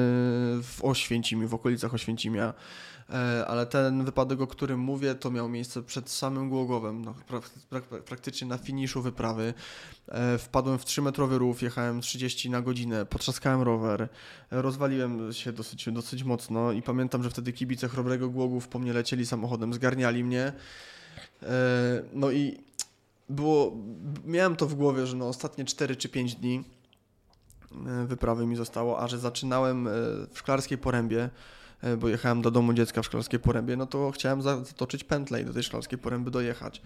w 0.62 0.78
Oświęcimiu, 0.82 1.48
w 1.48 1.54
okolicach 1.54 1.94
Oświęcimia. 1.94 2.54
E, 3.10 3.46
ale 3.46 3.66
ten 3.66 4.04
wypadek, 4.04 4.40
o 4.40 4.46
którym 4.46 4.80
mówię, 4.80 5.14
to 5.14 5.30
miał 5.30 5.48
miejsce 5.48 5.82
przed 5.82 6.10
samym 6.10 6.48
Głogowem, 6.48 7.04
no, 7.04 7.14
pra, 7.28 7.40
pra, 7.70 7.80
praktycznie 8.00 8.48
na 8.48 8.58
finiszu 8.58 9.02
wyprawy. 9.02 9.54
E, 10.08 10.38
Wpadłem 10.38 10.78
w 10.78 10.84
3-metrowy 10.84 11.38
rów, 11.38 11.62
jechałem 11.62 12.00
30 12.00 12.50
na 12.50 12.62
godzinę, 12.62 13.06
potrzaskałem 13.06 13.62
rower, 13.62 14.08
rozwaliłem 14.50 15.32
się 15.32 15.52
dosyć, 15.52 15.88
dosyć 15.92 16.24
mocno 16.24 16.72
i 16.72 16.82
pamiętam, 16.82 17.22
że 17.22 17.30
wtedy 17.30 17.52
kibice 17.52 17.88
Chrobrego 17.88 18.28
Głogów 18.28 18.68
po 18.68 18.78
mnie 18.78 18.92
lecieli 18.92 19.26
samochodem, 19.26 19.74
zgarniali 19.74 20.24
mnie. 20.24 20.52
E, 21.42 21.48
No 22.12 22.30
i 22.30 22.58
było, 23.28 23.76
miałem 24.24 24.56
to 24.56 24.66
w 24.66 24.74
głowie, 24.74 25.06
że 25.06 25.16
no 25.16 25.28
ostatnie 25.28 25.64
4 25.64 25.96
czy 25.96 26.08
5 26.08 26.34
dni 26.34 26.64
wyprawy 28.06 28.46
mi 28.46 28.56
zostało, 28.56 29.00
a 29.00 29.08
że 29.08 29.18
zaczynałem 29.18 29.88
w 30.30 30.38
Szklarskiej 30.38 30.78
Porębie, 30.78 31.30
bo 31.98 32.08
jechałem 32.08 32.42
do 32.42 32.50
domu 32.50 32.72
dziecka 32.72 33.02
w 33.02 33.06
Szklarskiej 33.06 33.40
Porębie, 33.40 33.76
no 33.76 33.86
to 33.86 34.10
chciałem 34.10 34.42
za- 34.42 34.64
zatoczyć 34.64 35.04
pętlę 35.04 35.42
i 35.42 35.44
do 35.44 35.52
tej 35.52 35.62
Szklarskiej 35.62 35.98
Poręby 35.98 36.30
dojechać. 36.30 36.82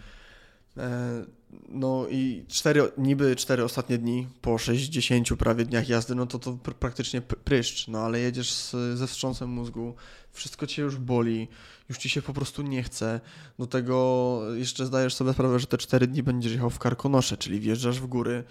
E, 0.77 1.25
No 1.69 2.07
i 2.11 2.45
cztery, 2.49 2.83
niby 2.99 3.37
cztery 3.37 3.65
ostatnie 3.65 3.99
dni, 3.99 4.29
po 4.41 4.59
60 4.59 5.37
prawie 5.37 5.65
dniach 5.65 5.89
jazdy, 5.89 6.15
no 6.15 6.27
to 6.27 6.39
to 6.39 6.53
pr- 6.53 6.75
praktycznie 6.75 7.21
pryszcz, 7.21 7.89
no 7.89 7.99
ale 7.99 8.19
jedziesz 8.21 8.53
z, 8.53 8.71
ze 8.99 9.07
wstrząsem 9.07 9.51
mózgu, 9.51 9.95
wszystko 10.31 10.67
cię 10.67 10.83
już 10.83 10.97
boli, 10.97 11.49
już 11.89 11.99
ci 11.99 12.09
się 12.09 12.23
po 12.23 12.33
prostu 12.33 12.63
nie 12.63 12.83
chce. 12.83 13.21
Do 13.59 13.67
tego 13.67 14.41
jeszcze 14.55 14.87
zdajesz 14.87 15.15
sobie 15.15 15.33
sprawę, 15.33 15.59
że 15.59 15.67
te 15.67 15.79
cztery 15.79 16.07
dni 16.07 16.23
będziesz 16.23 16.53
jechał 16.53 16.71
w 16.71 16.79
karkonosze, 16.79 17.37
czyli 17.37 17.61
wjeżdżasz 17.61 18.01
w 18.01 18.07
góry, 18.07 18.45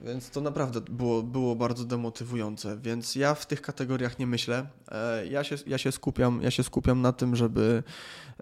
więc 0.00 0.30
to 0.30 0.40
naprawdę 0.40 0.80
było, 0.80 1.22
było 1.22 1.56
bardzo 1.56 1.84
demotywujące, 1.84 2.76
więc 2.82 3.14
ja 3.16 3.34
w 3.34 3.46
tych 3.46 3.62
kategoriach 3.62 4.18
nie 4.18 4.26
myślę. 4.26 4.66
E, 4.92 5.26
Ja 5.26 5.44
się, 5.44 5.56
ja 5.66 5.78
się, 5.78 5.92
skupiam, 5.92 6.42
ja 6.42 6.50
się 6.50 6.62
skupiam 6.62 7.02
na 7.02 7.12
tym, 7.12 7.36
żeby, 7.36 7.82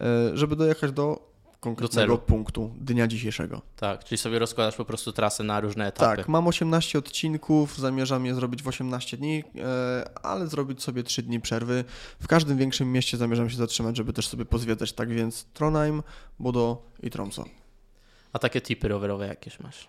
e, 0.00 0.36
żeby 0.36 0.56
dojechać 0.56 0.92
do 0.92 1.36
konkretnego 1.60 2.06
celu. 2.16 2.18
punktu 2.18 2.70
dnia 2.80 3.06
dzisiejszego. 3.06 3.62
Tak, 3.76 4.04
czyli 4.04 4.18
sobie 4.18 4.38
rozkładasz 4.38 4.76
po 4.76 4.84
prostu 4.84 5.12
trasę 5.12 5.44
na 5.44 5.60
różne 5.60 5.86
etapy. 5.86 6.16
Tak, 6.16 6.28
mam 6.28 6.46
18 6.46 6.98
odcinków, 6.98 7.78
zamierzam 7.78 8.26
je 8.26 8.34
zrobić 8.34 8.62
w 8.62 8.68
18 8.68 9.16
dni, 9.16 9.44
e, 9.58 10.10
ale 10.22 10.46
zrobić 10.46 10.82
sobie 10.82 11.02
3 11.02 11.22
dni 11.22 11.40
przerwy. 11.40 11.84
W 12.20 12.26
każdym 12.28 12.58
większym 12.58 12.92
mieście 12.92 13.16
zamierzam 13.16 13.50
się 13.50 13.56
zatrzymać, 13.56 13.96
żeby 13.96 14.12
też 14.12 14.28
sobie 14.28 14.44
pozwiedzać. 14.44 14.92
Tak 14.92 15.08
więc 15.08 15.44
Trondheim, 15.44 16.02
Bodo 16.38 16.82
i 17.02 17.10
Tromsø. 17.10 17.44
A 18.32 18.38
takie 18.38 18.60
tipy 18.60 18.88
rowerowe 18.88 19.26
jakieś 19.26 19.60
masz? 19.60 19.88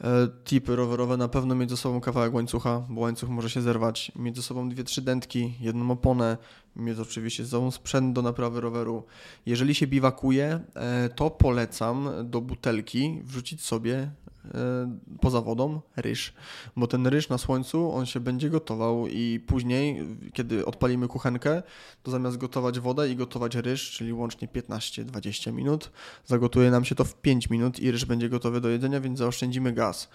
E, 0.00 0.28
tipy 0.44 0.76
rowerowe 0.76 1.16
na 1.16 1.28
pewno 1.28 1.54
mieć 1.54 1.70
ze 1.70 1.76
sobą 1.76 2.00
kawałek 2.00 2.34
łańcucha, 2.34 2.82
bo 2.88 3.00
łańcuch 3.00 3.30
może 3.30 3.50
się 3.50 3.62
zerwać. 3.62 4.12
Mieć 4.16 4.36
ze 4.36 4.42
sobą 4.42 4.68
dwie, 4.68 4.84
trzy 4.84 5.02
dętki, 5.02 5.54
jedną 5.60 5.90
oponę, 5.90 6.36
mieć 6.76 6.98
oczywiście 6.98 7.44
ze 7.44 7.50
sobą 7.50 7.70
sprzęt 7.70 8.14
do 8.14 8.22
naprawy 8.22 8.60
roweru. 8.60 9.04
Jeżeli 9.46 9.74
się 9.74 9.86
biwakuje, 9.86 10.60
e, 10.74 11.08
to 11.08 11.30
polecam 11.30 12.08
do 12.24 12.40
butelki 12.40 13.20
wrzucić 13.24 13.62
sobie 13.62 14.10
E, 14.54 14.98
poza 15.20 15.40
wodą 15.40 15.80
ryż, 15.96 16.32
bo 16.76 16.86
ten 16.86 17.06
ryż 17.06 17.28
na 17.28 17.38
słońcu 17.38 17.92
on 17.92 18.06
się 18.06 18.20
będzie 18.20 18.50
gotował 18.50 19.06
i 19.08 19.40
później, 19.46 20.06
kiedy 20.32 20.66
odpalimy 20.66 21.08
kuchenkę, 21.08 21.62
to 22.02 22.10
zamiast 22.10 22.36
gotować 22.36 22.80
wodę 22.80 23.10
i 23.10 23.16
gotować 23.16 23.54
ryż, 23.54 23.90
czyli 23.90 24.12
łącznie 24.12 24.48
15-20 24.48 25.52
minut, 25.52 25.90
zagotuje 26.26 26.70
nam 26.70 26.84
się 26.84 26.94
to 26.94 27.04
w 27.04 27.14
5 27.14 27.50
minut 27.50 27.80
i 27.80 27.90
ryż 27.90 28.04
będzie 28.04 28.28
gotowy 28.28 28.60
do 28.60 28.68
jedzenia, 28.68 29.00
więc 29.00 29.18
zaoszczędzimy 29.18 29.72
gaz. 29.72 30.08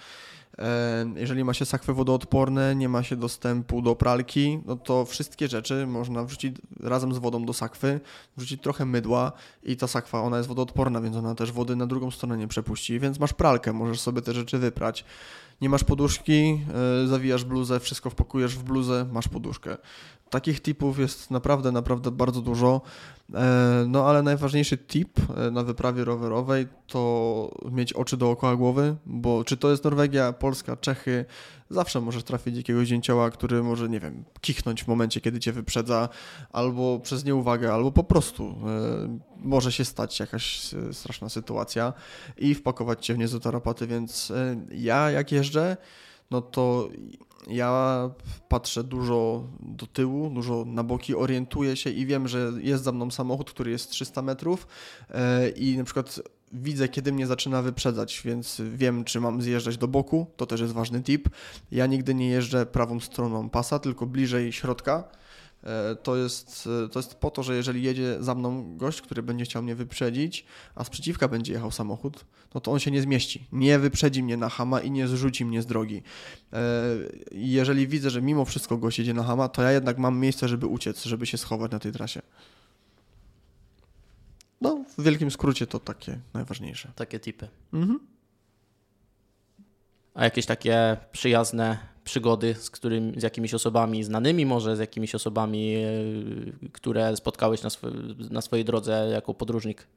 Jeżeli 1.15 1.43
ma 1.43 1.53
się 1.53 1.65
sakwy 1.65 1.93
wodoodporne, 1.93 2.75
nie 2.75 2.89
ma 2.89 3.03
się 3.03 3.15
dostępu 3.15 3.81
do 3.81 3.95
pralki, 3.95 4.59
no 4.65 4.75
to 4.75 5.05
wszystkie 5.05 5.47
rzeczy 5.47 5.87
można 5.87 6.23
wrzucić 6.23 6.55
razem 6.79 7.13
z 7.13 7.17
wodą 7.17 7.45
do 7.45 7.53
sakwy, 7.53 7.99
wrzucić 8.37 8.61
trochę 8.61 8.85
mydła 8.85 9.31
i 9.63 9.77
ta 9.77 9.87
sakwa, 9.87 10.21
ona 10.21 10.37
jest 10.37 10.49
wodoodporna, 10.49 11.01
więc 11.01 11.15
ona 11.15 11.35
też 11.35 11.51
wody 11.51 11.75
na 11.75 11.87
drugą 11.87 12.11
stronę 12.11 12.37
nie 12.37 12.47
przepuści, 12.47 12.99
więc 12.99 13.19
masz 13.19 13.33
pralkę, 13.33 13.73
możesz 13.73 13.99
sobie 13.99 14.21
te 14.21 14.33
rzeczy 14.33 14.57
wyprać. 14.57 15.05
Nie 15.61 15.69
masz 15.69 15.83
poduszki, 15.83 16.61
e, 17.03 17.07
zawijasz 17.07 17.43
bluzę, 17.43 17.79
wszystko 17.79 18.09
wpakujesz 18.09 18.55
w 18.55 18.63
bluzę, 18.63 19.05
masz 19.11 19.27
poduszkę. 19.27 19.77
Takich 20.29 20.61
tipów 20.61 20.99
jest 20.99 21.31
naprawdę, 21.31 21.71
naprawdę 21.71 22.11
bardzo 22.11 22.41
dużo. 22.41 22.81
E, 23.33 23.85
no 23.87 24.09
ale 24.09 24.23
najważniejszy 24.23 24.77
tip 24.77 25.19
e, 25.37 25.51
na 25.51 25.63
wyprawie 25.63 26.03
rowerowej 26.05 26.67
to 26.87 27.51
mieć 27.71 27.93
oczy 27.93 28.17
dookoła 28.17 28.55
głowy, 28.55 28.95
bo 29.05 29.43
czy 29.43 29.57
to 29.57 29.71
jest 29.71 29.83
Norwegia, 29.83 30.33
Polska, 30.33 30.77
Czechy, 30.77 31.25
zawsze 31.69 32.01
możesz 32.01 32.23
trafić 32.23 32.57
jakiegoś 32.57 32.87
dzięcioła, 32.87 33.29
który 33.29 33.63
może, 33.63 33.89
nie 33.89 33.99
wiem, 33.99 34.23
kichnąć 34.41 34.83
w 34.83 34.87
momencie, 34.87 35.21
kiedy 35.21 35.39
cię 35.39 35.51
wyprzedza, 35.51 36.09
albo 36.51 36.99
przez 36.99 37.25
nieuwagę, 37.25 37.73
albo 37.73 37.91
po 37.91 38.03
prostu 38.03 38.43
e, 38.43 39.19
może 39.37 39.71
się 39.71 39.85
stać 39.85 40.19
jakaś 40.19 40.75
straszna 40.91 41.29
sytuacja 41.29 41.93
i 42.37 42.55
wpakować 42.55 43.05
cię 43.05 43.13
w 43.13 43.17
niezłe 43.17 43.39
tarapaty, 43.39 43.87
więc 43.87 44.33
ja 44.71 45.11
jak 45.11 45.31
jeżdżę, 45.31 45.77
no 46.31 46.41
to 46.41 46.89
ja 47.47 48.09
patrzę 48.49 48.83
dużo 48.83 49.47
do 49.59 49.87
tyłu, 49.87 50.29
dużo 50.29 50.65
na 50.65 50.83
boki, 50.83 51.15
orientuję 51.15 51.75
się 51.75 51.89
i 51.89 52.05
wiem, 52.05 52.27
że 52.27 52.51
jest 52.61 52.83
za 52.83 52.91
mną 52.91 53.11
samochód, 53.11 53.51
który 53.51 53.71
jest 53.71 53.89
300 53.89 54.21
metrów 54.21 54.67
e, 55.09 55.49
i 55.49 55.77
na 55.77 55.83
przykład 55.83 56.21
widzę, 56.53 56.87
kiedy 56.87 57.11
mnie 57.11 57.27
zaczyna 57.27 57.61
wyprzedzać, 57.61 58.21
więc 58.25 58.61
wiem, 58.73 59.03
czy 59.03 59.19
mam 59.19 59.41
zjeżdżać 59.41 59.77
do 59.77 59.87
boku, 59.87 60.27
to 60.37 60.45
też 60.45 60.61
jest 60.61 60.73
ważny 60.73 61.01
tip. 61.03 61.29
Ja 61.71 61.85
nigdy 61.85 62.15
nie 62.15 62.29
jeżdżę 62.29 62.65
prawą 62.65 62.99
stroną 62.99 63.49
pasa, 63.49 63.79
tylko 63.79 64.05
bliżej 64.05 64.53
środka, 64.53 65.03
to 66.03 66.15
jest, 66.15 66.69
e, 66.85 66.89
to 66.89 66.99
jest 66.99 67.15
po 67.15 67.31
to, 67.31 67.43
że 67.43 67.55
jeżeli 67.55 67.83
jedzie 67.83 68.17
za 68.19 68.35
mną 68.35 68.77
gość, 68.77 69.01
który 69.01 69.23
będzie 69.23 69.45
chciał 69.45 69.63
mnie 69.63 69.75
wyprzedzić, 69.75 70.45
a 70.75 70.83
z 70.83 70.89
przeciwka 70.89 71.27
będzie 71.27 71.53
jechał 71.53 71.71
samochód, 71.71 72.25
no 72.53 72.61
to 72.61 72.71
on 72.71 72.79
się 72.79 72.91
nie 72.91 73.01
zmieści. 73.01 73.47
Nie 73.51 73.79
wyprzedzi 73.79 74.23
mnie 74.23 74.37
na 74.37 74.49
hama 74.49 74.79
i 74.79 74.91
nie 74.91 75.07
zrzuci 75.07 75.45
mnie 75.45 75.61
z 75.61 75.65
drogi. 75.65 76.03
E, 76.53 76.59
jeżeli 77.31 77.87
widzę, 77.87 78.09
że 78.09 78.21
mimo 78.21 78.45
wszystko 78.45 78.77
gość 78.77 78.99
jedzie 78.99 79.13
na 79.13 79.23
hama, 79.23 79.49
to 79.49 79.61
ja 79.61 79.71
jednak 79.71 79.97
mam 79.97 80.19
miejsce, 80.19 80.47
żeby 80.47 80.67
uciec, 80.67 81.03
żeby 81.03 81.25
się 81.25 81.37
schować 81.37 81.71
na 81.71 81.79
tej 81.79 81.91
trasie. 81.91 82.21
No, 84.61 84.85
w 84.97 85.03
wielkim 85.03 85.31
skrócie 85.31 85.67
to 85.67 85.79
takie 85.79 86.19
najważniejsze. 86.33 86.91
Takie 86.95 87.19
typy. 87.19 87.47
Mhm. 87.73 87.99
A 90.13 90.23
jakieś 90.23 90.45
takie 90.45 90.97
przyjazne 91.11 91.77
przygody 92.09 92.55
z, 92.59 92.69
którym, 92.69 93.19
z 93.19 93.23
jakimiś 93.23 93.53
osobami 93.53 94.03
znanymi, 94.03 94.45
może 94.45 94.75
z 94.75 94.79
jakimiś 94.79 95.15
osobami, 95.15 95.75
e, 95.75 95.89
które 96.71 97.15
spotkałeś 97.15 97.63
na, 97.63 97.69
na 98.29 98.41
swojej 98.41 98.65
drodze 98.65 99.09
jako 99.11 99.33
podróżnik? 99.33 99.87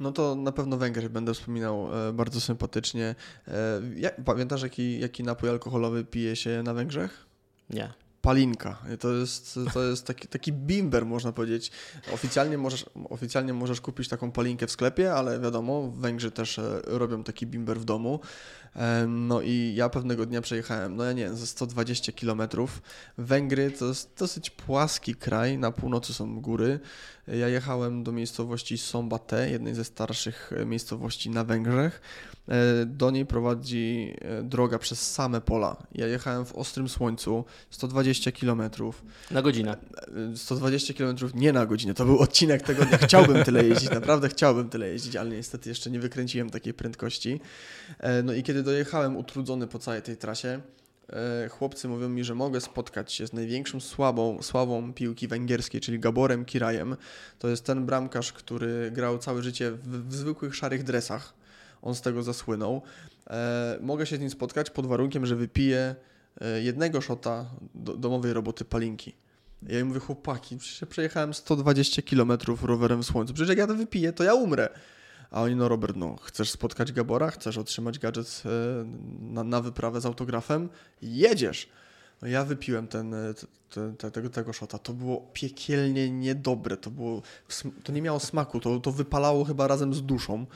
No 0.00 0.12
to 0.12 0.34
na 0.34 0.52
pewno 0.52 0.76
Węgry 0.76 1.10
będę 1.10 1.34
wspominał 1.34 2.08
e, 2.08 2.12
bardzo 2.12 2.40
sympatycznie. 2.40 3.14
E, 3.48 4.22
pamiętasz, 4.24 4.62
jaki, 4.62 5.00
jaki 5.00 5.24
napój 5.24 5.48
alkoholowy 5.48 6.04
pije 6.04 6.36
się 6.36 6.62
na 6.62 6.74
Węgrzech? 6.74 7.26
Nie 7.70 8.03
palinka. 8.24 8.76
To 9.00 9.12
jest, 9.12 9.58
to 9.74 9.82
jest 9.82 10.06
taki, 10.06 10.28
taki 10.28 10.52
bimber, 10.52 11.06
można 11.06 11.32
powiedzieć. 11.32 11.70
Oficjalnie 12.12 12.58
możesz, 12.58 12.86
oficjalnie 13.10 13.52
możesz 13.52 13.80
kupić 13.80 14.08
taką 14.08 14.32
palinkę 14.32 14.66
w 14.66 14.70
sklepie, 14.70 15.14
ale 15.14 15.40
wiadomo, 15.40 15.90
Węgrzy 15.90 16.30
też 16.30 16.60
robią 16.84 17.24
taki 17.24 17.46
bimber 17.46 17.80
w 17.80 17.84
domu. 17.84 18.20
No 19.08 19.40
i 19.40 19.72
ja 19.76 19.88
pewnego 19.88 20.26
dnia 20.26 20.40
przejechałem, 20.40 20.96
no 20.96 21.04
ja 21.04 21.12
nie 21.12 21.24
wiem, 21.24 21.36
ze 21.36 21.46
120 21.46 22.12
km. 22.12 22.42
Węgry 23.18 23.70
to 23.70 23.86
jest 23.86 24.12
dosyć 24.18 24.50
płaski 24.50 25.14
kraj, 25.14 25.58
na 25.58 25.72
północy 25.72 26.14
są 26.14 26.40
góry. 26.40 26.80
Ja 27.28 27.48
jechałem 27.48 28.04
do 28.04 28.12
miejscowości 28.12 28.78
Sombate, 28.78 29.50
jednej 29.50 29.74
ze 29.74 29.84
starszych 29.84 30.50
miejscowości 30.66 31.30
na 31.30 31.44
Węgrzech. 31.44 32.00
E, 32.48 32.86
do 32.86 33.10
niej 33.10 33.26
prowadzi 33.26 34.14
e, 34.20 34.42
droga 34.42 34.78
przez 34.78 35.12
same 35.12 35.40
pola. 35.40 35.76
Ja 35.92 36.06
jechałem 36.06 36.44
w 36.44 36.54
ostrym 36.54 36.88
słońcu, 36.88 37.44
120 37.70 38.32
km. 38.32 38.62
Na 39.30 39.42
godzinę. 39.42 39.76
120 40.36 40.94
km 40.94 41.16
nie 41.34 41.52
na 41.52 41.66
godzinę, 41.66 41.94
to 41.94 42.04
był 42.04 42.18
odcinek 42.18 42.62
tego 42.62 42.84
dnia. 42.84 42.98
Chciałbym 42.98 43.44
tyle 43.44 43.64
jeździć, 43.64 43.90
naprawdę 44.00 44.28
chciałbym 44.28 44.68
tyle 44.68 44.88
jeździć, 44.88 45.16
ale 45.16 45.30
niestety 45.30 45.68
jeszcze 45.68 45.90
nie 45.90 46.00
wykręciłem 46.00 46.50
takiej 46.50 46.74
prędkości. 46.74 47.40
E, 47.98 48.22
no 48.22 48.32
i 48.32 48.42
kiedy 48.42 48.62
dojechałem 48.62 49.16
utrudzony 49.16 49.66
po 49.66 49.78
całej 49.78 50.02
tej 50.02 50.16
trasie, 50.16 50.60
chłopcy 51.50 51.88
mówią 51.88 52.08
mi, 52.08 52.24
że 52.24 52.34
mogę 52.34 52.60
spotkać 52.60 53.12
się 53.12 53.26
z 53.26 53.32
największą 53.32 53.80
słabą, 53.80 54.42
sławą 54.42 54.92
piłki 54.94 55.28
węgierskiej, 55.28 55.80
czyli 55.80 56.00
Gaborem 56.00 56.44
Kirajem. 56.44 56.96
To 57.38 57.48
jest 57.48 57.64
ten 57.64 57.86
bramkarz, 57.86 58.32
który 58.32 58.90
grał 58.90 59.18
całe 59.18 59.42
życie 59.42 59.70
w, 59.70 60.08
w 60.08 60.14
zwykłych 60.14 60.54
szarych 60.54 60.82
dresach 60.82 61.34
on 61.84 61.94
z 61.94 62.00
tego 62.00 62.22
zasłynął. 62.22 62.82
E, 63.30 63.78
mogę 63.80 64.06
się 64.06 64.16
z 64.16 64.20
nim 64.20 64.30
spotkać 64.30 64.70
pod 64.70 64.86
warunkiem, 64.86 65.26
że 65.26 65.36
wypiję 65.36 65.94
e, 66.40 66.62
jednego 66.62 67.00
szota 67.00 67.50
do, 67.74 67.96
domowej 67.96 68.32
roboty 68.32 68.64
palinki. 68.64 69.14
Ja 69.62 69.80
im 69.80 69.86
mówię, 69.86 70.00
chłopaki, 70.00 70.56
przecież 70.56 70.88
przejechałem 70.88 71.34
120 71.34 72.02
km 72.02 72.32
rowerem 72.62 73.02
w 73.02 73.06
słońcu, 73.06 73.34
przecież 73.34 73.48
jak 73.48 73.58
ja 73.58 73.66
to 73.66 73.74
wypiję, 73.74 74.12
to 74.12 74.24
ja 74.24 74.34
umrę. 74.34 74.68
A 75.30 75.42
oni, 75.42 75.56
no 75.56 75.68
Robert, 75.68 75.96
no, 75.96 76.16
chcesz 76.16 76.50
spotkać 76.50 76.92
Gabora, 76.92 77.30
chcesz 77.30 77.58
otrzymać 77.58 77.98
gadżet 77.98 78.42
e, 78.46 78.48
na, 79.20 79.44
na 79.44 79.60
wyprawę 79.60 80.00
z 80.00 80.06
autografem, 80.06 80.68
jedziesz. 81.02 81.68
No 82.22 82.28
ja 82.28 82.44
wypiłem 82.44 82.88
ten, 82.88 83.14
e, 83.78 83.92
ten, 83.98 84.10
tego, 84.10 84.30
tego 84.30 84.52
szota. 84.52 84.78
To 84.78 84.92
było 84.92 85.30
piekielnie 85.32 86.10
niedobre. 86.10 86.76
To, 86.76 86.90
było, 86.90 87.22
to 87.84 87.92
nie 87.92 88.02
miało 88.02 88.20
smaku. 88.20 88.60
To, 88.60 88.80
to 88.80 88.92
wypalało 88.92 89.44
chyba 89.44 89.66
razem 89.66 89.94
z 89.94 90.02
duszą. 90.02 90.46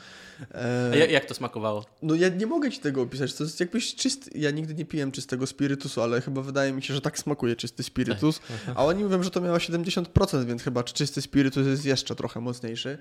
E... 0.51 0.91
A 0.93 0.95
jak 0.95 1.25
to 1.25 1.33
smakowało? 1.33 1.85
No 2.01 2.15
ja 2.15 2.29
nie 2.29 2.45
mogę 2.45 2.71
ci 2.71 2.79
tego 2.79 3.01
opisać. 3.01 3.33
To 3.33 3.43
jest 3.43 3.59
jakbyś 3.59 3.95
czysty... 3.95 4.39
Ja 4.39 4.51
nigdy 4.51 4.75
nie 4.75 4.85
piłem 4.85 5.11
czystego 5.11 5.47
spirytusu, 5.47 6.01
ale 6.01 6.21
chyba 6.21 6.41
wydaje 6.41 6.73
mi 6.73 6.83
się, 6.83 6.93
że 6.93 7.01
tak 7.01 7.19
smakuje 7.19 7.55
czysty 7.55 7.83
spirytus. 7.83 8.41
A 8.75 8.85
oni 8.85 9.03
mówią, 9.03 9.23
że 9.23 9.31
to 9.31 9.41
miało 9.41 9.57
70%, 9.57 10.45
więc 10.45 10.63
chyba 10.63 10.83
czysty 10.83 11.21
spirytus 11.21 11.67
jest 11.67 11.85
jeszcze 11.85 12.15
trochę 12.15 12.39
mocniejszy. 12.39 12.97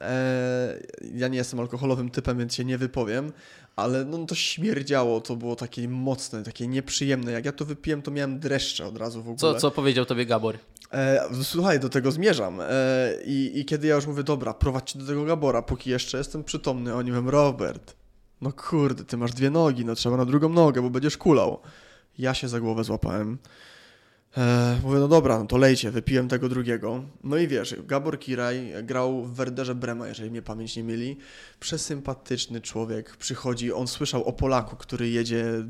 E... 0.00 0.80
Ja 1.14 1.28
nie 1.28 1.38
jestem 1.38 1.60
alkoholowym 1.60 2.10
typem, 2.10 2.38
więc 2.38 2.54
się 2.54 2.64
nie 2.64 2.78
wypowiem 2.78 3.32
ale 3.76 4.04
no 4.04 4.26
to 4.26 4.34
śmierdziało, 4.34 5.20
to 5.20 5.36
było 5.36 5.56
takie 5.56 5.88
mocne, 5.88 6.42
takie 6.42 6.68
nieprzyjemne. 6.68 7.32
Jak 7.32 7.44
ja 7.44 7.52
to 7.52 7.64
wypiłem, 7.64 8.02
to 8.02 8.10
miałem 8.10 8.38
dreszcze 8.40 8.86
od 8.86 8.96
razu 8.96 9.22
w 9.22 9.28
ogóle. 9.28 9.38
Co, 9.38 9.51
co 9.54 9.70
powiedział 9.70 10.04
tobie 10.04 10.26
Gabor? 10.26 10.58
E, 10.92 11.28
słuchaj, 11.42 11.80
do 11.80 11.88
tego 11.88 12.10
zmierzam. 12.10 12.60
E, 12.60 12.66
i, 13.24 13.60
I 13.60 13.64
kiedy 13.64 13.86
ja 13.86 13.94
już 13.94 14.06
mówię, 14.06 14.22
dobra, 14.22 14.54
prowadź 14.54 14.96
do 14.96 15.06
tego 15.06 15.24
Gabora, 15.24 15.62
póki 15.62 15.90
jeszcze 15.90 16.18
jestem 16.18 16.44
przytomny, 16.44 16.94
oni 16.94 17.12
mówią, 17.12 17.30
Robert, 17.30 17.96
no 18.40 18.52
kurde, 18.52 19.04
ty 19.04 19.16
masz 19.16 19.32
dwie 19.32 19.50
nogi, 19.50 19.84
no 19.84 19.94
trzeba 19.94 20.16
na 20.16 20.24
drugą 20.24 20.48
nogę, 20.48 20.82
bo 20.82 20.90
będziesz 20.90 21.16
kulał. 21.16 21.58
Ja 22.18 22.34
się 22.34 22.48
za 22.48 22.60
głowę 22.60 22.84
złapałem. 22.84 23.38
E, 24.36 24.78
mówię, 24.82 24.98
no 24.98 25.08
dobra, 25.08 25.38
no 25.38 25.46
to 25.46 25.56
lejcie, 25.56 25.90
wypiłem 25.90 26.28
tego 26.28 26.48
drugiego. 26.48 27.04
No 27.24 27.36
i 27.36 27.48
wiesz, 27.48 27.76
Gabor 27.86 28.18
Kiraj 28.18 28.72
grał 28.82 29.24
w 29.24 29.34
Werderze 29.34 29.74
Brema, 29.74 30.08
jeżeli 30.08 30.30
mnie 30.30 30.42
pamięć 30.42 30.76
nie 30.76 30.82
mieli. 30.82 31.16
Przesympatyczny 31.60 32.60
człowiek, 32.60 33.16
przychodzi, 33.16 33.72
on 33.72 33.88
słyszał 33.88 34.24
o 34.24 34.32
Polaku, 34.32 34.76
który 34.76 35.10
jedzie 35.10 35.44
e, 35.44 35.64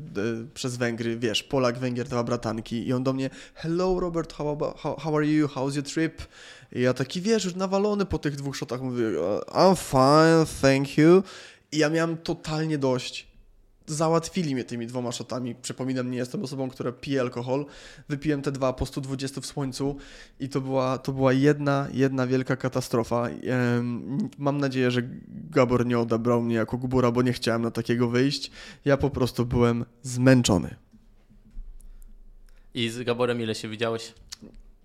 przez 0.53 0.77
Węgry, 0.77 1.17
wiesz, 1.17 1.43
Polak, 1.43 1.79
Węgier, 1.79 2.07
dwa 2.07 2.23
bratanki 2.23 2.87
i 2.87 2.93
on 2.93 3.03
do 3.03 3.13
mnie, 3.13 3.29
hello 3.53 3.99
Robert, 3.99 4.33
how, 4.33 4.49
about, 4.49 4.77
how, 4.77 4.95
how 4.99 5.17
are 5.17 5.27
you, 5.27 5.47
how's 5.47 5.75
your 5.75 5.85
trip? 5.85 6.21
I 6.71 6.81
ja 6.81 6.93
taki, 6.93 7.21
wiesz, 7.21 7.45
już 7.45 7.55
nawalony 7.55 8.05
po 8.05 8.19
tych 8.19 8.35
dwóch 8.35 8.55
shotach 8.55 8.81
mówię, 8.81 9.03
I'm 9.47 9.75
fine, 9.75 10.45
thank 10.61 10.97
you. 10.97 11.23
I 11.71 11.77
ja 11.77 11.89
miałem 11.89 12.17
totalnie 12.17 12.77
dość 12.77 13.32
załatwili 13.87 14.53
mnie 14.55 14.63
tymi 14.63 14.87
dwoma 14.87 15.11
shotami. 15.11 15.55
Przypominam, 15.55 16.11
nie 16.11 16.17
jestem 16.17 16.43
osobą, 16.43 16.69
która 16.69 16.91
pije 16.91 17.21
alkohol. 17.21 17.65
Wypiłem 18.09 18.41
te 18.41 18.51
dwa 18.51 18.73
po 18.73 18.85
120 18.85 19.41
w 19.41 19.45
słońcu 19.45 19.97
i 20.39 20.49
to 20.49 20.61
była, 20.61 20.97
to 20.97 21.11
była 21.11 21.33
jedna, 21.33 21.87
jedna 21.91 22.27
wielka 22.27 22.55
katastrofa. 22.55 23.29
Mam 24.37 24.57
nadzieję, 24.57 24.91
że 24.91 25.01
Gabor 25.27 25.85
nie 25.85 25.99
odebrał 25.99 26.41
mnie 26.41 26.55
jako 26.55 26.77
gubura, 26.77 27.11
bo 27.11 27.21
nie 27.21 27.33
chciałem 27.33 27.61
na 27.61 27.71
takiego 27.71 28.09
wyjść. 28.09 28.51
Ja 28.85 28.97
po 28.97 29.09
prostu 29.09 29.45
byłem 29.45 29.85
zmęczony. 30.01 30.75
I 32.73 32.89
z 32.89 33.03
Gaborem 33.03 33.41
ile 33.41 33.55
się 33.55 33.69
widziałeś? 33.69 34.13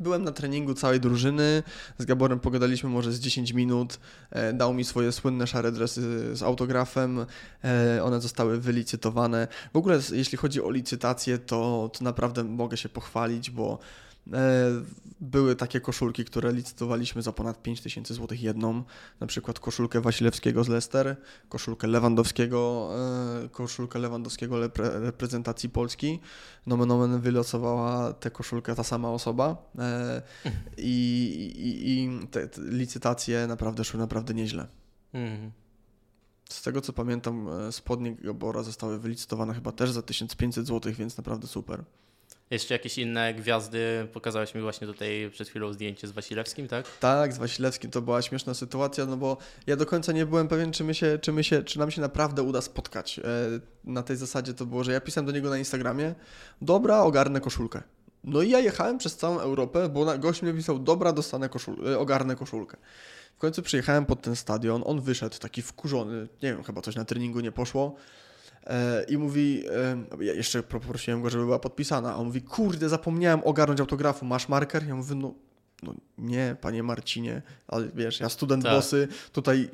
Byłem 0.00 0.24
na 0.24 0.32
treningu 0.32 0.74
całej 0.74 1.00
drużyny, 1.00 1.62
z 1.98 2.04
Gaborem 2.04 2.40
pogadaliśmy 2.40 2.90
może 2.90 3.12
z 3.12 3.20
10 3.20 3.52
minut, 3.52 3.98
e, 4.30 4.52
dał 4.52 4.74
mi 4.74 4.84
swoje 4.84 5.12
słynne 5.12 5.46
szare 5.46 5.72
dresy 5.72 6.36
z 6.36 6.42
autografem, 6.42 7.26
e, 7.64 8.04
one 8.04 8.20
zostały 8.20 8.60
wylicytowane. 8.60 9.48
W 9.72 9.76
ogóle 9.76 10.00
jeśli 10.12 10.38
chodzi 10.38 10.62
o 10.62 10.70
licytację, 10.70 11.38
to, 11.38 11.90
to 11.98 12.04
naprawdę 12.04 12.44
mogę 12.44 12.76
się 12.76 12.88
pochwalić, 12.88 13.50
bo 13.50 13.78
były 15.20 15.56
takie 15.56 15.80
koszulki, 15.80 16.24
które 16.24 16.52
licytowaliśmy 16.52 17.22
za 17.22 17.32
ponad 17.32 17.62
5000 17.62 18.14
zł 18.14 18.38
jedną, 18.40 18.82
na 19.20 19.26
przykład 19.26 19.60
koszulkę 19.60 20.00
Wasilewskiego 20.00 20.64
z 20.64 20.68
Leicester, 20.68 21.16
koszulkę 21.48 21.86
Lewandowskiego, 21.86 22.90
e, 23.44 23.48
koszulkę 23.48 23.98
Lewandowskiego 23.98 24.60
reprezentacji 24.78 25.68
Polski. 25.68 26.20
Nomen 26.66 26.90
omen 26.90 27.20
wylosowała 27.20 28.12
tę 28.12 28.30
koszulkę 28.30 28.74
ta 28.74 28.84
sama 28.84 29.10
osoba 29.10 29.70
e, 29.78 30.22
i, 30.76 30.90
i, 31.58 31.90
i 31.90 32.26
te, 32.26 32.48
te 32.48 32.62
licytacje 32.62 33.46
naprawdę 33.46 33.84
szły 33.84 34.00
naprawdę 34.00 34.34
nieźle. 34.34 34.66
Mhm. 35.12 35.50
Z 36.50 36.62
tego 36.62 36.80
co 36.80 36.92
pamiętam, 36.92 37.48
spodnie 37.70 38.14
Gabora 38.14 38.62
zostały 38.62 38.98
wylicytowane 38.98 39.54
chyba 39.54 39.72
też 39.72 39.90
za 39.90 40.02
1500 40.02 40.66
zł, 40.66 40.92
więc 40.92 41.16
naprawdę 41.16 41.46
super. 41.46 41.84
Jeszcze 42.50 42.74
jakieś 42.74 42.98
inne 42.98 43.34
gwiazdy, 43.34 44.08
pokazałeś 44.12 44.54
mi 44.54 44.60
właśnie 44.60 44.86
tutaj 44.86 45.30
przed 45.32 45.48
chwilą 45.48 45.72
zdjęcie 45.72 46.08
z 46.08 46.10
Wasilewskim, 46.10 46.68
tak? 46.68 46.98
Tak, 47.00 47.32
z 47.32 47.38
Wasilewskim 47.38 47.90
to 47.90 48.02
była 48.02 48.22
śmieszna 48.22 48.54
sytuacja, 48.54 49.06
no 49.06 49.16
bo 49.16 49.36
ja 49.66 49.76
do 49.76 49.86
końca 49.86 50.12
nie 50.12 50.26
byłem 50.26 50.48
pewien, 50.48 50.72
czy, 50.72 50.84
my 50.84 50.94
się, 50.94 51.18
czy, 51.22 51.32
my 51.32 51.44
się, 51.44 51.62
czy 51.62 51.78
nam 51.78 51.90
się 51.90 52.00
naprawdę 52.00 52.42
uda 52.42 52.60
spotkać. 52.60 53.18
E, 53.18 53.22
na 53.84 54.02
tej 54.02 54.16
zasadzie 54.16 54.54
to 54.54 54.66
było, 54.66 54.84
że 54.84 54.92
ja 54.92 55.00
pisałem 55.00 55.26
do 55.26 55.32
niego 55.32 55.50
na 55.50 55.58
Instagramie, 55.58 56.14
dobra, 56.62 57.00
ogarnę 57.00 57.40
koszulkę. 57.40 57.82
No 58.24 58.42
i 58.42 58.50
ja 58.50 58.60
jechałem 58.60 58.98
przez 58.98 59.16
całą 59.16 59.38
Europę, 59.38 59.88
bo 59.88 60.18
gość 60.18 60.42
mi 60.42 60.54
pisał, 60.54 60.78
dobra, 60.78 61.12
dostanę 61.12 61.48
koszul 61.48 61.88
e, 61.88 61.98
ogarnę 61.98 62.36
koszulkę. 62.36 62.76
W 63.36 63.38
końcu 63.38 63.62
przyjechałem 63.62 64.06
pod 64.06 64.22
ten 64.22 64.36
stadion, 64.36 64.82
on 64.86 65.00
wyszedł 65.00 65.38
taki 65.38 65.62
wkurzony, 65.62 66.28
nie 66.42 66.52
wiem, 66.52 66.62
chyba 66.62 66.82
coś 66.82 66.94
na 66.96 67.04
treningu 67.04 67.40
nie 67.40 67.52
poszło. 67.52 67.96
E, 68.68 69.04
I 69.08 69.18
mówi, 69.18 69.64
e, 70.20 70.24
ja 70.24 70.32
jeszcze 70.32 70.62
poprosiłem 70.62 71.22
go, 71.22 71.30
żeby 71.30 71.44
była 71.44 71.58
podpisana, 71.58 72.12
a 72.12 72.16
on 72.16 72.26
mówi, 72.26 72.42
kurde, 72.42 72.88
zapomniałem 72.88 73.40
ogarnąć 73.44 73.80
autografu, 73.80 74.24
masz 74.24 74.48
marker? 74.48 74.86
Ja 74.86 74.94
mówię, 74.94 75.14
no, 75.14 75.34
no 75.82 75.94
nie, 76.18 76.56
panie 76.60 76.82
Marcinie, 76.82 77.42
ale 77.68 77.88
wiesz, 77.94 78.20
ja 78.20 78.28
student 78.28 78.64
tak. 78.64 78.72
Bosy, 78.72 79.08
tutaj 79.32 79.68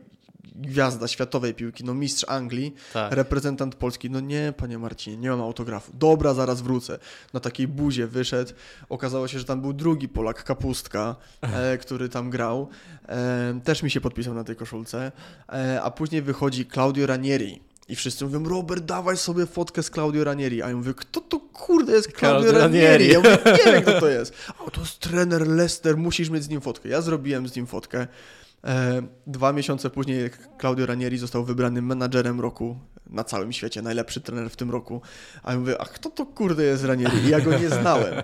gwiazda 0.55 1.09
światowej 1.09 1.55
piłki, 1.55 1.85
no 1.85 1.95
mistrz 1.95 2.25
Anglii, 2.29 2.75
tak. 2.93 3.13
reprezentant 3.13 3.75
Polski, 3.75 4.11
no 4.11 4.21
nie, 4.21 4.53
panie 4.57 4.79
Marcinie, 4.79 5.17
nie 5.17 5.31
mam 5.31 5.41
autografu. 5.41 5.93
Dobra, 5.95 6.35
zaraz 6.35 6.63
wrócę. 6.63 6.99
Na 7.33 7.41
takiej 7.41 7.69
buzie 7.69 8.07
wyszedł. 8.07 8.53
Okazało 8.89 9.29
się, 9.29 9.39
że 9.39 9.45
tam 9.45 9.61
był 9.61 9.73
drugi 9.73 10.09
Polak, 10.09 10.45
Kapustka, 10.45 11.17
e, 11.41 11.79
który 11.83 12.09
tam 12.09 12.31
grał. 12.31 12.69
E, 13.09 13.61
też 13.65 13.83
mi 13.83 13.91
się 13.91 14.01
podpisał 14.01 14.35
na 14.35 14.45
tej 14.45 14.57
koszulce. 14.57 15.13
E, 15.49 15.83
a 15.83 15.91
później 15.91 16.23
wychodzi 16.23 16.67
Claudio 16.67 17.07
Ranieri, 17.07 17.61
i 17.89 17.97
wszyscy 17.97 18.25
mówią, 18.25 18.45
Robert, 18.49 18.85
dawaj 18.85 19.17
sobie 19.17 19.47
fotkę 19.47 19.83
z 19.83 19.91
Claudio 19.91 20.25
Ranieri. 20.25 20.63
A 20.63 20.69
ja 20.69 20.77
mówię, 20.77 20.95
kto 20.95 21.21
to 21.21 21.41
kurde 21.41 21.93
jest 21.93 22.13
Claudio, 22.13 22.41
Claudio 22.43 22.61
Ranieri? 22.61 23.09
Ja 23.09 23.19
mówię, 23.19 23.39
nie 23.45 23.73
wiem, 23.73 23.83
kto 23.83 24.01
to 24.01 24.09
jest. 24.19 24.35
A 24.67 24.71
to 24.71 24.81
jest 24.81 24.99
trener 24.99 25.49
Leicester, 25.49 25.97
musisz 25.97 26.31
mieć 26.31 26.43
z 26.45 26.49
nim 26.49 26.61
fotkę. 26.61 26.89
Ja 26.89 27.01
zrobiłem 27.01 27.49
z 27.49 27.57
nim 27.57 27.67
fotkę. 27.67 28.07
E, 28.65 29.03
dwa 29.27 29.53
miesiące 29.53 29.91
później 29.91 30.31
Claudio 30.61 30.87
Ranieri 30.87 31.19
został 31.19 31.45
wybrany 31.45 31.83
menadżerem 31.83 32.41
roku 32.41 32.79
na 33.07 33.25
całym 33.25 33.53
świecie, 33.53 33.83
najlepszy 33.83 34.21
trener 34.21 34.51
w 34.51 34.57
tym 34.57 34.71
roku. 34.71 35.03
A 35.43 35.53
ja 35.53 35.59
mówię, 35.59 35.81
a 35.81 35.85
kto 35.85 36.11
to 36.11 36.27
kurde 36.27 36.65
jest 36.65 36.85
Ranieri? 36.85 37.19
I 37.19 37.29
ja 37.29 37.41
go 37.41 37.59
nie 37.59 37.69
znałem. 37.69 38.15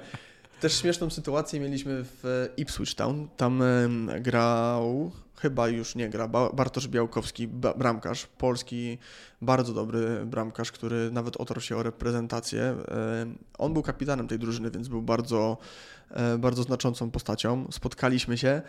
Też 0.60 0.80
śmieszną 0.80 1.10
sytuację 1.10 1.60
mieliśmy 1.60 2.04
w 2.04 2.48
Ipswich 2.56 2.94
Town. 2.94 3.28
Tam 3.36 3.62
grał 4.20 5.10
chyba 5.42 5.68
już 5.68 5.94
nie 5.94 6.08
gra. 6.08 6.28
Bartosz 6.28 6.88
Białkowski, 6.88 7.48
bramkarz, 7.48 8.26
polski, 8.26 8.98
bardzo 9.42 9.74
dobry 9.74 10.26
bramkarz, 10.26 10.72
który 10.72 11.10
nawet 11.10 11.36
otarł 11.36 11.60
się 11.60 11.76
o 11.76 11.82
reprezentację. 11.82 12.62
E, 12.62 13.26
on 13.58 13.72
był 13.72 13.82
kapitanem 13.82 14.28
tej 14.28 14.38
drużyny, 14.38 14.70
więc 14.70 14.88
był 14.88 15.02
bardzo, 15.02 15.58
e, 16.10 16.38
bardzo 16.38 16.62
znaczącą 16.62 17.10
postacią. 17.10 17.66
Spotkaliśmy 17.70 18.38
się, 18.38 18.62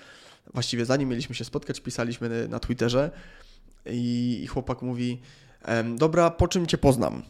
właściwie 0.53 0.85
zanim 0.85 1.09
mieliśmy 1.09 1.35
się 1.35 1.45
spotkać, 1.45 1.79
pisaliśmy 1.79 2.47
na 2.47 2.59
Twitterze 2.59 3.11
i 3.85 4.47
chłopak 4.49 4.81
mówi, 4.81 5.21
dobra, 5.95 6.29
po 6.31 6.47
czym 6.47 6.67
Cię 6.67 6.77
poznam? 6.77 7.21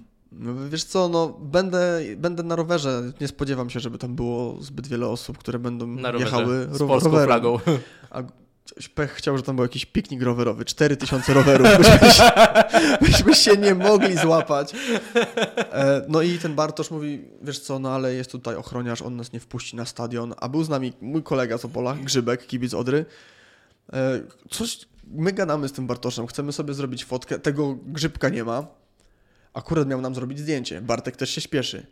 Wiesz 0.70 0.84
co, 0.84 1.10
no 1.10 1.28
będę, 1.28 2.02
będę 2.18 2.44
na 2.44 2.56
rowerze. 2.56 3.12
Nie 3.22 3.28
spodziewam 3.28 3.70
się, 3.70 3.80
żeby 3.80 3.98
tam 3.98 4.16
było 4.16 4.58
zbyt 4.62 4.88
wiele 4.88 5.08
osób, 5.08 5.38
które 5.38 5.60
będą 5.60 5.88
na 5.88 6.12
rowerze, 6.12 6.36
jechały 6.36 6.68
z 6.72 6.78
polską 6.78 7.10
rowerem. 7.10 7.28
flagą. 7.28 7.60
A 8.10 8.24
pech 8.96 9.12
chciał, 9.12 9.38
że 9.38 9.44
tam 9.44 9.56
był 9.56 9.66
jakiś 9.66 9.86
piknik 9.86 10.22
rowerowy, 10.22 10.66
4000 10.66 11.34
rowerów, 11.34 11.68
byśmy 11.78 12.12
się, 12.12 12.32
byśmy 13.02 13.36
się 13.36 13.58
nie 13.58 13.76
mogli 13.76 14.18
złapać. 14.18 14.74
E, 15.72 16.06
no 16.08 16.22
i 16.22 16.38
ten 16.38 16.56
Bartosz 16.56 16.92
mówi, 16.92 17.26
wiesz 17.42 17.60
co, 17.60 17.80
no 17.80 17.92
ale 17.92 18.14
jest 18.14 18.32
tutaj 18.32 18.56
ochroniarz, 18.56 19.02
on 19.02 19.16
nas 19.16 19.34
nie 19.34 19.40
wpuści 19.40 19.76
na 19.76 19.86
stadion, 19.86 20.34
a 20.38 20.50
był 20.50 20.64
z 20.64 20.70
nami 20.70 20.94
mój 21.02 21.24
kolega 21.24 21.58
z 21.58 21.66
Opola, 21.66 21.96
Grzybek, 21.96 22.48
kibic 22.48 22.74
Odry. 22.74 23.06
E, 23.94 24.22
coś, 24.50 24.80
my 25.08 25.32
gadamy 25.32 25.68
z 25.68 25.72
tym 25.72 25.88
Bartoszem, 25.88 26.28
chcemy 26.28 26.52
sobie 26.52 26.74
zrobić 26.74 27.06
fotkę, 27.06 27.40
tego 27.40 27.78
Grzybka 27.86 28.30
nie 28.30 28.44
ma, 28.44 28.66
akurat 29.54 29.88
miał 29.88 30.02
nam 30.02 30.16
zrobić 30.16 30.40
zdjęcie, 30.40 30.82
Bartek 30.82 31.16
też 31.16 31.30
się 31.30 31.42
śpieszy. 31.42 31.86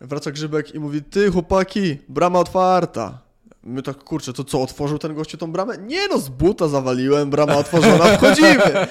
Wraca 0.00 0.30
Grzybek 0.30 0.74
i 0.74 0.80
mówi, 0.80 1.02
ty 1.02 1.30
chłopaki, 1.30 1.98
brama 2.08 2.38
otwarta. 2.38 3.25
My 3.68 3.82
tak, 3.82 4.04
kurczę, 4.04 4.32
to 4.32 4.44
co, 4.44 4.62
otworzył 4.62 4.98
ten 4.98 5.14
gościu 5.14 5.36
tą 5.36 5.52
bramę? 5.52 5.78
Nie 5.78 6.08
no, 6.08 6.18
z 6.18 6.28
buta 6.28 6.68
zawaliłem, 6.68 7.30
brama 7.30 7.56
otworzona, 7.56 8.04
wchodzimy! 8.04 8.86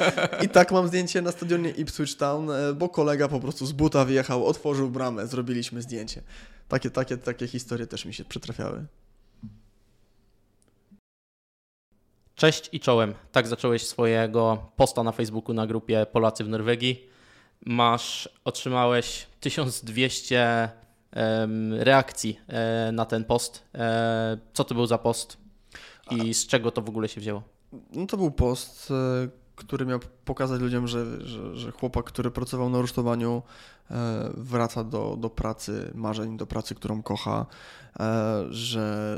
I 0.45 0.49
tak 0.49 0.71
mam 0.71 0.87
zdjęcie 0.87 1.21
na 1.21 1.31
stadionie 1.31 1.69
Ipswich 1.69 2.17
Town, 2.17 2.51
e, 2.51 2.73
bo 2.73 2.89
kolega 2.89 3.27
po 3.27 3.39
prostu 3.39 3.65
z 3.65 3.71
buta 3.71 4.05
wyjechał, 4.05 4.45
otworzył 4.45 4.89
bramę, 4.89 5.27
zrobiliśmy 5.27 5.81
zdjęcie. 5.81 6.21
Takie, 6.67 6.89
takie, 6.89 7.17
takie 7.17 7.47
historie 7.47 7.87
też 7.87 8.05
mi 8.05 8.13
się 8.13 8.25
przytrafiały. 8.25 8.85
Cześć 12.35 12.69
i 12.71 12.79
czołem. 12.79 13.13
Tak 13.31 13.47
zacząłeś 13.47 13.87
swojego 13.87 14.71
posta 14.75 15.03
na 15.03 15.11
Facebooku 15.11 15.53
na 15.53 15.67
grupie 15.67 16.05
Polacy 16.11 16.43
w 16.43 16.49
Norwegii. 16.49 17.09
Masz, 17.65 18.29
otrzymałeś 18.43 19.27
1200 19.39 20.69
reakcji 21.79 22.39
e, 22.47 22.91
na 22.91 23.05
ten 23.05 23.25
post. 23.25 23.63
E, 23.75 24.37
co 24.53 24.63
to 24.63 24.75
był 24.75 24.85
za 24.85 24.97
post 24.97 25.37
i 26.11 26.33
z 26.33 26.47
czego 26.47 26.71
to 26.71 26.81
w 26.81 26.89
ogóle 26.89 27.07
się 27.07 27.21
wzięło? 27.21 27.43
No 27.93 28.05
to 28.05 28.17
był 28.17 28.31
post, 28.31 28.91
e, 28.91 29.27
który 29.55 29.85
miał 29.85 29.99
pokazać 30.25 30.61
ludziom, 30.61 30.87
że, 30.87 31.27
że, 31.27 31.55
że 31.55 31.71
chłopak, 31.71 32.05
który 32.05 32.31
pracował 32.31 32.69
na 32.69 32.81
rusztowaniu, 32.81 33.41
wraca 34.33 34.83
do, 34.83 35.17
do 35.19 35.29
pracy 35.29 35.91
marzeń, 35.95 36.37
do 36.37 36.47
pracy, 36.47 36.75
którą 36.75 37.03
kocha, 37.03 37.45
że 38.49 39.17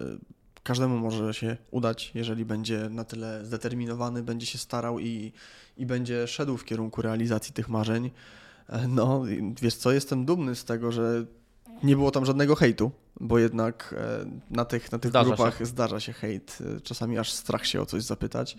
każdemu 0.63 0.97
może 0.97 1.33
się 1.33 1.57
udać, 1.71 2.11
jeżeli 2.15 2.45
będzie 2.45 2.89
na 2.89 3.03
tyle 3.03 3.45
zdeterminowany, 3.45 4.23
będzie 4.23 4.45
się 4.45 4.57
starał 4.57 4.99
i, 4.99 5.33
i 5.77 5.85
będzie 5.85 6.27
szedł 6.27 6.57
w 6.57 6.65
kierunku 6.65 7.01
realizacji 7.01 7.53
tych 7.53 7.69
marzeń. 7.69 8.11
No, 8.87 9.23
wiesz 9.61 9.75
co, 9.75 9.91
jestem 9.91 10.25
dumny 10.25 10.55
z 10.55 10.65
tego, 10.65 10.91
że 10.91 11.25
nie 11.83 11.95
było 11.95 12.11
tam 12.11 12.25
żadnego 12.25 12.55
hejtu, 12.55 12.91
bo 13.19 13.39
jednak 13.39 13.95
e, 13.97 14.25
na 14.49 14.65
tych, 14.65 14.91
na 14.91 14.99
tych 14.99 15.11
zdarza 15.11 15.27
grupach 15.27 15.57
się. 15.57 15.65
zdarza 15.65 15.99
się 15.99 16.13
hejt. 16.13 16.57
E, 16.77 16.81
czasami 16.81 17.17
aż 17.17 17.31
strach 17.31 17.65
się 17.65 17.81
o 17.81 17.85
coś 17.85 18.03
zapytać. 18.03 18.57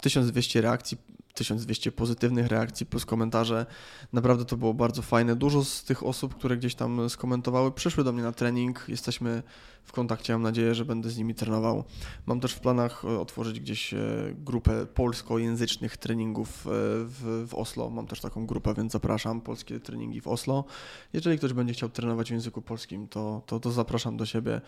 1200 0.00 0.60
reakcji 0.60 0.98
1200 1.34 1.92
pozytywnych 1.92 2.46
reakcji 2.46 2.86
plus 2.86 3.04
komentarze. 3.04 3.66
Naprawdę 4.12 4.44
to 4.44 4.56
było 4.56 4.74
bardzo 4.74 5.02
fajne. 5.02 5.36
Dużo 5.36 5.64
z 5.64 5.84
tych 5.84 6.06
osób, 6.06 6.34
które 6.34 6.56
gdzieś 6.56 6.74
tam 6.74 7.10
skomentowały, 7.10 7.72
przyszły 7.72 8.04
do 8.04 8.12
mnie 8.12 8.22
na 8.22 8.32
trening. 8.32 8.84
Jesteśmy 8.88 9.42
w 9.84 9.92
kontakcie. 9.92 10.32
Mam 10.32 10.42
nadzieję, 10.42 10.74
że 10.74 10.84
będę 10.84 11.10
z 11.10 11.18
nimi 11.18 11.34
trenował. 11.34 11.84
Mam 12.26 12.40
też 12.40 12.52
w 12.52 12.60
planach 12.60 13.04
e, 13.04 13.20
otworzyć 13.20 13.60
gdzieś 13.60 13.94
e, 13.94 13.98
grupę 14.38 14.86
polskojęzycznych 14.86 15.96
treningów 15.96 16.66
e, 16.66 16.70
w, 17.04 17.46
w 17.48 17.54
Oslo. 17.54 17.90
Mam 17.90 18.06
też 18.06 18.20
taką 18.20 18.46
grupę, 18.46 18.74
więc 18.74 18.92
zapraszam. 18.92 19.40
Polskie 19.40 19.80
treningi 19.80 20.20
w 20.20 20.28
Oslo. 20.28 20.64
Jeżeli 21.12 21.38
ktoś 21.38 21.52
będzie 21.52 21.72
chciał 21.72 21.88
trenować 21.88 22.28
w 22.28 22.32
języku 22.32 22.62
polskim, 22.62 23.08
to, 23.08 23.42
to, 23.46 23.60
to 23.60 23.70
zapraszam 23.70 24.16
do 24.16 24.26
siebie. 24.26 24.60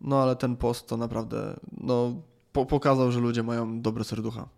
No 0.00 0.22
ale 0.22 0.36
ten 0.36 0.56
post 0.56 0.86
to 0.86 0.96
naprawdę 0.96 1.60
no, 1.72 2.22
po, 2.52 2.66
pokazał, 2.66 3.12
że 3.12 3.20
ludzie 3.20 3.42
mają 3.42 3.80
dobre 3.80 4.04
serducha. 4.04 4.48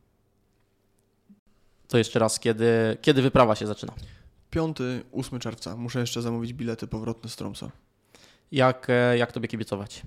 To 1.89 1.99
jeszcze 1.99 2.19
raz, 2.19 2.41
kiedy, 2.41 2.97
kiedy 3.03 3.23
wyprawa 3.23 3.55
się 3.55 3.67
zaczyna? 3.67 3.93
5-8 4.53 5.39
czerwca. 5.39 5.77
Muszę 5.77 6.01
jeszcze 6.01 6.23
zamówić 6.23 6.53
bilety 6.53 6.87
powrotne 6.87 7.31
z 7.31 7.37
Tromso. 7.37 7.71
Jak, 8.53 8.87
e, 8.91 9.19
jak 9.19 9.33
tobie 9.33 9.49
kibicować? 9.49 10.03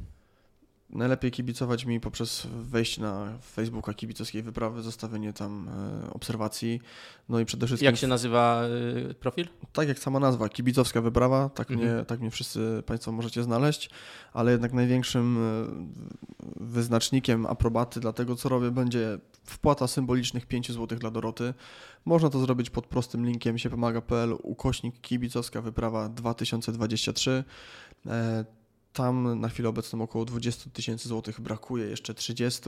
Najlepiej 0.89 1.31
kibicować 1.31 1.85
mi 1.85 1.99
poprzez 1.99 2.47
wejście 2.61 3.01
na 3.01 3.37
Facebooka 3.41 3.93
kibicowskiej 3.93 4.43
wyprawy, 4.43 4.81
zostawienie 4.81 5.33
tam 5.33 5.69
e, 6.05 6.13
obserwacji. 6.13 6.81
No 7.29 7.39
i 7.39 7.45
przede 7.45 7.65
wszystkim. 7.65 7.85
Jak 7.85 7.97
się 7.97 8.07
nazywa 8.07 8.61
e, 9.09 9.13
profil? 9.13 9.47
Tak 9.73 9.87
jak 9.87 9.99
sama 9.99 10.19
nazwa, 10.19 10.49
kibicowska 10.49 11.01
wyprawa, 11.01 11.49
tak, 11.49 11.71
Mhm. 11.71 11.95
mnie, 11.95 12.05
tak 12.05 12.19
mnie 12.19 12.31
wszyscy 12.31 12.83
Państwo 12.85 13.11
możecie 13.11 13.43
znaleźć, 13.43 13.89
ale 14.33 14.51
jednak 14.51 14.73
największym 14.73 15.37
e, 15.37 15.67
wyznacznikiem 16.65 17.45
aprobaty 17.45 17.99
dla 17.99 18.13
tego, 18.13 18.35
co 18.35 18.49
robię, 18.49 18.71
będzie 18.71 19.19
wpłata 19.43 19.87
symbolicznych 19.87 20.45
5 20.45 20.71
zł 20.71 20.99
dla 20.99 21.11
Doroty. 21.11 21.53
Można 22.05 22.29
to 22.29 22.39
zrobić 22.39 22.69
pod 22.69 22.87
prostym 22.87 23.25
linkiem 23.25 23.57
siepomaga.pl 23.57 24.35
ukośnik 24.43 25.01
kibicowska 25.01 25.61
wyprawa 25.61 26.09
2023. 26.09 27.43
Tam 28.93 29.39
na 29.39 29.49
chwilę 29.49 29.69
obecną 29.69 30.01
około 30.01 30.25
20 30.25 30.69
tysięcy 30.69 31.09
złotych 31.09 31.41
brakuje, 31.41 31.85
jeszcze 31.85 32.13
30. 32.13 32.61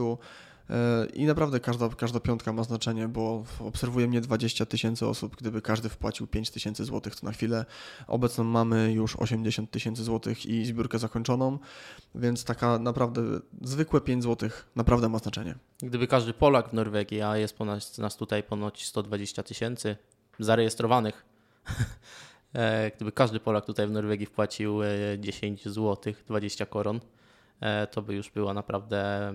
E, 0.70 1.06
I 1.14 1.24
naprawdę 1.24 1.60
każda, 1.60 1.88
każda 1.88 2.20
piątka 2.20 2.52
ma 2.52 2.62
znaczenie, 2.62 3.08
bo 3.08 3.44
obserwuje 3.58 4.08
mnie 4.08 4.20
20 4.20 4.66
tysięcy 4.66 5.06
osób. 5.06 5.36
Gdyby 5.36 5.62
każdy 5.62 5.88
wpłacił 5.88 6.26
5 6.26 6.50
tysięcy 6.50 6.84
złotych, 6.84 7.16
to 7.16 7.26
na 7.26 7.32
chwilę 7.32 7.64
obecną 8.06 8.44
mamy 8.44 8.92
już 8.92 9.16
80 9.16 9.70
tysięcy 9.70 10.04
złotych 10.04 10.46
i 10.46 10.66
zbiórkę 10.66 10.98
zakończoną, 10.98 11.58
więc 12.14 12.44
taka 12.44 12.78
naprawdę 12.78 13.22
zwykłe 13.62 14.00
5 14.00 14.22
złotych 14.22 14.66
naprawdę 14.76 15.08
ma 15.08 15.18
znaczenie. 15.18 15.54
Gdyby 15.78 16.06
każdy 16.06 16.32
Polak 16.32 16.70
w 16.70 16.72
Norwegii, 16.72 17.22
a 17.22 17.36
jest 17.36 17.56
ponad, 17.56 17.98
nas 17.98 18.16
tutaj 18.16 18.42
ponoć 18.42 18.86
120 18.86 19.42
tysięcy 19.42 19.96
zarejestrowanych, 20.38 21.24
gdyby 22.96 23.12
każdy 23.12 23.40
Polak 23.40 23.66
tutaj 23.66 23.86
w 23.86 23.90
Norwegii 23.90 24.26
wpłacił 24.26 24.82
e, 24.82 24.88
10 25.18 25.64
zł, 25.64 26.14
20 26.26 26.66
koron, 26.66 27.00
e, 27.60 27.86
to 27.86 28.02
by 28.02 28.14
już 28.14 28.30
była 28.30 28.54
naprawdę 28.54 29.32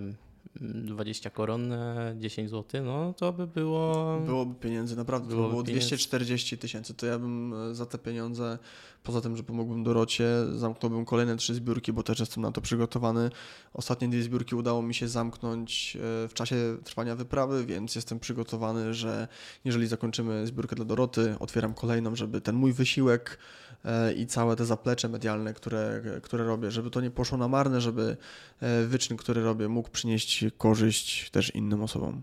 20 0.60 1.30
koron, 1.30 1.72
e, 1.72 2.14
10 2.18 2.50
zł, 2.50 2.84
no 2.84 3.12
to 3.12 3.32
by 3.32 3.46
było... 3.46 4.18
Byłoby 4.26 4.54
pieniędzy, 4.54 4.96
naprawdę. 4.96 5.28
Byłoby 5.28 5.50
było 5.50 5.64
pieniędzy. 5.64 5.86
240 5.86 6.58
tysięcy. 6.58 6.94
To 6.94 7.06
ja 7.06 7.18
bym 7.18 7.54
e, 7.70 7.74
za 7.74 7.86
te 7.86 7.98
pieniądze, 7.98 8.58
poza 9.02 9.20
tym, 9.20 9.36
że 9.36 9.42
pomógłbym 9.42 9.84
Dorocie, 9.84 10.26
zamknąłbym 10.54 11.04
kolejne 11.04 11.36
trzy 11.36 11.54
zbiórki, 11.54 11.92
bo 11.92 12.02
też 12.02 12.20
jestem 12.20 12.42
na 12.42 12.52
to 12.52 12.60
przygotowany. 12.60 13.30
Ostatnie 13.74 14.08
dwie 14.08 14.22
zbiórki 14.22 14.54
udało 14.54 14.82
mi 14.82 14.94
się 14.94 15.08
zamknąć 15.08 15.96
e, 15.96 16.28
w 16.28 16.34
czasie 16.34 16.56
trwania 16.84 17.16
wyprawy, 17.16 17.66
więc 17.66 17.94
jestem 17.94 18.20
przygotowany, 18.20 18.94
że 18.94 19.28
jeżeli 19.64 19.86
zakończymy 19.86 20.46
zbiórkę 20.46 20.76
dla 20.76 20.84
Doroty, 20.84 21.36
otwieram 21.40 21.74
kolejną, 21.74 22.16
żeby 22.16 22.40
ten 22.40 22.56
mój 22.56 22.72
wysiłek 22.72 23.38
e, 23.38 23.67
i 24.16 24.26
całe 24.26 24.56
te 24.56 24.64
zaplecze 24.64 25.08
medialne, 25.08 25.54
które, 25.54 26.02
które 26.22 26.44
robię, 26.44 26.70
żeby 26.70 26.90
to 26.90 27.00
nie 27.00 27.10
poszło 27.10 27.38
na 27.38 27.48
marne, 27.48 27.80
żeby 27.80 28.16
e, 28.60 28.84
wyczyn, 28.84 29.16
który 29.16 29.42
robię, 29.42 29.68
mógł 29.68 29.90
przynieść 29.90 30.44
korzyść 30.58 31.30
też 31.30 31.54
innym 31.54 31.82
osobom. 31.82 32.22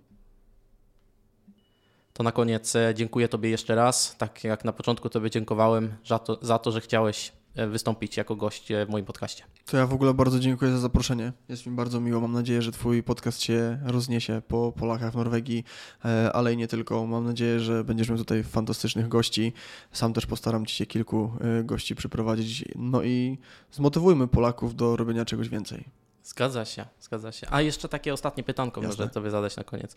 To 2.13 2.23
na 2.23 2.31
koniec 2.31 2.75
e, 2.75 2.93
dziękuję 2.95 3.27
Tobie 3.27 3.49
jeszcze 3.49 3.75
raz, 3.75 4.15
tak 4.17 4.43
jak 4.43 4.65
na 4.65 4.73
początku 4.73 5.09
Tobie 5.09 5.29
dziękowałem 5.29 5.95
za 6.05 6.19
to, 6.19 6.39
za 6.41 6.59
to 6.59 6.71
że 6.71 6.81
chciałeś 6.81 7.29
e, 7.29 7.33
wystąpić 7.55 8.17
jako 8.17 8.35
gość 8.35 8.71
e, 8.71 8.85
w 8.85 8.89
moim 8.89 9.05
podcaście. 9.05 9.43
To 9.65 9.77
ja 9.77 9.87
w 9.87 9.93
ogóle 9.93 10.13
bardzo 10.13 10.39
dziękuję 10.39 10.71
za 10.71 10.79
zaproszenie. 10.79 11.33
Jest 11.49 11.65
mi 11.65 11.75
bardzo 11.75 12.01
miło. 12.01 12.21
Mam 12.21 12.31
nadzieję, 12.31 12.61
że 12.61 12.71
Twój 12.71 13.03
podcast 13.03 13.41
się 13.41 13.79
rozniesie 13.85 14.41
po 14.47 14.71
Polakach 14.71 15.11
w 15.11 15.15
Norwegii, 15.15 15.63
e, 16.05 16.31
ale 16.33 16.53
i 16.53 16.57
nie 16.57 16.67
tylko. 16.67 17.05
Mam 17.05 17.25
nadzieję, 17.25 17.59
że 17.59 17.83
będziesz 17.83 18.09
miał 18.09 18.17
tutaj 18.17 18.43
fantastycznych 18.43 19.07
gości. 19.07 19.53
Sam 19.91 20.13
też 20.13 20.25
postaram 20.25 20.65
Ci 20.65 20.75
się 20.75 20.85
kilku 20.85 21.31
e, 21.59 21.63
gości 21.63 21.95
przyprowadzić. 21.95 22.65
No 22.75 23.03
i 23.03 23.37
zmotywujmy 23.71 24.27
Polaków 24.27 24.75
do 24.75 24.95
robienia 24.95 25.25
czegoś 25.25 25.49
więcej. 25.49 25.85
Zgadza 26.23 26.65
się, 26.65 26.85
zgadza 27.01 27.31
się. 27.31 27.47
A 27.49 27.61
jeszcze 27.61 27.89
takie 27.89 28.13
ostatnie 28.13 28.43
pytanko 28.43 28.81
Jasne. 28.81 29.03
może 29.03 29.13
Tobie 29.13 29.31
zadać 29.31 29.57
na 29.57 29.63
koniec. 29.63 29.95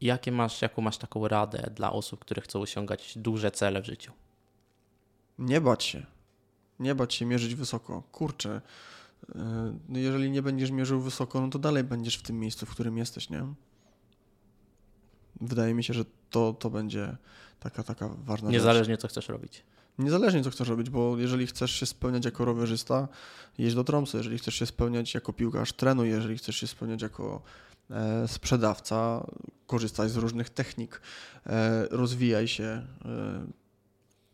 Jakie 0.00 0.32
masz, 0.32 0.62
jaką 0.62 0.82
masz 0.82 0.98
taką 0.98 1.28
radę 1.28 1.70
dla 1.74 1.92
osób, 1.92 2.20
które 2.20 2.42
chcą 2.42 2.60
osiągać 2.60 3.18
duże 3.18 3.50
cele 3.50 3.82
w 3.82 3.86
życiu? 3.86 4.12
Nie 5.38 5.60
bać 5.60 5.84
się. 5.84 6.06
Nie 6.80 6.94
bać 6.94 7.14
się 7.14 7.26
mierzyć 7.26 7.54
wysoko. 7.54 8.02
Kurczę, 8.12 8.60
e, 9.34 9.78
no 9.88 9.98
jeżeli 9.98 10.30
nie 10.30 10.42
będziesz 10.42 10.70
mierzył 10.70 11.00
wysoko, 11.00 11.40
no 11.40 11.48
to 11.48 11.58
dalej 11.58 11.84
będziesz 11.84 12.16
w 12.16 12.22
tym 12.22 12.40
miejscu, 12.40 12.66
w 12.66 12.70
którym 12.70 12.98
jesteś, 12.98 13.30
nie? 13.30 13.46
Wydaje 15.40 15.74
mi 15.74 15.84
się, 15.84 15.94
że 15.94 16.04
to, 16.30 16.52
to 16.52 16.70
będzie 16.70 17.16
taka, 17.60 17.82
taka 17.82 18.08
ważna 18.08 18.48
rzecz. 18.48 18.52
Niezależnie 18.52 18.96
co 18.96 19.08
chcesz 19.08 19.28
robić. 19.28 19.64
Niezależnie 19.98 20.44
co 20.44 20.50
chcesz 20.50 20.68
robić, 20.68 20.90
bo 20.90 21.18
jeżeli 21.18 21.46
chcesz 21.46 21.70
się 21.70 21.86
spełniać 21.86 22.24
jako 22.24 22.44
rowerzysta, 22.44 23.08
jedź 23.58 23.74
do 23.74 23.84
Tromsø, 23.84 24.16
jeżeli 24.16 24.38
chcesz 24.38 24.54
się 24.54 24.66
spełniać 24.66 25.14
jako 25.14 25.32
piłkarz, 25.32 25.72
trenuj, 25.72 26.08
jeżeli 26.08 26.38
chcesz 26.38 26.56
się 26.56 26.66
spełniać 26.66 27.02
jako 27.02 27.42
e, 27.90 28.28
sprzedawca, 28.28 29.26
korzystaj 29.66 30.08
z 30.08 30.16
różnych 30.16 30.50
technik, 30.50 31.00
e, 31.46 31.88
rozwijaj 31.90 32.48
się, 32.48 32.64
e, 32.64 32.86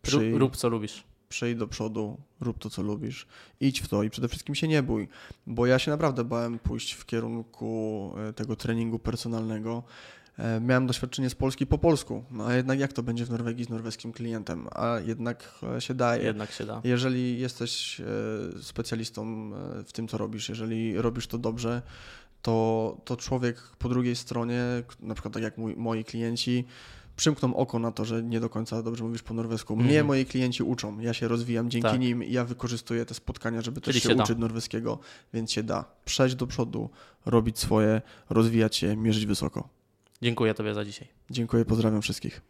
przyj, 0.03 0.31
Rób, 0.31 0.41
rób 0.41 0.57
co 0.57 0.69
lubisz. 0.69 1.05
Przyjdź 1.35 1.59
do 1.59 1.69
przodu, 1.69 2.17
rób 2.41 2.59
to, 2.59 2.71
co 2.71 2.83
lubisz, 2.83 3.27
idź 3.61 3.81
w 3.81 3.89
to 3.89 4.03
i 4.03 4.11
przede 4.11 4.29
wszystkim 4.29 4.55
się 4.55 4.69
nie 4.69 4.83
bój, 4.83 5.09
bo 5.47 5.67
ja 5.67 5.79
się 5.79 5.91
naprawdę 5.91 6.25
bałem 6.25 6.59
pójść 6.59 6.93
w 6.93 7.07
kierunku 7.07 8.13
e, 8.29 8.33
tego 8.33 8.57
treningu 8.57 8.99
personalnego. 8.99 9.83
E, 10.39 10.61
Miałem 10.61 10.87
doświadczenie 10.87 11.31
z 11.31 11.35
Polski 11.35 11.67
po 11.67 11.79
polsku, 11.79 12.25
no 12.31 12.47
a 12.47 12.55
jednak 12.55 12.79
jak 12.81 12.93
to 12.93 13.03
będzie 13.03 13.25
w 13.25 13.31
Norwegii 13.31 13.65
z 13.65 13.69
norweskim 13.69 14.13
klientem, 14.13 14.69
a 14.73 14.99
jednak 15.07 15.55
e, 15.77 15.81
się 15.81 15.95
daje. 15.95 16.25
Jednak 16.25 16.51
się 16.53 16.67
da. 16.67 16.81
Jeżeli 16.85 17.41
jesteś 17.41 18.01
specjalistą 18.63 19.51
w 19.87 19.93
tym, 19.93 20.09
co 20.09 20.19
robisz, 20.19 20.49
jeżeli 20.49 21.01
robisz 21.01 21.27
to 21.27 21.39
dobrze, 21.39 21.83
to, 22.43 22.97
to 23.05 23.17
człowiek 23.17 23.63
po 23.79 23.89
drugiej 23.89 24.17
stronie, 24.17 24.63
na 25.01 25.15
przykład 25.15 25.35
tak 25.35 25.43
jak 25.43 25.59
mój, 25.59 25.77
moi 25.77 26.05
klienci, 26.05 26.65
przymkną 27.17 27.57
oko 27.57 27.79
na 27.79 27.93
to, 27.93 28.05
że 28.05 28.23
nie 28.23 28.41
do 28.41 28.49
końca 28.49 28.83
dobrze 28.83 29.05
mówisz 29.05 29.23
po 29.23 29.35
norwesku. 29.35 29.77
Mnie 29.77 29.85
Mhm. 29.87 30.07
moi 30.07 30.27
klienci 30.27 30.63
uczą, 30.63 31.01
ja 31.01 31.15
się 31.15 31.29
rozwijam 31.29 31.71
dzięki 31.71 31.89
Tak. 31.89 32.01
nim 32.01 32.23
ja 32.23 32.45
wykorzystuję 32.45 33.07
te 33.07 33.15
spotkania, 33.15 33.63
żeby 33.63 33.81
też 33.81 33.93
Czyli 33.95 34.01
się 34.03 34.09
się 34.09 34.15
da. 34.15 34.25
uczyć 34.25 34.39
norweskiego, 34.39 34.99
więc 35.35 35.53
się 35.53 35.63
da. 35.63 35.85
Przejść 36.05 36.35
do 36.35 36.47
przodu, 36.47 36.91
robić 37.27 37.59
swoje, 37.59 38.03
rozwijać 38.31 38.77
się, 38.77 38.97
mierzyć 38.97 39.27
wysoko. 39.27 39.69
Dziękuję 40.23 40.55
Tobie 40.55 40.75
za 40.75 40.85
dzisiaj. 40.85 41.09
Dziękuję, 41.31 41.65
pozdrawiam 41.65 42.03
wszystkich. 42.03 42.41